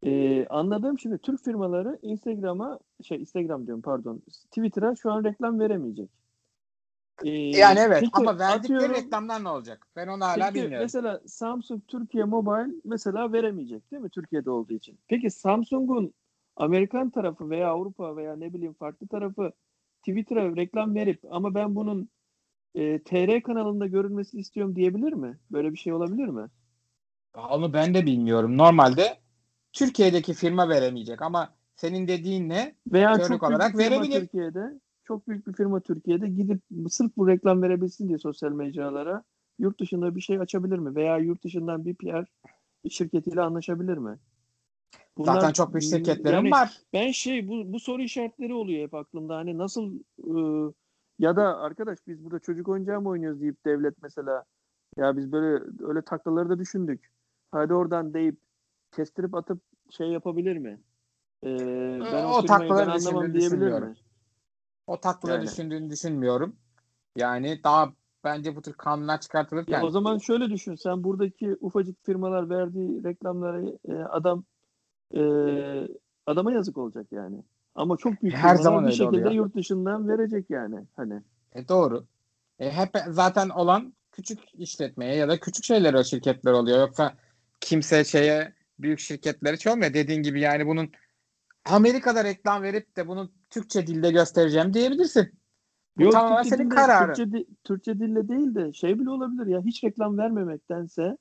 e, 0.03 0.45
anladığım 0.47 0.99
şimdi 0.99 1.17
Türk 1.17 1.43
firmaları 1.43 1.99
Instagram'a 2.01 2.79
şey 3.03 3.19
Instagram 3.21 3.65
diyorum 3.65 3.81
pardon 3.81 4.21
Twitter'a 4.51 4.95
şu 4.95 5.11
an 5.11 5.23
reklam 5.23 5.59
veremeyecek. 5.59 6.09
E, 7.23 7.29
Yani 7.29 7.79
evet 7.79 7.99
peki 7.99 8.11
ama 8.13 8.39
verdikleri 8.39 8.79
atıyorum- 8.79 8.95
reklamlar 8.95 9.43
ne 9.43 9.49
olacak? 9.49 9.87
Ben 9.95 10.07
onu 10.07 10.25
hala 10.25 10.45
Peki 10.45 10.53
bilmiyorum. 10.53 10.79
mesela 10.79 11.21
Samsung 11.27 11.81
Türkiye 11.87 12.23
Mobile 12.23 12.73
mesela 12.85 13.33
veremeyecek 13.33 13.91
değil 13.91 14.01
mi 14.01 14.09
Türkiye'de 14.09 14.49
olduğu 14.49 14.73
için? 14.73 14.99
Peki 15.07 15.29
Samsung'un 15.31 16.13
Amerikan 16.55 17.09
tarafı 17.09 17.49
veya 17.49 17.69
Avrupa 17.69 18.15
veya 18.17 18.35
ne 18.35 18.53
bileyim 18.53 18.73
farklı 18.73 19.07
tarafı 19.07 19.51
Twitter'a 19.99 20.55
reklam 20.55 20.95
verip 20.95 21.19
ama 21.31 21.55
ben 21.55 21.75
bunun 21.75 22.09
e, 22.75 23.03
TR 23.03 23.41
kanalında 23.43 23.87
görünmesini 23.87 24.41
istiyorum 24.41 24.75
diyebilir 24.75 25.13
mi? 25.13 25.39
Böyle 25.51 25.71
bir 25.71 25.77
şey 25.77 25.93
olabilir 25.93 26.27
mi? 26.27 26.47
Onu 27.37 27.73
ben 27.73 27.93
de 27.93 28.05
bilmiyorum. 28.05 28.57
Normalde 28.57 29.17
Türkiye'deki 29.73 30.33
firma 30.33 30.69
veremeyecek 30.69 31.21
ama 31.21 31.53
senin 31.75 32.07
dediğin 32.07 32.49
ne? 32.49 32.75
Veya 32.87 33.19
çok 33.27 33.43
olarak 33.43 33.77
verebilir. 33.77 34.19
Türkiye'de 34.21 34.79
çok 35.03 35.27
büyük 35.27 35.47
bir 35.47 35.53
firma 35.53 35.79
Türkiye'de 35.79 36.27
gidip 36.27 36.61
sırf 36.89 37.17
bu 37.17 37.27
reklam 37.27 37.61
verebilsin 37.61 38.07
diye 38.07 38.17
sosyal 38.17 38.51
mecralara 38.51 39.23
yurt 39.59 39.79
dışında 39.79 40.15
bir 40.15 40.21
şey 40.21 40.39
açabilir 40.39 40.79
mi? 40.79 40.95
Veya 40.95 41.17
yurt 41.17 41.43
dışından 41.43 41.85
bir 41.85 41.95
PR 41.95 42.25
şirketiyle 42.89 43.41
anlaşabilir 43.41 43.97
mi? 43.97 44.17
Bunlar- 45.17 45.33
Zaten 45.33 45.53
çok 45.53 45.73
büyük 45.73 45.83
şirketlerim 45.83 46.37
yani 46.37 46.51
var. 46.51 46.81
Ben 46.93 47.11
şey 47.11 47.47
bu, 47.47 47.73
bu 47.73 47.79
soru 47.79 48.01
işaretleri 48.01 48.53
oluyor 48.53 48.83
hep 48.87 48.93
aklımda. 48.93 49.35
Hani 49.35 49.57
nasıl 49.57 49.93
e, 50.19 50.71
ya 51.19 51.35
da 51.35 51.57
arkadaş 51.57 51.99
biz 52.07 52.23
burada 52.23 52.39
çocuk 52.39 52.67
oyuncağı 52.67 53.01
mı 53.01 53.09
oynuyoruz 53.09 53.41
deyip 53.41 53.65
devlet 53.65 54.01
mesela 54.03 54.43
ya 54.97 55.17
biz 55.17 55.31
böyle 55.31 55.63
öyle 55.79 56.01
taklaları 56.01 56.49
da 56.49 56.59
düşündük. 56.59 57.11
Hadi 57.51 57.73
oradan 57.73 58.13
deyip 58.13 58.37
kestirip 58.95 59.35
atıp 59.35 59.61
şey 59.89 60.07
yapabilir 60.07 60.57
mi? 60.57 60.81
E, 61.43 61.49
ben 62.13 62.23
o 62.23 62.37
o, 62.37 62.45
taklaları 62.45 62.87
ben 62.87 62.91
anlamam 62.91 63.33
diyebilir 63.33 63.79
mi? 63.79 63.95
O 64.87 64.99
taktıları 64.99 65.37
Yani. 65.37 65.47
düşündüğünü 65.47 65.89
düşünmüyorum. 65.89 66.55
Yani 67.15 67.59
daha 67.63 67.93
bence 68.23 68.55
bu 68.55 68.61
tür 68.61 68.73
kanunlar 68.73 69.21
çıkartılırken 69.21 69.79
Ya 69.79 69.85
o 69.85 69.89
zaman 69.89 70.17
şöyle 70.17 70.49
düşün. 70.49 70.75
Sen 70.75 71.03
buradaki 71.03 71.57
ufacık 71.61 72.05
firmalar 72.05 72.49
verdiği 72.49 73.03
reklamları 73.03 73.77
e, 73.89 73.93
adam 73.93 74.43
e, 75.15 75.21
adama 76.25 76.51
yazık 76.51 76.77
olacak 76.77 77.07
yani. 77.11 77.43
Ama 77.75 77.97
çok 77.97 78.21
büyük 78.21 78.35
Her 78.35 78.55
zaman 78.55 78.87
bir 78.87 78.91
şekilde 78.91 79.07
oluyor. 79.07 79.31
yurt 79.31 79.55
dışından 79.55 80.07
verecek 80.07 80.49
yani. 80.49 80.75
Hani 80.95 81.21
E, 81.53 81.67
doğru. 81.67 82.05
E, 82.59 82.71
hep 82.71 82.89
zaten 83.09 83.49
olan 83.49 83.93
küçük 84.11 84.39
işletmeye 84.53 85.15
ya 85.15 85.27
da 85.29 85.39
küçük 85.39 85.65
şeyler 85.65 85.93
o 85.93 86.03
şirketler 86.03 86.51
oluyor. 86.51 86.79
Yoksa 86.79 87.13
kimse 87.61 88.03
şeye 88.03 88.53
büyük 88.79 88.99
şirketleri 88.99 89.55
hiç 89.55 89.67
olmuyor. 89.67 89.93
Dediğin 89.93 90.23
gibi 90.23 90.41
yani 90.41 90.67
bunun 90.67 90.91
Amerika'da 91.65 92.23
reklam 92.23 92.63
verip 92.63 92.95
de 92.97 93.07
bunu 93.07 93.31
Türkçe 93.49 93.87
dilde 93.87 94.11
göstereceğim 94.11 94.73
diyebilirsin. 94.73 95.27
Bu 95.97 96.03
Yok, 96.03 96.13
tamamen 96.13 96.43
Türkçe 96.43 96.55
senin 96.57 96.69
dille- 96.69 96.75
kararın. 96.75 97.13
Türkçe, 97.13 97.45
Türkçe 97.63 97.99
dille 97.99 98.27
değil 98.27 98.55
de 98.55 98.73
şey 98.73 98.99
bile 98.99 99.09
olabilir 99.09 99.45
ya 99.47 99.61
hiç 99.61 99.83
reklam 99.83 100.17
vermemektense 100.17 101.17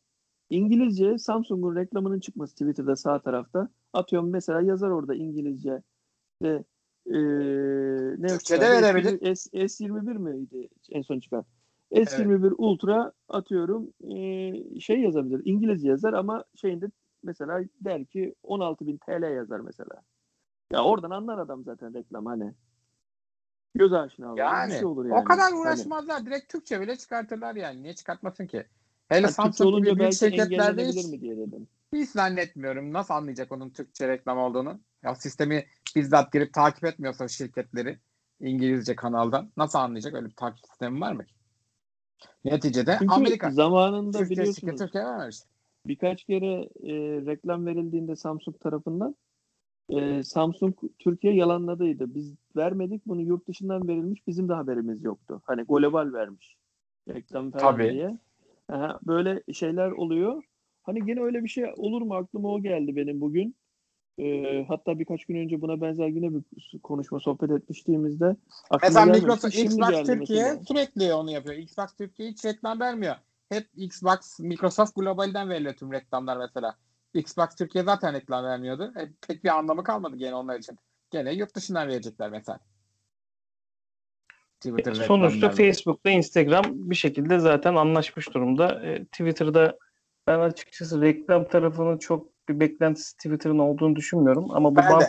İngilizce 0.50 1.18
Samsung'un 1.18 1.76
reklamının 1.76 2.20
çıkması 2.20 2.52
Twitter'da 2.54 2.96
sağ 2.96 3.22
tarafta. 3.22 3.68
Atıyorum 3.92 4.30
mesela 4.30 4.60
yazar 4.60 4.90
orada 4.90 5.14
İngilizce. 5.14 5.82
İşte, 6.42 6.64
eee 7.06 7.14
ne 8.18 8.28
Türkçe 8.28 8.60
de 8.60 8.64
çıkardı? 8.64 8.70
verebilir. 8.70 9.36
S, 9.36 9.50
S21 9.68 10.16
miydi 10.16 10.68
en 10.90 11.02
son 11.02 11.18
çıkan? 11.20 11.44
S21 11.92 12.54
Ultra 12.58 13.12
atıyorum 13.28 13.92
eee, 14.00 14.80
şey 14.80 15.00
yazabilir. 15.00 15.42
İngilizce 15.44 15.88
yazar 15.88 16.12
ama 16.12 16.44
şeyinde 16.54 16.86
mesela 17.22 17.60
der 17.80 18.04
ki 18.04 18.34
16.000 18.42 18.96
TL 18.98 19.34
yazar 19.34 19.60
mesela. 19.60 20.02
Ya 20.72 20.84
oradan 20.84 21.10
anlar 21.10 21.38
adam 21.38 21.64
zaten 21.64 21.94
reklam 21.94 22.26
hani. 22.26 22.52
Göz 23.74 23.92
aşina 23.92 24.28
olur. 24.28 24.38
Yani, 24.38 24.70
bir 24.70 24.76
şey 24.76 24.84
olur 24.84 25.04
o 25.04 25.08
yani. 25.08 25.24
kadar 25.24 25.50
Hani. 25.50 25.60
uğraşmazlar. 25.60 26.26
Direkt 26.26 26.52
Türkçe 26.52 26.80
bile 26.80 26.96
çıkartırlar 26.96 27.54
yani. 27.54 27.82
Niye 27.82 27.94
çıkartmasın 27.94 28.46
ki? 28.46 28.66
Hele 29.08 29.26
Türkçe 29.26 29.34
Samsung 29.42 29.84
gibi 29.84 29.98
büyük 30.00 30.12
şirketlerde 30.12 30.88
hiç, 30.88 31.04
mi 31.04 31.20
diye 31.20 31.36
dedim. 31.36 31.68
hiç 31.92 32.10
zannetmiyorum. 32.10 32.92
Nasıl 32.92 33.14
anlayacak 33.14 33.52
onun 33.52 33.70
Türkçe 33.70 34.08
reklam 34.08 34.38
olduğunu? 34.38 34.80
Ya 35.02 35.14
sistemi 35.14 35.66
bizzat 35.96 36.32
girip 36.32 36.54
takip 36.54 36.84
etmiyorsa 36.84 37.28
şirketleri 37.28 37.98
İngilizce 38.40 38.96
kanaldan 38.96 39.52
nasıl 39.56 39.78
anlayacak? 39.78 40.14
Öyle 40.14 40.26
bir 40.26 40.34
takip 40.34 40.66
sistemi 40.66 41.00
var 41.00 41.12
mı? 41.12 41.24
Neticede 42.44 42.96
Çünkü 42.98 43.14
Amerika. 43.14 43.50
zamanında 43.50 44.18
Türkiye 44.18 44.38
biliyorsunuz 44.38 44.78
Türkiye 44.78 45.04
vermemiş. 45.04 45.36
birkaç 45.86 46.24
kere 46.24 46.54
e, 46.62 46.92
reklam 47.26 47.66
verildiğinde 47.66 48.16
Samsung 48.16 48.60
tarafından 48.60 49.16
e, 49.98 50.22
Samsung 50.22 50.74
Türkiye 50.98 51.34
yalanladıydı. 51.34 52.14
Biz 52.14 52.34
vermedik 52.56 53.06
bunu 53.06 53.22
yurt 53.22 53.48
dışından 53.48 53.88
verilmiş 53.88 54.26
bizim 54.26 54.48
de 54.48 54.52
haberimiz 54.52 55.04
yoktu. 55.04 55.42
Hani 55.44 55.62
global 55.62 56.12
vermiş 56.12 56.56
reklam 57.08 57.50
falan 57.50 57.76
Tabii. 57.76 57.92
diye. 57.92 58.18
Aha, 58.68 58.98
böyle 59.06 59.42
şeyler 59.52 59.90
oluyor. 59.90 60.42
Hani 60.82 61.06
gene 61.06 61.20
öyle 61.20 61.44
bir 61.44 61.48
şey 61.48 61.64
olur 61.76 62.02
mu 62.02 62.14
aklıma 62.14 62.48
o 62.48 62.62
geldi 62.62 62.96
benim 62.96 63.20
bugün. 63.20 63.56
E, 64.18 64.64
hatta 64.68 64.98
birkaç 64.98 65.24
gün 65.24 65.36
önce 65.36 65.60
buna 65.60 65.80
benzer 65.80 66.08
yine 66.08 66.30
bir 66.34 66.42
konuşma 66.82 67.20
sohbet 67.20 67.50
etmiştiğimizde 67.50 68.36
Mesela. 68.82 69.06
Microsoft, 69.06 69.54
Şimdi 69.54 69.66
Xbox 69.66 70.06
Türkiye 70.06 70.44
mesela. 70.44 70.64
sürekli 70.64 71.14
onu 71.14 71.30
yapıyor. 71.30 71.56
Xbox 71.56 71.94
Türkiye 71.98 72.30
hiç 72.30 72.44
reklam 72.44 72.80
vermiyor. 72.80 73.16
Hep 73.48 73.66
Xbox, 73.76 74.40
Microsoft 74.40 74.94
Global'den 74.94 75.48
veriliyor 75.48 75.74
tüm 75.74 75.92
reklamlar 75.92 76.36
mesela. 76.36 76.76
Xbox 77.14 77.46
Türkiye 77.58 77.84
zaten 77.84 78.14
reklam 78.14 78.44
vermiyordu. 78.44 78.92
E, 78.96 79.12
pek 79.28 79.44
bir 79.44 79.48
anlamı 79.48 79.84
kalmadı 79.84 80.16
gene 80.16 80.34
onlar 80.34 80.58
için. 80.58 80.78
Gene 81.10 81.32
yurt 81.32 81.54
dışından 81.54 81.88
verecekler 81.88 82.30
mesela. 82.30 82.58
Twitter 84.60 84.94
Sonuçta. 84.94 85.50
Facebook'ta 85.50 86.10
Instagram 86.10 86.64
bir 86.68 86.94
şekilde 86.94 87.38
zaten 87.38 87.74
anlaşmış 87.74 88.34
durumda. 88.34 88.82
E, 88.82 89.04
Twitter'da 89.04 89.78
ben 90.26 90.38
açıkçası 90.40 91.02
reklam 91.02 91.48
tarafının 91.48 91.98
çok 91.98 92.32
bir 92.48 92.60
beklentisi 92.60 93.16
Twitter'ın 93.16 93.58
olduğunu 93.58 93.96
düşünmüyorum. 93.96 94.50
Ama 94.50 94.72
bu 94.72 94.76
Ben 94.76 94.92
bant 94.92 95.02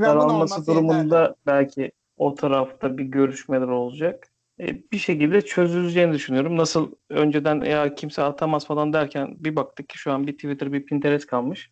daralması 0.00 0.66
durumunda 0.66 1.20
yeterli. 1.20 1.34
belki 1.46 1.92
o 2.16 2.34
tarafta 2.34 2.98
bir 2.98 3.04
görüşmeler 3.04 3.68
olacak. 3.68 4.28
E, 4.60 4.90
bir 4.92 4.98
şekilde 4.98 5.42
çözüleceğini 5.42 6.12
düşünüyorum. 6.12 6.56
Nasıl 6.56 6.92
önceden 7.10 7.60
ya 7.60 7.94
kimse 7.94 8.22
atamaz 8.22 8.66
falan 8.66 8.92
derken 8.92 9.36
bir 9.38 9.56
baktık 9.56 9.88
ki 9.88 9.98
şu 9.98 10.12
an 10.12 10.26
bir 10.26 10.32
Twitter 10.32 10.72
bir 10.72 10.86
Pinterest 10.86 11.26
kalmış. 11.26 11.70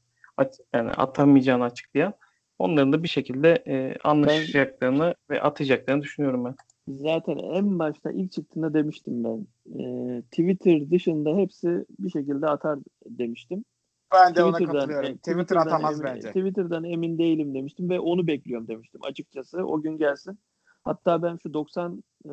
Yani 0.75 0.91
atamayacağını 0.91 1.65
açıklayan. 1.65 2.15
Onların 2.59 2.93
da 2.93 3.03
bir 3.03 3.09
şekilde 3.09 3.63
e, 3.67 3.97
anlaşacaklarını 4.05 5.15
ve 5.31 5.43
atacaklarını 5.43 6.03
düşünüyorum 6.03 6.45
ben. 6.45 6.55
Zaten 6.89 7.39
en 7.39 7.79
başta 7.79 8.11
ilk 8.13 8.33
çıktığında 8.33 8.75
demiştim 8.75 9.25
ben. 9.25 9.47
Ee, 9.81 10.23
Twitter 10.23 10.91
dışında 10.91 11.37
hepsi 11.37 11.85
bir 11.99 12.11
şekilde 12.11 12.47
atar 12.47 12.79
demiştim. 13.07 13.65
Ben 14.15 14.35
de 14.35 14.45
ona 14.45 14.53
Twitter'dan- 14.53 14.81
katılıyorum. 14.81 15.11
e, 15.11 15.17
Twitter 15.17 15.57
atamaz 15.57 16.01
emin- 16.01 16.05
bence. 16.05 16.29
Twitter'dan 16.29 16.85
emin 16.85 17.19
değilim 17.19 17.55
demiştim 17.55 17.91
ve 17.91 18.01
onu 18.01 18.27
bekliyorum 18.27 18.69
demiştim 18.69 19.01
açıkçası. 19.05 19.65
O 19.67 19.81
gün 19.83 19.99
gelsin. 19.99 20.39
Hatta 20.85 21.23
ben 21.23 21.37
şu 21.43 21.55
90 21.55 22.05
e, 22.25 22.33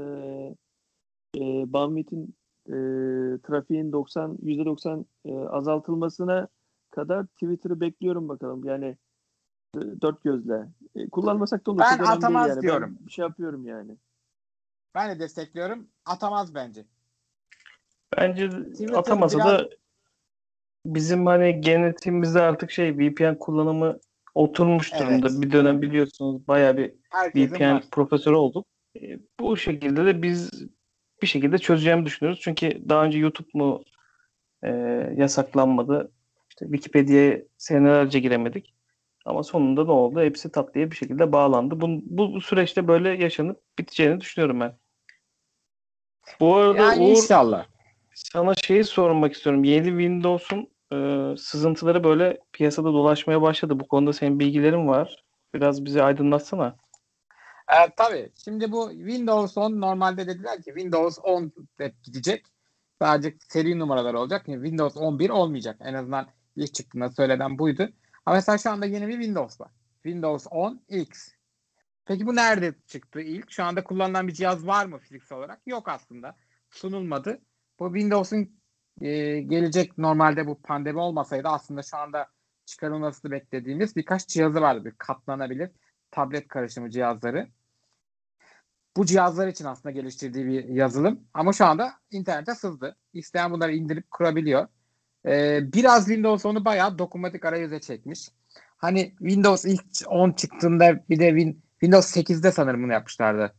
e, 1.37 1.73
bandwidth'in 1.73 2.35
e, 2.67 2.75
trafiğin 3.41 3.91
90 3.91 4.37
%90 4.43 5.05
e, 5.25 5.35
azaltılmasına 5.35 6.47
kadar 6.91 7.25
Twitter'ı 7.25 7.81
bekliyorum 7.81 8.29
bakalım. 8.29 8.63
Yani 8.63 8.97
e, 9.75 9.79
dört 10.01 10.23
gözle. 10.23 10.67
E, 10.95 11.09
kullanmasak 11.09 11.65
da 11.65 11.71
olur. 11.71 11.79
Ben 11.79 11.99
atamaz 11.99 12.49
yani. 12.49 12.55
Ben 12.55 12.61
diyorum. 12.61 12.97
bir 12.99 13.11
şey 13.11 13.23
yapıyorum 13.23 13.65
yani. 13.65 13.97
Ben 14.95 15.15
de 15.15 15.19
destekliyorum. 15.19 15.87
Atamaz 16.05 16.55
bence. 16.55 16.85
Bence 18.17 18.49
Twitter 18.49 18.93
atamasa 18.93 19.37
biraz- 19.37 19.47
da 19.47 19.69
bizim 20.85 21.25
hani 21.25 21.61
genetiğimizde 21.61 22.41
artık 22.41 22.71
şey 22.71 22.97
VPN 22.97 23.35
kullanımı 23.35 23.99
oturmuş 24.35 24.91
Evet. 24.93 25.01
durumda. 25.01 25.41
Bir 25.41 25.51
dönem 25.51 25.81
biliyorsunuz 25.81 26.47
bayağı 26.47 26.77
bir 26.77 26.91
Herkesin 27.09 27.55
VPN 27.55 27.73
var. 27.73 27.83
profesörü 27.91 28.35
olduk. 28.35 28.65
E, 29.01 29.19
bu 29.39 29.57
şekilde 29.57 30.05
de 30.05 30.21
biz 30.21 30.49
bir 31.21 31.27
şekilde 31.27 31.57
çözeceğimi 31.57 32.05
düşünüyoruz. 32.05 32.39
Çünkü 32.43 32.89
daha 32.89 33.05
önce 33.05 33.17
YouTube 33.19 33.49
mu 33.53 33.83
e, 34.63 34.69
yasaklanmadı. 35.17 36.11
İşte 36.49 36.65
Wikipedia'ya 36.65 37.41
senelerce 37.57 38.19
giremedik. 38.19 38.73
Ama 39.25 39.43
sonunda 39.43 39.85
ne 39.85 39.91
oldu? 39.91 40.21
Hepsi 40.21 40.51
tatlıya 40.51 40.91
bir 40.91 40.95
şekilde 40.95 41.31
bağlandı. 41.31 41.81
Bu, 41.81 41.87
bu, 41.89 42.33
bu 42.35 42.41
süreçte 42.41 42.87
böyle 42.87 43.09
yaşanıp 43.09 43.61
biteceğini 43.79 44.21
düşünüyorum 44.21 44.59
ben. 44.59 44.77
Bu 46.39 46.55
arada 46.55 46.77
Yani 46.81 47.03
Uğur 47.03 47.09
inşallah. 47.09 47.65
sana 48.13 48.53
şeyi 48.63 48.83
sormak 48.83 49.33
istiyorum. 49.33 49.63
Yeni 49.63 49.87
Windows'un 49.87 50.67
e, 50.93 50.97
sızıntıları 51.37 52.03
böyle 52.03 52.39
piyasada 52.53 52.93
dolaşmaya 52.93 53.41
başladı. 53.41 53.79
Bu 53.79 53.87
konuda 53.87 54.13
senin 54.13 54.39
bilgilerin 54.39 54.87
var. 54.87 55.23
Biraz 55.53 55.85
bizi 55.85 56.03
aydınlatsana. 56.03 56.75
E, 57.69 57.93
tabii. 57.97 58.31
Şimdi 58.43 58.71
bu 58.71 58.91
Windows 58.91 59.57
10 59.57 59.81
normalde 59.81 60.27
dediler 60.27 60.57
ki 60.57 60.65
Windows 60.65 61.19
10 61.23 61.51
hep 61.77 62.03
gidecek. 62.03 62.45
Sadece 62.99 63.37
seri 63.49 63.79
numaralar 63.79 64.13
olacak. 64.13 64.47
Yani 64.47 64.63
Windows 64.63 64.97
11 64.97 65.29
olmayacak. 65.29 65.77
En 65.79 65.93
azından 65.93 66.27
ilk 66.55 66.73
çıktığında 66.73 67.09
söylenen 67.09 67.59
buydu. 67.59 67.89
Ama 68.25 68.35
mesela 68.35 68.57
şu 68.57 68.71
anda 68.71 68.85
yeni 68.85 69.07
bir 69.07 69.13
Windows 69.13 69.61
var. 69.61 69.71
Windows 70.03 70.47
10 70.51 70.81
X. 70.89 71.29
Peki 72.05 72.27
bu 72.27 72.35
nerede 72.35 72.75
çıktı 72.87 73.21
ilk? 73.21 73.51
Şu 73.51 73.63
anda 73.63 73.83
kullanılan 73.83 74.27
bir 74.27 74.33
cihaz 74.33 74.67
var 74.67 74.85
mı 74.85 74.97
fiziksel 74.97 75.37
olarak? 75.37 75.61
Yok 75.65 75.89
aslında. 75.89 76.35
Sunulmadı. 76.69 77.41
Bu 77.79 77.93
Windows'un 77.93 78.60
e, 79.01 79.39
gelecek 79.41 79.97
normalde 79.97 80.47
bu 80.47 80.61
pandemi 80.61 80.99
olmasaydı 80.99 81.47
aslında 81.47 81.81
şu 81.83 81.97
anda 81.97 82.27
çıkarılmasını 82.65 83.31
beklediğimiz 83.31 83.95
birkaç 83.95 84.27
cihazı 84.27 84.61
vardı. 84.61 84.85
Bir 84.85 84.91
katlanabilir 84.97 85.71
tablet 86.11 86.47
karışımı 86.47 86.89
cihazları. 86.89 87.47
Bu 88.97 89.05
cihazlar 89.05 89.47
için 89.47 89.65
aslında 89.65 89.91
geliştirdiği 89.91 90.45
bir 90.45 90.63
yazılım. 90.63 91.19
Ama 91.33 91.53
şu 91.53 91.65
anda 91.65 91.93
internete 92.11 92.55
sızdı. 92.55 92.95
İsteyen 93.13 93.51
bunları 93.51 93.73
indirip 93.73 94.11
kurabiliyor. 94.11 94.67
Ee, 95.25 95.59
biraz 95.73 96.05
Windows 96.05 96.45
onu 96.45 96.65
bayağı 96.65 96.99
dokunmatik 96.99 97.45
arayüze 97.45 97.79
çekmiş. 97.79 98.29
Hani 98.77 99.09
Windows 99.17 99.65
ilk 99.65 99.83
10 100.07 100.31
çıktığında 100.31 101.03
bir 101.09 101.19
de 101.19 101.29
Win, 101.29 101.61
Windows 101.71 102.17
8'de 102.17 102.51
sanırım 102.51 102.83
bunu 102.83 102.91
yapmışlardı. 102.91 103.53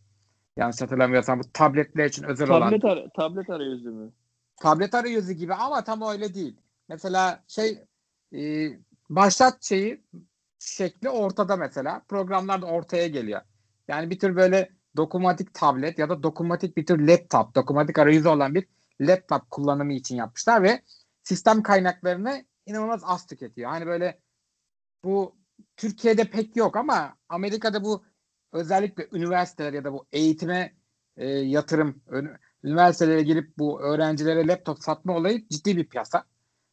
Yanlış 0.56 0.82
hatırlamıyorsam 0.82 1.38
bu 1.38 1.52
tabletler 1.52 2.04
için 2.04 2.22
özel 2.22 2.50
olan. 2.50 2.70
Tablet, 2.70 2.84
ara, 2.84 3.08
tablet 3.08 3.50
arayüzü 3.50 3.90
mü? 3.90 4.12
Tablet 4.62 4.94
arayüzü 4.94 5.32
gibi 5.32 5.54
ama 5.54 5.84
tam 5.84 6.02
öyle 6.02 6.34
değil. 6.34 6.56
Mesela 6.88 7.44
şey 7.48 7.84
e, 8.34 8.70
başlat 9.10 9.64
şeyi 9.64 10.04
şekli 10.58 11.10
ortada 11.10 11.56
mesela. 11.56 12.02
Programlar 12.08 12.62
da 12.62 12.66
ortaya 12.66 13.06
geliyor. 13.06 13.40
Yani 13.88 14.10
bir 14.10 14.18
tür 14.18 14.36
böyle 14.36 14.70
dokunmatik 14.96 15.54
tablet 15.54 15.98
ya 15.98 16.08
da 16.08 16.22
dokunmatik 16.22 16.76
bir 16.76 16.86
tür 16.86 16.98
laptop, 16.98 17.54
dokunmatik 17.54 17.98
arayüzü 17.98 18.28
olan 18.28 18.54
bir 18.54 18.68
laptop 19.00 19.50
kullanımı 19.50 19.92
için 19.92 20.16
yapmışlar 20.16 20.62
ve 20.62 20.82
sistem 21.22 21.62
kaynaklarını 21.62 22.44
inanılmaz 22.66 23.02
az 23.04 23.26
tüketiyor. 23.26 23.70
Hani 23.70 23.86
böyle 23.86 24.20
bu 25.04 25.36
Türkiye'de 25.76 26.30
pek 26.30 26.56
yok 26.56 26.76
ama 26.76 27.16
Amerika'da 27.28 27.84
bu 27.84 28.04
özellikle 28.52 29.08
üniversiteler 29.12 29.72
ya 29.72 29.84
da 29.84 29.92
bu 29.92 30.06
eğitime 30.12 30.74
e, 31.16 31.28
yatırım 31.28 32.02
üniversitelere 32.64 33.22
gelip 33.22 33.58
bu 33.58 33.80
öğrencilere 33.80 34.46
laptop 34.46 34.82
satma 34.82 35.16
olayı 35.16 35.48
ciddi 35.48 35.76
bir 35.76 35.88
piyasa. 35.88 36.24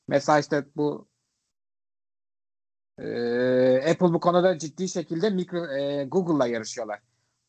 Mesela 0.08 0.40
işte 0.40 0.66
bu 0.76 1.08
e, 2.98 3.92
Apple 3.92 4.14
bu 4.14 4.20
konuda 4.20 4.58
ciddi 4.58 4.90
şekilde 4.90 5.30
mikro, 5.30 5.66
e, 5.66 6.06
Google'la 6.06 6.48
yarışıyorlar. 6.48 7.00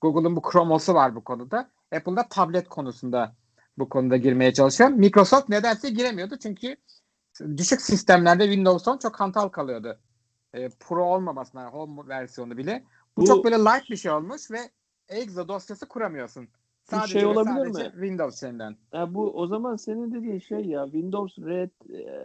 Google'ın 0.00 0.36
bu 0.36 0.42
Chrome'osu 0.52 0.94
var 0.94 1.14
bu 1.14 1.24
konuda. 1.24 1.70
Apple'da 1.92 2.28
tablet 2.28 2.68
konusunda 2.68 3.34
bu 3.78 3.88
konuda 3.88 4.16
girmeye 4.16 4.52
çalışıyor. 4.52 4.90
Microsoft 4.90 5.48
nedense 5.48 5.90
giremiyordu 5.90 6.38
çünkü 6.38 6.76
düşük 7.56 7.80
sistemlerde 7.80 8.44
Windows 8.44 8.88
10 8.88 8.98
çok 8.98 9.20
hantal 9.20 9.48
kalıyordu. 9.48 9.98
E, 10.54 10.68
Pro 10.68 11.04
olmamasına 11.04 11.66
home 11.66 12.08
versiyonu 12.08 12.56
bile. 12.56 12.84
Bu, 13.16 13.20
bu 13.20 13.26
çok 13.26 13.44
böyle 13.44 13.56
light 13.56 13.90
bir 13.90 13.96
şey 13.96 14.10
olmuş 14.10 14.50
ve 14.50 14.70
exe 15.08 15.48
dosyası 15.48 15.88
kuramıyorsun. 15.88 16.48
Sadece 16.90 17.12
şey 17.12 17.26
olabilir 17.26 17.72
sadece 17.72 17.88
mi? 17.88 17.92
Windows 17.92 18.36
üzerinden. 18.36 18.76
Ya 18.92 19.14
bu 19.14 19.30
o 19.30 19.46
zaman 19.46 19.76
senin 19.76 20.12
dediğin 20.12 20.38
şey 20.38 20.64
ya 20.64 20.84
Windows 20.84 21.38
RT, 21.38 21.72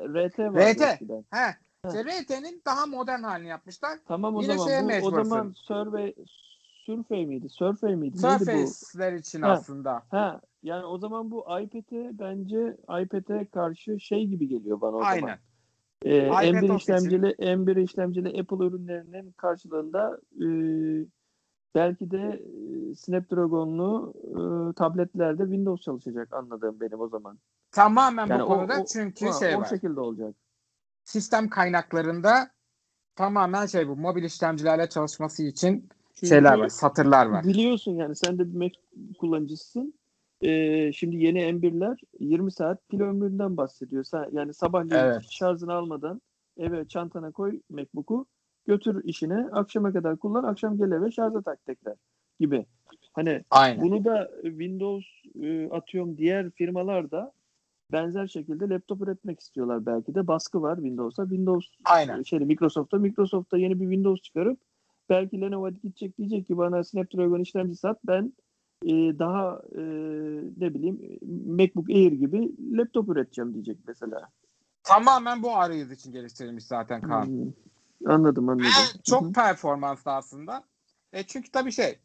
RT 0.07 0.39
var. 0.39 0.73
RT. 0.73 0.81
eskiden. 0.81 1.25
He. 1.31 1.55
İşte 1.87 2.03
RT'nin 2.03 2.61
daha 2.65 2.85
modern 2.85 3.23
halini 3.23 3.47
yapmışlar. 3.47 3.99
Tamam 4.07 4.35
o 4.35 4.41
Yine 4.41 4.57
zaman 4.57 4.67
şeye 4.67 5.01
bu, 5.01 5.05
o 5.05 5.11
zaman 5.11 5.53
Survey 5.55 6.15
Survey 6.85 7.25
miydi? 7.25 7.49
Survey 7.49 7.95
miydi? 7.95 8.17
Surface'ler 8.17 9.13
için 9.13 9.41
Ha. 9.41 9.51
aslında. 9.51 10.03
Ha, 10.09 10.41
yani 10.63 10.85
o 10.85 10.97
zaman 10.97 11.31
bu 11.31 11.41
iPad'e 11.41 12.19
bence 12.19 12.77
iPad'e 13.01 13.45
karşı 13.45 13.99
şey 13.99 14.25
gibi 14.27 14.47
geliyor 14.47 14.81
bana 14.81 14.95
o 14.95 15.03
zaman. 15.03 15.11
Aynen. 15.11 15.39
Ee, 16.05 16.27
iPad 16.27 16.43
M1 16.43 16.57
OS 16.57 16.63
için. 16.63 16.75
işlemcili 16.75 17.35
M1 17.39 17.83
işlemcili 17.83 18.41
Apple 18.41 18.65
ürünlerinin 18.65 19.31
karşılığında 19.31 20.19
e, 20.41 20.45
belki 21.75 22.11
de 22.11 22.43
Snapdragon'lu 22.95 24.13
e, 24.23 24.73
tabletlerde 24.73 25.43
Windows 25.43 25.81
çalışacak 25.81 26.33
anladığım 26.33 26.79
benim 26.79 26.99
o 26.99 27.07
zaman. 27.07 27.39
Tamamen 27.71 28.27
Yani 28.27 28.41
bu 28.41 28.45
o- 28.45 28.47
konuda 28.47 28.81
o- 28.81 28.85
çünkü 28.85 29.25
Ha, 29.25 29.31
şey 29.31 29.55
o 29.55 29.59
var. 29.59 29.65
şekilde 29.65 29.99
olacak. 29.99 30.35
Sistem 31.03 31.49
kaynaklarında 31.49 32.51
tamamen 33.15 33.65
şey 33.65 33.87
bu 33.87 33.95
mobil 33.95 34.23
işlemcilerle 34.23 34.89
çalışması 34.89 35.43
için 35.43 35.89
Çünkü 36.15 36.27
şeyler 36.27 36.57
var, 36.59 36.69
satırlar 36.69 37.25
var. 37.25 37.43
Biliyorsun 37.45 37.91
yani 37.91 38.15
sen 38.15 38.39
de 38.39 38.53
bir 38.53 38.57
Mac 38.57 38.75
kullanıcısısın. 39.19 39.93
Ee, 40.41 40.91
şimdi 40.93 41.15
yeni 41.15 41.39
M1'ler 41.39 41.99
20 42.19 42.51
saat 42.51 42.89
pil 42.89 43.01
ömründen 43.01 43.57
bahsediyor. 43.57 44.05
Yani 44.31 44.53
sabahleyin 44.53 44.95
Evet. 44.99 45.23
şarjını 45.29 45.73
almadan 45.73 46.21
eve 46.57 46.87
çantana 46.87 47.31
koy 47.31 47.61
MacBook'u 47.69 48.25
götür 48.65 49.03
işine 49.03 49.47
akşama 49.51 49.93
kadar 49.93 50.17
kullan 50.17 50.43
akşam 50.43 50.77
gel 50.77 50.91
eve 50.91 51.11
şarja 51.11 51.41
tak 51.41 51.65
tekrar 51.65 51.95
gibi. 52.39 52.65
Hani 53.13 53.43
Aynen. 53.49 53.81
bunu 53.81 54.05
da 54.05 54.31
Windows 54.41 55.05
e, 55.41 55.69
atıyorum 55.69 56.17
diğer 56.17 56.49
firmalar 56.49 57.11
da 57.11 57.31
benzer 57.91 58.27
şekilde 58.27 58.69
laptop 58.69 59.01
üretmek 59.01 59.39
istiyorlar 59.39 59.85
belki 59.85 60.15
de 60.15 60.27
baskı 60.27 60.61
var 60.61 60.75
Windows'a. 60.75 61.23
Windows 61.23 61.67
Aynen. 61.85 62.23
şeyde 62.23 62.45
Microsoft'ta 62.45 62.97
Microsoft'ta 62.97 63.57
yeni 63.57 63.79
bir 63.79 63.85
Windows 63.85 64.21
çıkarıp 64.21 64.59
belki 65.09 65.41
Lenovo 65.41 65.69
gidecek 65.69 66.17
diyecek 66.17 66.47
ki 66.47 66.57
bana 66.57 66.83
Snapdragon 66.83 67.39
işlemci 67.39 67.75
sat 67.75 67.99
ben 68.07 68.33
e, 68.85 69.19
daha 69.19 69.61
e, 69.75 69.81
ne 70.57 70.73
bileyim 70.73 71.19
MacBook 71.47 71.89
Air 71.89 72.11
gibi 72.11 72.51
laptop 72.71 73.09
üreteceğim 73.09 73.53
diyecek 73.53 73.77
mesela. 73.87 74.29
Tamamen 74.83 75.43
bu 75.43 75.55
arayüz 75.55 75.91
için 75.91 76.11
geliştirilmiş 76.11 76.63
zaten 76.63 77.01
Kaan. 77.01 77.25
Hmm. 77.25 77.51
Anladım 78.05 78.49
anladım. 78.49 78.71
Çok 79.03 79.23
Hı 79.23 79.27
hı. 79.27 79.31
performanslı 79.31 80.11
aslında. 80.11 80.63
E 81.13 81.23
çünkü 81.23 81.51
tabii 81.51 81.71
şey 81.71 81.99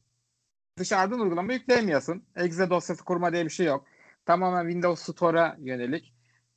dışarıdan 0.79 1.21
uygulama 1.21 1.53
yükleyemiyorsun. 1.53 2.25
Exe 2.37 2.71
dosyası 2.71 3.05
kurma 3.05 3.33
diye 3.33 3.45
bir 3.45 3.51
şey 3.51 3.67
yok. 3.67 3.85
Tamamen 4.27 4.63
Windows 4.63 5.03
Store'a 5.03 5.57
yönelik. 5.59 6.15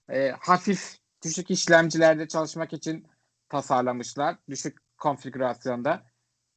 E, 0.09 0.31
hafif 0.39 0.97
düşük 1.23 1.51
işlemcilerde 1.51 2.27
çalışmak 2.27 2.73
için 2.73 3.07
tasarlamışlar. 3.49 4.35
Düşük 4.49 4.77
konfigürasyonda. 4.97 6.03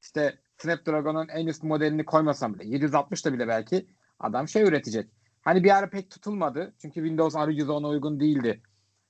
İşte 0.03 0.39
Snapdragon'un 0.59 1.29
en 1.29 1.47
üst 1.47 1.62
modelini 1.62 2.05
koymasam 2.05 2.55
bile 2.55 2.64
760'da 2.64 3.33
bile 3.33 3.49
belki 3.49 3.87
adam 4.20 4.49
şey 4.49 4.62
üretecek. 4.62 5.11
Hani 5.43 5.64
bir 5.64 5.77
ara 5.77 5.91
pek 5.91 6.11
tutulmadı. 6.11 6.74
Çünkü 6.83 6.95
Windows 6.95 7.37
arayüzü 7.37 7.70
ona 7.70 7.89
uygun 7.89 8.20
değildi. 8.20 8.62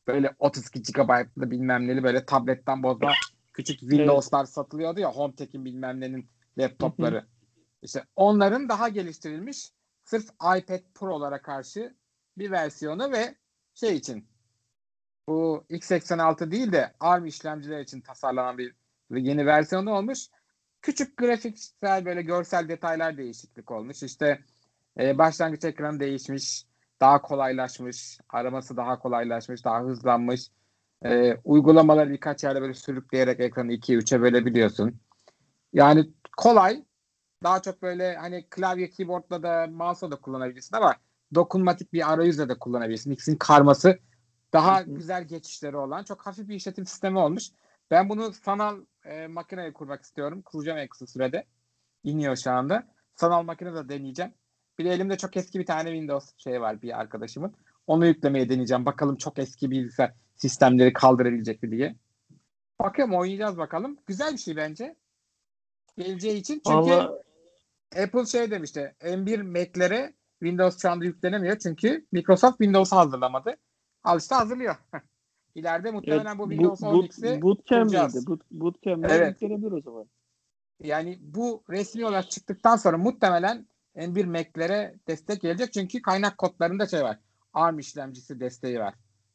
Böyle 0.07 0.35
32 0.39 0.93
GB'lı 0.93 1.51
bilmem 1.51 1.89
neli 1.89 2.03
böyle 2.03 2.27
tabletten 2.27 2.83
bozma 2.83 3.13
küçük 3.57 3.81
Windows'lar 3.81 4.45
satılıyordu 4.45 5.01
ya 5.01 5.13
HomeTech'in 5.13 5.65
bilmem 5.65 6.01
nenin 6.01 6.29
laptopları. 6.59 7.27
İşte 7.83 8.05
onların 8.17 8.69
daha 8.69 8.89
geliştirilmiş 8.89 9.71
sırf 10.05 10.25
iPad 10.25 10.81
Pro'lara 10.95 11.43
karşı 11.43 11.95
bir 12.39 12.51
versiyonu 12.51 13.13
ve 13.13 13.35
şey 13.75 13.97
için 13.97 14.29
bu 15.29 15.65
x86 15.71 16.51
değil 16.51 16.73
de 16.73 16.95
ARM 17.01 17.27
işlemciler 17.27 17.81
için 17.81 18.01
tasarlanan 18.01 18.59
bir 18.59 18.75
yeni 19.11 19.47
versiyonu 19.47 19.91
olmuş. 19.91 20.27
Küçük 20.83 21.17
grafiksel 21.17 22.05
böyle 22.05 22.23
görsel 22.23 22.69
detaylar 22.69 23.17
değişiklik 23.17 23.71
olmuş. 23.71 24.03
İşte 24.03 24.45
e, 25.01 25.19
başlangıç 25.19 25.65
ekranı 25.65 26.01
değişmiş, 26.01 26.65
daha 27.01 27.23
kolaylaşmış, 27.23 28.19
araması 28.29 28.77
daha 28.77 28.99
kolaylaşmış, 28.99 29.65
daha 29.65 29.81
hızlanmış. 29.81 30.51
E, 31.05 31.37
uygulamaları 31.45 32.11
birkaç 32.11 32.45
yerde 32.45 32.63
böyle 32.63 32.75
sürükleyerek 32.75 33.41
ekranı 33.41 33.73
2'ye 33.73 33.99
3'e 33.99 34.21
bölebiliyorsun. 34.21 35.01
Yani 35.73 36.11
kolay. 36.37 36.85
Daha 37.43 37.63
çok 37.63 37.83
böyle 37.83 38.17
hani 38.17 38.47
klavye, 38.51 38.91
keyboardla 38.91 39.43
da 39.43 39.67
mouse'la 39.67 40.11
da 40.11 40.17
kullanabilirsin 40.17 40.77
ama 40.77 40.97
dokunmatik 41.35 41.93
bir 41.93 42.13
arayüzle 42.13 42.49
de 42.49 42.59
kullanabilirsin. 42.59 43.11
İkisinin 43.11 43.37
karması 43.37 43.99
daha 44.53 44.83
güzel 44.83 45.25
geçişleri 45.25 45.77
olan 45.77 46.05
çok 46.05 46.27
hafif 46.27 46.49
bir 46.49 46.55
işletim 46.55 46.87
sistemi 46.87 47.19
olmuş. 47.19 47.51
Ben 47.91 48.09
bunu 48.09 48.33
sanal 48.33 48.81
e, 49.05 49.27
makineye 49.27 49.73
kurmak 49.73 50.03
istiyorum. 50.03 50.43
Kuracağım 50.43 50.79
en 50.79 50.89
kısa 50.89 51.07
sürede. 51.07 51.47
İniyor 52.05 52.37
şu 52.37 52.51
anda. 52.51 52.87
Sanal 53.15 53.43
makine 53.43 53.75
de 53.75 53.89
deneyeceğim. 53.89 54.33
Bir 54.79 54.85
de 54.85 54.91
elimde 54.91 55.17
çok 55.17 55.37
eski 55.37 55.59
bir 55.59 55.67
tane 55.67 55.89
Windows 55.89 56.33
şey 56.37 56.61
var 56.61 56.83
bir 56.83 57.01
arkadaşımın. 57.01 57.55
Onu 57.87 58.07
yüklemeye 58.07 58.49
deneyeceğim. 58.49 58.87
Bakalım 58.87 59.17
çok 59.17 59.39
eski 59.39 59.71
bilgisayar 59.71 60.13
sistemleri 60.37 60.93
kaldırabilecek 60.93 61.63
mi 61.63 61.71
diye. 61.71 61.97
Bakıyorum 62.81 63.15
oynayacağız 63.15 63.59
bakalım. 63.59 63.99
Güzel 64.07 64.33
bir 64.33 64.39
şey 64.39 64.57
bence. 64.57 64.97
Geleceği 65.99 66.37
için. 66.37 66.55
Çünkü 66.55 66.71
Vallahi 66.91 67.09
Apple 68.03 68.27
şey 68.27 68.51
demişti. 68.51 68.95
M1 69.01 69.43
Mac'lere 69.43 70.15
Windows 70.43 70.83
şu 70.83 70.91
anda 70.91 71.05
yüklenemiyor. 71.05 71.59
Çünkü 71.59 72.07
Microsoft 72.13 72.59
Windows'u 72.59 72.97
hazırlamadı. 72.97 73.57
Al 74.05 74.19
işte 74.19 74.35
hazırlıyor. 74.35 74.77
İleride 75.55 75.91
muhtemelen 75.91 76.39
bu 76.39 76.51
Windows 76.51 76.83
boot, 76.83 76.95
10 76.95 77.03
X'i 77.05 77.43
bootcamp 77.43 77.83
kuracağız. 77.83 78.15
miydi? 78.15 78.27
Boot, 78.27 78.41
bootcamp'le 78.51 79.11
Evet. 79.11 79.43
yüklenebilir 79.43 79.73
o 79.73 79.81
zaman. 79.81 80.07
yani 80.81 81.19
bu 81.21 81.65
resmi 81.71 82.07
olarak 82.07 82.31
çıktıktan 82.31 82.77
sonra 82.77 82.99
muhtemelen 82.99 83.67
M1 83.97 84.27
Mac'lere 84.27 84.95
destek 85.09 85.41
gelecek. 85.41 85.73
Çünkü 85.73 86.03
kaynak 86.03 86.39
kodlarında 86.39 86.87
şey 86.87 87.03
var. 87.03 87.19
ARM 87.57 87.79
işlemcisi 87.79 88.41
desteği 88.41 88.81
var. 88.81 88.95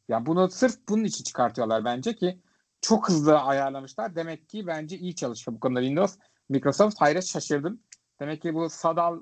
Ya 0.10 0.26
bunu 0.26 0.50
sırf 0.50 0.76
bunun 0.90 1.04
için 1.04 1.24
çıkartıyorlar 1.24 1.86
bence 1.86 2.16
ki 2.16 2.40
çok 2.82 3.10
hızlı 3.10 3.40
ayarlamışlar. 3.40 4.16
Demek 4.16 4.50
ki 4.50 4.68
bence 4.68 4.98
iyi 4.98 5.16
çalışıyor 5.16 5.56
bu 5.56 5.60
konuda 5.60 5.80
Windows. 5.80 6.18
Microsoft 6.50 7.02
hayret 7.02 7.26
şaşırdım. 7.26 7.80
Demek 8.20 8.42
ki 8.42 8.54
bu 8.54 8.70
Sadal 8.70 9.20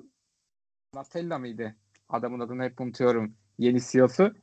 Natella 0.94 1.38
mıydı? 1.38 1.74
Adamın 2.08 2.40
adını 2.40 2.62
hep 2.62 2.80
unutuyorum. 2.80 3.34
Yeni 3.58 3.80
CEO'su. 3.80 4.34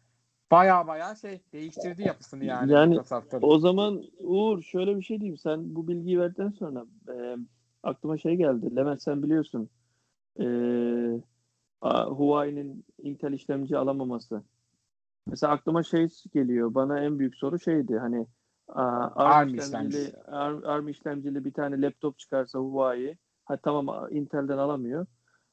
Baya 0.52 0.88
baya 0.88 1.16
şey 1.16 1.42
değiştirdi 1.54 2.04
yapısını 2.04 2.46
yani, 2.46 2.72
Yani. 2.72 3.00
O 3.42 3.60
zaman 3.60 4.04
Uğur 4.20 4.62
şöyle 4.62 4.98
bir 4.98 5.04
şey 5.04 5.20
diyeyim. 5.20 5.38
Sen 5.38 5.76
bu 5.76 5.88
bilgiyi 5.88 6.20
verdikten 6.20 6.50
sonra 6.50 6.86
e, 7.10 7.38
aklıma 7.84 8.18
şey 8.18 8.36
geldi. 8.36 8.76
Levent 8.76 9.04
sen 9.04 9.24
biliyorsun. 9.24 9.70
E, 10.40 10.46
a- 10.46 11.37
Huawei'nin 11.82 12.86
Intel 13.02 13.34
işlemci 13.34 13.78
alamaması. 13.78 14.44
Mesela 15.26 15.54
aklıma 15.54 15.84
şey 15.84 16.08
geliyor. 16.34 16.74
Bana 16.74 17.00
en 17.00 17.20
büyük 17.20 17.36
soru 17.36 17.60
şeydi. 17.60 17.98
Hani 17.98 18.28
ARM 18.68 19.48
işlemcili, 19.48 19.68
işlemcisi. 19.68 20.22
ARM, 20.22 20.66
ARM 20.66 20.88
işlemcili 20.88 21.46
bir 21.46 21.54
tane 21.54 21.82
laptop 21.82 22.20
çıkarsa 22.20 22.60
Huawei. 22.60 23.18
Ha 23.46 23.58
tamam 23.58 24.08
Intel'den 24.12 24.58
alamıyor. 24.58 25.06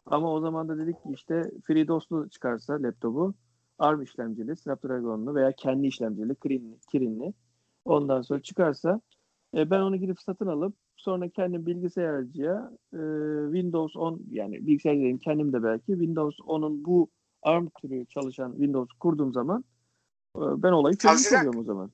Ama 0.07 0.33
o 0.33 0.41
zaman 0.41 0.68
da 0.68 0.79
dedik 0.79 1.03
ki 1.03 1.09
işte 1.14 1.51
FreeDOS'lu 1.66 2.29
çıkarsa 2.29 2.83
laptopu 2.83 3.35
ARM 3.79 4.03
işlemcili, 4.03 4.57
Snapdragon'lu 4.57 5.35
veya 5.35 5.53
kendi 5.53 5.87
işlemcili, 5.87 6.35
Kirin'li, 6.35 6.79
Kirin'li. 6.91 7.33
Ondan 7.85 8.22
sonra 8.22 8.43
çıkarsa 8.43 9.01
e, 9.57 9.70
ben 9.70 9.81
onu 9.81 9.97
gidip 9.97 10.20
satın 10.20 10.47
alıp 10.47 10.77
sonra 11.05 11.29
kendim 11.29 11.67
bilgisayarcıya 11.67 12.71
e, 12.93 13.01
Windows 13.55 13.97
10 13.97 14.23
yani 14.31 14.67
bilgisayar 14.67 14.95
diyeyim 14.95 15.19
kendim 15.19 15.53
de 15.53 15.63
belki 15.63 15.87
Windows 15.87 16.39
10'un 16.39 16.85
bu 16.85 17.11
ARM 17.43 17.69
türü 17.69 18.07
çalışan 18.07 18.51
Windows 18.51 18.93
kurduğum 19.01 19.33
zaman 19.33 19.65
e, 20.37 20.41
ben 20.41 20.73
olayı 20.73 20.97
çözmüş 20.97 21.33
oluyorum 21.33 21.61
o 21.61 21.65
zaman. 21.65 21.91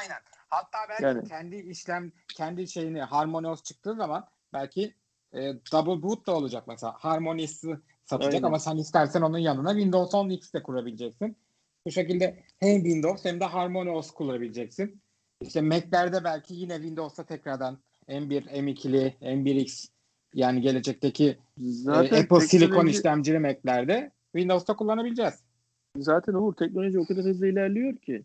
Aynen. 0.00 0.18
Hatta 0.48 0.78
belki 0.88 1.04
Yani- 1.04 1.28
kendi 1.28 1.56
işlem 1.56 2.12
kendi 2.36 2.68
şeyini 2.68 3.00
HarmonyOS 3.02 3.62
çıktığı 3.62 3.94
zaman 3.94 4.24
belki 4.52 4.94
e, 5.32 5.40
double 5.72 6.02
boot 6.02 6.26
da 6.26 6.36
olacak 6.36 6.64
mesela. 6.68 6.92
HarmonyOS'ı 6.92 7.80
satacak 8.04 8.34
Aynen. 8.34 8.46
ama 8.46 8.58
sen 8.58 8.76
istersen 8.76 9.22
onun 9.22 9.38
yanına 9.38 9.70
Windows 9.70 10.14
10 10.14 10.30
X 10.30 10.52
de 10.52 10.62
kurabileceksin. 10.62 11.36
Bu 11.86 11.90
şekilde 11.90 12.42
hem 12.58 12.76
Windows 12.82 13.24
hem 13.24 13.40
de 13.40 13.44
HarmonyOS 13.44 14.10
kullanabileceksin. 14.10 15.02
İşte 15.40 15.60
Mac'lerde 15.60 16.24
belki 16.24 16.54
yine 16.54 16.74
Windows'ta 16.74 17.24
tekrardan 17.24 17.78
M1, 18.12 18.42
M2'li, 18.48 19.14
M1X 19.20 19.88
yani 20.34 20.60
gelecekteki 20.60 21.36
Zaten 21.58 22.16
e, 22.16 22.20
Apple 22.20 22.36
teknoloji- 22.36 22.90
işlemcili 22.90 23.38
Mac'lerde 23.38 24.10
Windows'ta 24.36 24.76
kullanabileceğiz. 24.76 25.34
Zaten 25.98 26.34
Uğur 26.34 26.54
teknoloji 26.54 26.98
o 26.98 27.06
kadar 27.06 27.24
hızlı 27.24 27.46
ilerliyor 27.46 27.96
ki. 27.96 28.22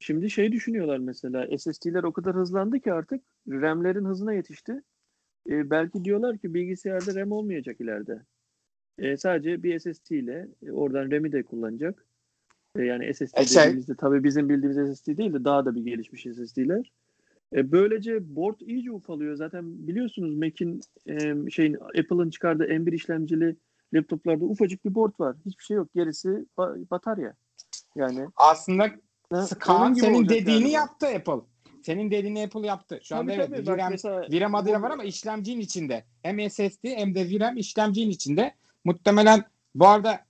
Şimdi 0.00 0.30
şey 0.30 0.52
düşünüyorlar 0.52 0.98
mesela 0.98 1.58
SSD'ler 1.58 2.02
o 2.02 2.12
kadar 2.12 2.34
hızlandı 2.34 2.80
ki 2.80 2.92
artık 2.92 3.22
RAM'lerin 3.50 4.04
hızına 4.04 4.32
yetişti. 4.32 4.82
E, 5.50 5.70
belki 5.70 6.04
diyorlar 6.04 6.38
ki 6.38 6.54
bilgisayarda 6.54 7.14
RAM 7.14 7.32
olmayacak 7.32 7.80
ileride. 7.80 8.22
E, 8.98 9.16
sadece 9.16 9.62
bir 9.62 9.78
SSD 9.78 10.10
ile 10.10 10.48
e, 10.66 10.70
oradan 10.72 11.10
RAM'i 11.10 11.32
de 11.32 11.42
kullanacak. 11.42 12.06
E, 12.76 12.82
yani 12.82 13.14
SSD 13.14 13.36
E, 13.40 13.44
şey- 13.44 13.62
dediğimizde 13.62 13.94
tabii 13.94 14.24
bizim 14.24 14.48
bildiğimiz 14.48 14.98
SSD 14.98 15.16
değil 15.16 15.32
de 15.32 15.44
daha 15.44 15.64
da 15.64 15.74
bir 15.74 15.84
gelişmiş 15.84 16.22
SSD'ler. 16.22 16.92
E, 17.56 17.72
böylece 17.72 18.36
board 18.36 18.60
iyice 18.60 18.92
ufalıyor. 18.92 19.34
Zaten 19.34 19.88
biliyorsunuz 19.88 20.34
Mac'in 20.34 20.80
e, 21.06 21.50
şeyin 21.50 21.74
Apple'ın 21.74 22.30
çıkardığı 22.30 22.64
M1 22.64 22.94
işlemcili 22.94 23.56
laptoplarda 23.94 24.44
ufacık 24.44 24.84
bir 24.84 24.94
board 24.94 25.12
var. 25.20 25.36
Hiçbir 25.46 25.64
şey 25.64 25.76
yok. 25.76 25.88
Gerisi 25.94 26.28
ba- 26.58 26.90
batarya. 26.90 27.34
Yani 27.96 28.26
Aslında 28.36 28.90
Kaan 29.58 29.92
senin 29.92 30.28
dediğini 30.28 30.62
yani. 30.62 30.70
yaptı 30.70 31.06
Apple. 31.06 31.40
Senin 31.82 32.10
dediğini 32.10 32.42
Apple 32.44 32.66
yaptı. 32.66 33.00
Şu 33.02 33.16
anda 33.16 33.32
Tabii 33.32 33.42
evet 33.42 33.66
tabii. 33.66 33.76
VRAM, 33.76 33.90
mesela 33.90 34.26
VRAM 34.30 34.54
adıyla 34.54 34.82
var 34.82 34.90
ama 34.90 35.04
işlemcinin 35.04 35.60
içinde. 35.60 36.04
Hem 36.22 36.50
SSD 36.50 36.84
hem 36.84 37.14
de 37.14 37.30
VRAM 37.30 37.56
işlemcinin 37.56 38.10
içinde. 38.10 38.54
Muhtemelen 38.84 39.44
bu 39.74 39.88
arada 39.88 40.20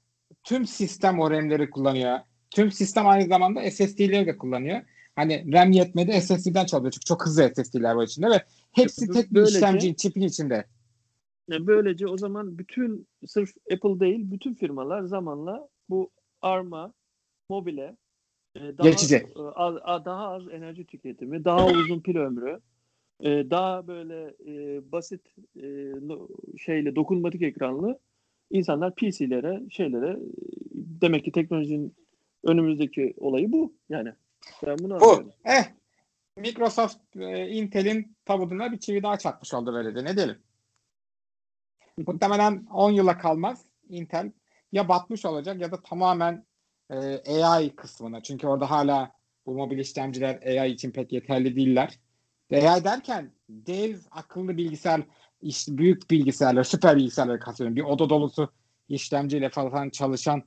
tüm 0.43 0.67
sistem 0.67 1.21
o 1.21 1.31
RAM'leri 1.31 1.71
kullanıyor. 1.71 2.19
Tüm 2.51 2.73
sistem 2.73 3.07
aynı 3.07 3.29
zamanda 3.29 3.71
SSD'leri 3.71 4.27
de 4.27 4.39
kullanıyor. 4.39 4.81
Hani 5.17 5.53
RAM 5.53 5.71
yetmedi 5.71 6.21
SSD'den 6.21 6.67
çalıyor. 6.67 6.93
Çünkü 6.93 7.05
çok 7.05 7.27
hızlı 7.27 7.53
SSD'ler 7.55 7.95
var 7.95 8.05
içinde 8.05 8.31
ve 8.31 8.43
hepsi 8.73 9.09
tek 9.13 9.35
bir 9.35 9.43
işlemcinin 9.43 9.95
çipin 9.95 10.23
içinde. 10.23 10.65
Böylece 11.49 12.07
o 12.07 12.19
zaman 12.19 12.59
bütün 12.59 13.07
sırf 13.27 13.51
Apple 13.73 14.01
değil 14.01 14.31
bütün 14.31 14.55
firmalar 14.55 15.03
zamanla 15.03 15.69
bu 15.89 16.11
ARM'a, 16.43 16.93
mobile 17.49 17.97
e, 18.57 18.79
daha 18.79 18.89
Geçici. 18.89 19.15
e, 19.15 19.41
az, 19.55 20.05
daha 20.05 20.29
az 20.29 20.49
enerji 20.49 20.85
tüketimi, 20.85 21.45
daha 21.45 21.67
uzun 21.67 22.01
pil 22.01 22.17
ömrü, 22.17 22.61
e, 23.21 23.51
daha 23.51 23.87
böyle 23.87 24.35
e, 24.47 24.83
basit 24.93 25.21
şeyle 26.59 26.97
dokunmatik 26.97 27.43
ekranlı 27.43 27.99
insanlar 28.51 28.95
PC'lere, 28.95 29.63
şeylere 29.71 30.17
demek 30.75 31.25
ki 31.25 31.33
teknolojinin 31.33 31.95
önümüzdeki 32.45 33.15
olayı 33.17 33.53
bu. 33.53 33.73
Yani 33.89 34.13
ben 34.67 34.79
bunu 34.79 35.01
Bu. 35.01 35.33
Eh. 35.45 35.65
Microsoft 36.37 37.17
e, 37.17 37.49
Intel'in 37.49 38.17
tabutuna 38.25 38.73
bir 38.73 38.79
çivi 38.79 39.03
daha 39.03 39.19
çakmış 39.19 39.55
oldu 39.55 39.73
böylece. 39.75 40.05
Ne 40.05 40.17
diyelim? 40.17 40.39
Muhtemelen 42.07 42.67
10 42.73 42.91
yıla 42.91 43.19
kalmaz. 43.19 43.65
Intel 43.89 44.33
ya 44.73 44.89
batmış 44.89 45.25
olacak 45.25 45.61
ya 45.61 45.73
da 45.73 45.83
tamamen 45.83 46.47
e, 46.91 47.43
AI 47.45 47.77
kısmına. 47.77 48.23
Çünkü 48.23 48.47
orada 48.47 48.71
hala 48.71 49.13
bu 49.47 49.55
mobil 49.55 49.79
işlemciler 49.79 50.43
AI 50.43 50.71
için 50.71 50.91
pek 50.91 51.13
yeterli 51.13 51.57
değiller. 51.57 51.99
AI 52.53 52.85
derken 52.85 53.33
dev 53.49 53.99
akıllı 54.11 54.57
bilgisayar, 54.57 55.03
işte 55.43 55.79
büyük 55.79 56.11
bilgisayarlar, 56.11 56.65
süper 56.65 56.97
bilgisayarları 56.97 57.41
kastediyorum. 57.41 57.77
Bir 57.77 57.83
oda 57.83 58.11
dolusu 58.11 58.53
işlemciyle 58.89 59.49
falan 59.49 59.91
çalışan 59.91 60.43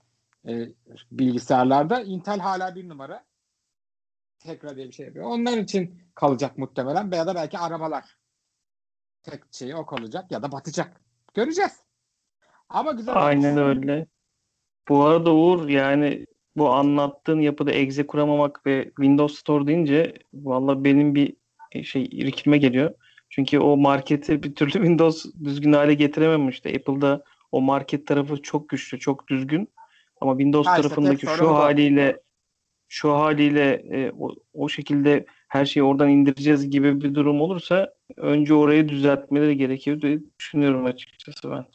e, 0.48 0.68
bilgisayarlarda 1.12 2.02
Intel 2.02 2.40
hala 2.40 2.76
bir 2.76 2.90
numara 2.90 3.24
tekrar 4.44 4.76
diye 4.76 4.88
bir 4.88 4.92
şey 4.92 5.06
yapıyor. 5.06 5.26
Onlar 5.26 5.58
için 5.58 6.02
kalacak 6.16 6.58
muhtemelen 6.58 7.12
veya 7.12 7.28
da 7.28 7.36
belki 7.36 7.58
arabalar. 7.58 8.18
Tek 9.24 9.44
şeyi 9.52 9.76
o 9.76 9.86
kalacak 9.86 10.32
ya 10.32 10.44
da 10.44 10.52
batacak. 10.52 11.02
Göreceğiz. 11.34 11.80
Ama 12.70 12.92
güzel. 12.92 13.14
Aynen 13.18 13.58
öyle. 13.58 14.08
Bu 14.90 15.04
arada 15.04 15.34
Uğur 15.34 15.70
yani 15.70 16.26
bu 16.56 16.70
anlattığın 16.74 17.40
yapıda 17.40 17.72
exe 17.72 18.08
kuramamak 18.08 18.66
ve 18.66 18.86
Windows 18.86 19.40
Store 19.40 19.68
deyince 19.68 20.14
valla 20.34 20.84
benim 20.84 21.16
bir 21.16 21.36
şey 21.84 22.04
irkilme 22.04 22.58
geliyor. 22.58 22.94
Çünkü 23.30 23.60
o 23.60 23.78
marketi 23.78 24.44
bir 24.44 24.56
türlü 24.56 24.72
Windows 24.72 25.26
düzgün 25.44 25.74
hale 25.74 25.94
getirememişti. 25.94 26.70
Apple'da 26.70 27.24
o 27.52 27.62
market 27.62 28.08
tarafı 28.08 28.42
çok 28.42 28.70
güçlü, 28.70 29.00
çok 29.00 29.28
düzgün. 29.28 29.70
Ama 30.22 30.32
Windows 30.32 30.68
Ha 30.68 30.78
işte 30.78 30.82
tarafındaki 30.82 31.26
şu 31.26 31.56
haliyle 31.56 32.20
şu 32.94 33.14
haliyle 33.14 33.72
e, 33.74 34.12
o, 34.20 34.36
o 34.54 34.70
şekilde 34.70 35.26
her 35.48 35.66
şeyi 35.66 35.84
oradan 35.84 36.10
indireceğiz 36.10 36.70
gibi 36.70 37.02
bir 37.02 37.16
durum 37.16 37.42
olursa 37.42 37.94
önce 38.18 38.54
orayı 38.54 38.90
düzeltmeleri 38.90 39.58
gerekiyor 39.58 40.02
diye 40.02 40.20
düşünüyorum 40.40 40.86
açıkçası 40.86 41.52
ben. 41.52 41.66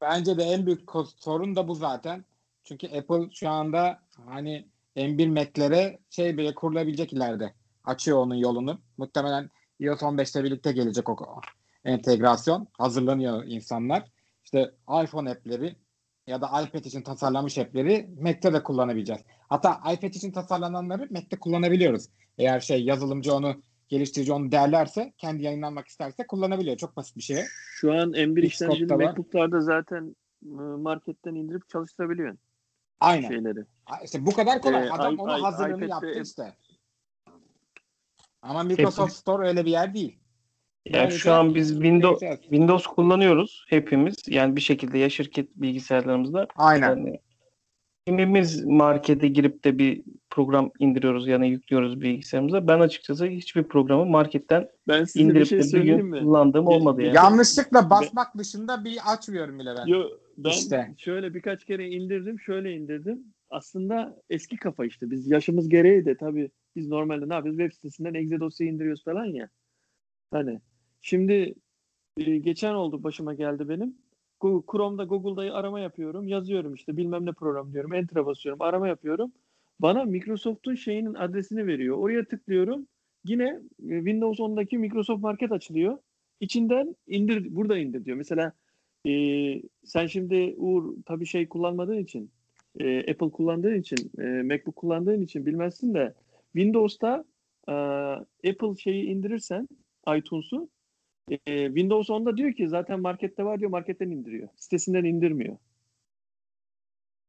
Bence 0.00 0.38
de 0.38 0.42
en 0.42 0.66
büyük 0.66 0.80
sorun 1.16 1.56
da 1.56 1.68
bu 1.68 1.74
zaten. 1.74 2.24
Çünkü 2.64 2.86
Apple 2.86 3.30
şu 3.32 3.48
anda 3.48 3.98
hani 4.26 4.66
M1 4.96 5.28
Mac'lere 5.28 5.98
şey 6.10 6.36
bile 6.36 6.54
kurulabilecek 6.54 7.12
ileride. 7.12 7.54
Açıyor 7.84 8.18
onun 8.18 8.34
yolunu. 8.34 8.78
Muhtemelen 8.98 9.50
iOS 9.80 10.02
15'te 10.02 10.44
birlikte 10.44 10.72
gelecek 10.72 11.08
o 11.08 11.40
entegrasyon. 11.84 12.68
Hazırlanıyor 12.78 13.44
insanlar. 13.44 14.04
İşte 14.44 14.74
iPhone 15.02 15.30
app'leri 15.30 15.76
ya 16.26 16.40
da 16.42 16.46
iPad 16.62 16.84
için 16.84 17.02
tasarlanmış 17.02 17.58
app'leri 17.58 18.08
Mac'te 18.20 18.52
de 18.52 18.62
kullanabileceğiz. 18.62 19.22
Hatta 19.48 19.80
iPad 19.92 20.14
için 20.14 20.32
tasarlananları 20.32 21.08
Mac'te 21.10 21.38
kullanabiliyoruz. 21.38 22.08
Eğer 22.38 22.60
şey 22.60 22.84
yazılımcı 22.84 23.34
onu 23.34 23.62
geliştirici 23.88 24.32
onu 24.32 24.52
değerlerse 24.52 25.12
kendi 25.18 25.42
yayınlanmak 25.42 25.88
isterse 25.88 26.26
kullanabiliyor. 26.26 26.76
Çok 26.76 26.96
basit 26.96 27.16
bir 27.16 27.22
şey. 27.22 27.42
Şu 27.74 27.92
an 27.92 28.12
M1 28.12 28.42
Xcode 28.42 28.46
işlemcili. 28.72 28.94
MacBook'larda 28.96 29.60
zaten 29.60 30.16
e, 30.44 30.48
marketten 30.58 31.34
indirip 31.34 31.68
çalıştırabiliyorsun 31.68 32.38
Aynen. 33.00 33.28
şeyleri. 33.28 33.60
İşte 34.04 34.26
bu 34.26 34.32
kadar 34.32 34.60
kolay. 34.60 34.86
Ee, 34.86 34.90
Adam 34.90 35.14
i- 35.14 35.20
onu 35.20 35.38
i- 35.38 35.42
hazırlığını 35.42 35.84
iPad'de- 35.84 36.06
yaptı 36.06 36.22
işte. 36.22 36.54
Ama 38.42 38.62
Microsoft 38.62 39.12
Store 39.12 39.48
öyle 39.48 39.64
bir 39.64 39.70
yer 39.70 39.94
değil. 39.94 40.18
Yani 40.86 41.12
şu 41.12 41.32
an 41.32 41.54
biz 41.54 41.68
Windows. 41.72 42.20
Windows 42.42 42.86
kullanıyoruz 42.86 43.64
hepimiz. 43.68 44.14
Yani 44.28 44.56
bir 44.56 44.60
şekilde 44.60 44.98
ya 44.98 45.10
şirket 45.10 45.56
bilgisayarlarımızda. 45.56 46.46
Aynen. 46.56 46.88
Yani 46.96 47.20
kimimiz 48.06 48.64
markete 48.64 49.28
girip 49.28 49.64
de 49.64 49.78
bir 49.78 50.02
program 50.30 50.70
indiriyoruz 50.78 51.26
yani 51.28 51.48
yüklüyoruz 51.50 52.00
bilgisayarımıza. 52.00 52.68
Ben 52.68 52.80
açıkçası 52.80 53.26
hiçbir 53.26 53.62
programı 53.62 54.06
marketten 54.06 54.68
Ben 54.88 55.04
size 55.04 55.18
bir 55.28 55.30
indirip 55.30 55.46
şey 55.46 55.58
de 55.58 55.72
bir 55.72 55.82
gün 55.82 56.06
mi? 56.06 56.20
kullandığım 56.20 56.66
Bir- 56.66 56.70
olmadı 56.70 57.02
yani. 57.02 57.16
Yanlışlıkla 57.16 57.90
basmak 57.90 58.38
dışında 58.38 58.84
bir 58.84 58.98
açmıyorum 59.12 59.58
bile 59.58 59.70
ben. 59.78 59.86
Yo, 59.86 60.04
ben 60.38 60.50
İşte. 60.50 60.94
şöyle 60.98 61.34
birkaç 61.34 61.64
kere 61.64 61.88
indirdim, 61.88 62.40
şöyle 62.40 62.72
indirdim. 62.72 63.24
Aslında 63.50 64.16
eski 64.30 64.56
kafa 64.56 64.84
işte. 64.86 65.10
Biz 65.10 65.30
yaşımız 65.30 65.68
gereği 65.68 66.04
de 66.04 66.16
tabii 66.16 66.50
biz 66.76 66.88
normalde 66.88 67.28
ne 67.28 67.34
yapıyoruz? 67.34 67.58
Web 67.58 67.72
sitesinden 67.72 68.14
exe 68.14 68.40
dosya 68.40 68.66
indiriyoruz 68.66 69.04
falan 69.04 69.24
ya. 69.24 69.48
Hani 70.32 70.60
şimdi 71.02 71.54
e, 72.16 72.38
geçen 72.38 72.74
oldu 72.74 73.02
başıma 73.02 73.34
geldi 73.34 73.68
benim. 73.68 73.96
Chrome'da 74.42 75.04
Google'da 75.04 75.54
arama 75.54 75.80
yapıyorum. 75.80 76.28
Yazıyorum 76.28 76.74
işte 76.74 76.96
bilmem 76.96 77.26
ne 77.26 77.32
program 77.32 77.72
diyorum. 77.72 77.94
Enter'a 77.94 78.26
basıyorum. 78.26 78.62
Arama 78.62 78.88
yapıyorum. 78.88 79.32
Bana 79.80 80.04
Microsoft'un 80.04 80.74
şeyinin 80.74 81.14
adresini 81.14 81.66
veriyor. 81.66 81.96
Oraya 81.98 82.24
tıklıyorum. 82.24 82.86
Yine 83.24 83.60
e, 83.88 83.96
Windows 83.96 84.40
10'daki 84.40 84.78
Microsoft 84.78 85.22
Market 85.22 85.52
açılıyor. 85.52 85.98
İçinden 86.40 86.96
indir, 87.06 87.56
burada 87.56 87.78
indir 87.78 88.04
diyor. 88.04 88.16
Mesela 88.16 88.52
e, 89.08 89.12
sen 89.84 90.06
şimdi 90.06 90.54
Uğur 90.58 90.96
tabii 91.06 91.26
şey 91.26 91.48
kullanmadığın 91.48 91.98
için 91.98 92.30
e, 92.80 92.98
Apple 92.98 93.30
kullandığın 93.30 93.80
için 93.80 94.10
e, 94.18 94.22
MacBook 94.22 94.76
kullandığın 94.76 95.20
için 95.20 95.46
bilmezsin 95.46 95.94
de 95.94 96.14
Windows'ta 96.52 97.24
e, 97.68 97.72
Apple 98.50 98.76
şeyi 98.78 99.04
indirirsen 99.04 99.68
iTunes'u 100.16 100.68
e, 101.30 101.66
Windows 101.66 102.08
10'da 102.10 102.36
diyor 102.36 102.52
ki 102.52 102.68
zaten 102.68 103.00
markette 103.00 103.44
var 103.44 103.58
diyor 103.60 103.70
marketten 103.70 104.10
indiriyor. 104.10 104.48
Sitesinden 104.56 105.04
indirmiyor. 105.04 105.56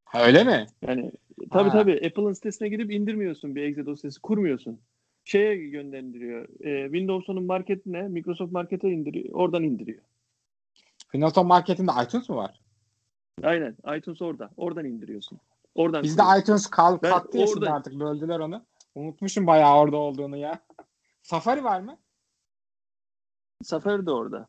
Ha, 0.05 0.25
öyle 0.25 0.43
mi? 0.43 0.65
Yani 0.87 1.11
tabii 1.51 1.69
Ha. 1.69 1.77
tabii 1.81 2.07
Apple'ın 2.07 2.33
sitesine 2.33 2.69
gidip 2.69 2.91
indirmiyorsun 2.91 3.55
bir 3.55 3.63
exe 3.63 3.85
dosyası 3.85 4.21
kurmuyorsun. 4.21 4.79
Şeye 5.23 5.55
gönderiyor. 5.55 6.47
E, 6.65 6.83
Windows 6.83 7.29
10'un 7.29 7.43
marketine 7.43 8.01
Microsoft 8.07 8.51
Market'e 8.51 8.89
indiriyor. 8.89 9.33
Oradan 9.33 9.63
indiriyor. 9.63 10.01
Windows 11.01 11.37
10 11.37 11.47
marketinde 11.47 11.91
iTunes 12.05 12.29
mu 12.29 12.35
var? 12.35 12.59
Aynen. 13.43 13.75
iTunes 13.97 14.21
orada. 14.21 14.49
Oradan 14.57 14.85
indiriyorsun. 14.85 15.39
Oradan 15.75 16.03
Bizde 16.03 16.21
iTunes 16.41 16.67
kal 16.67 16.97
kalktı 16.97 17.37
ya 17.37 17.47
orada- 17.47 17.73
artık 17.73 17.99
böldüler 17.99 18.39
onu. 18.39 18.65
Unutmuşum 18.95 19.47
bayağı 19.47 19.77
orada 19.79 19.97
olduğunu 19.97 20.37
ya. 20.37 20.59
Safari 21.21 21.63
var 21.63 21.79
mı? 21.79 21.97
Safari 23.63 24.05
de 24.05 24.11
orada. 24.11 24.47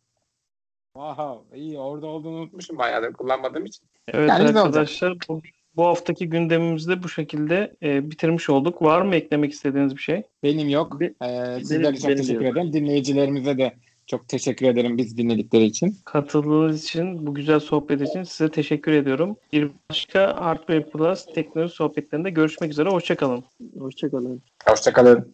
Wow, 0.96 1.58
iyi 1.60 1.78
orada 1.78 2.06
olduğunu 2.06 2.36
unutmuşum 2.36 2.78
bayağı 2.78 3.02
da 3.02 3.12
kullanmadığım 3.12 3.66
için. 3.66 3.86
Evet 4.08 4.28
Yani 4.28 4.58
arkadaşlar 4.58 5.16
bu, 5.28 5.42
bu 5.76 5.84
haftaki 5.86 6.28
gündemimizde 6.30 7.02
bu 7.02 7.08
şekilde 7.08 7.76
e, 7.82 8.10
bitirmiş 8.10 8.50
olduk. 8.50 8.82
Var 8.82 9.02
mı 9.02 9.14
eklemek 9.14 9.52
istediğiniz 9.52 9.96
bir 9.96 10.00
şey? 10.02 10.22
Benim 10.42 10.68
yok. 10.68 11.00
Be- 11.00 11.14
Ee, 11.22 11.56
sizlere 11.58 11.82
benim- 11.82 11.94
çok 11.94 12.04
benim 12.08 12.16
teşekkür 12.16 12.44
yok. 12.44 12.52
ederim. 12.56 12.72
Dinleyicilerimize 12.72 13.58
de 13.58 13.74
çok 14.06 14.28
teşekkür 14.28 14.66
ederim 14.66 14.98
biz 14.98 15.16
dinledikleri 15.16 15.64
için. 15.64 15.96
Katıldığınız 16.04 16.84
için, 16.84 17.26
bu 17.26 17.34
güzel 17.34 17.60
sohbet 17.60 18.00
için 18.00 18.22
size 18.22 18.50
teşekkür 18.50 18.92
ediyorum. 18.92 19.36
Bir 19.52 19.70
başka 19.90 20.40
Hardware 20.44 20.82
Plus 20.84 21.26
teknoloji 21.34 21.74
sohbetlerinde 21.74 22.30
görüşmek 22.30 22.70
üzere. 22.70 22.88
Hoşçakalın. 22.88 23.44
Hoşçakalın. 23.78 24.42
Hoşçakalın. 24.68 25.32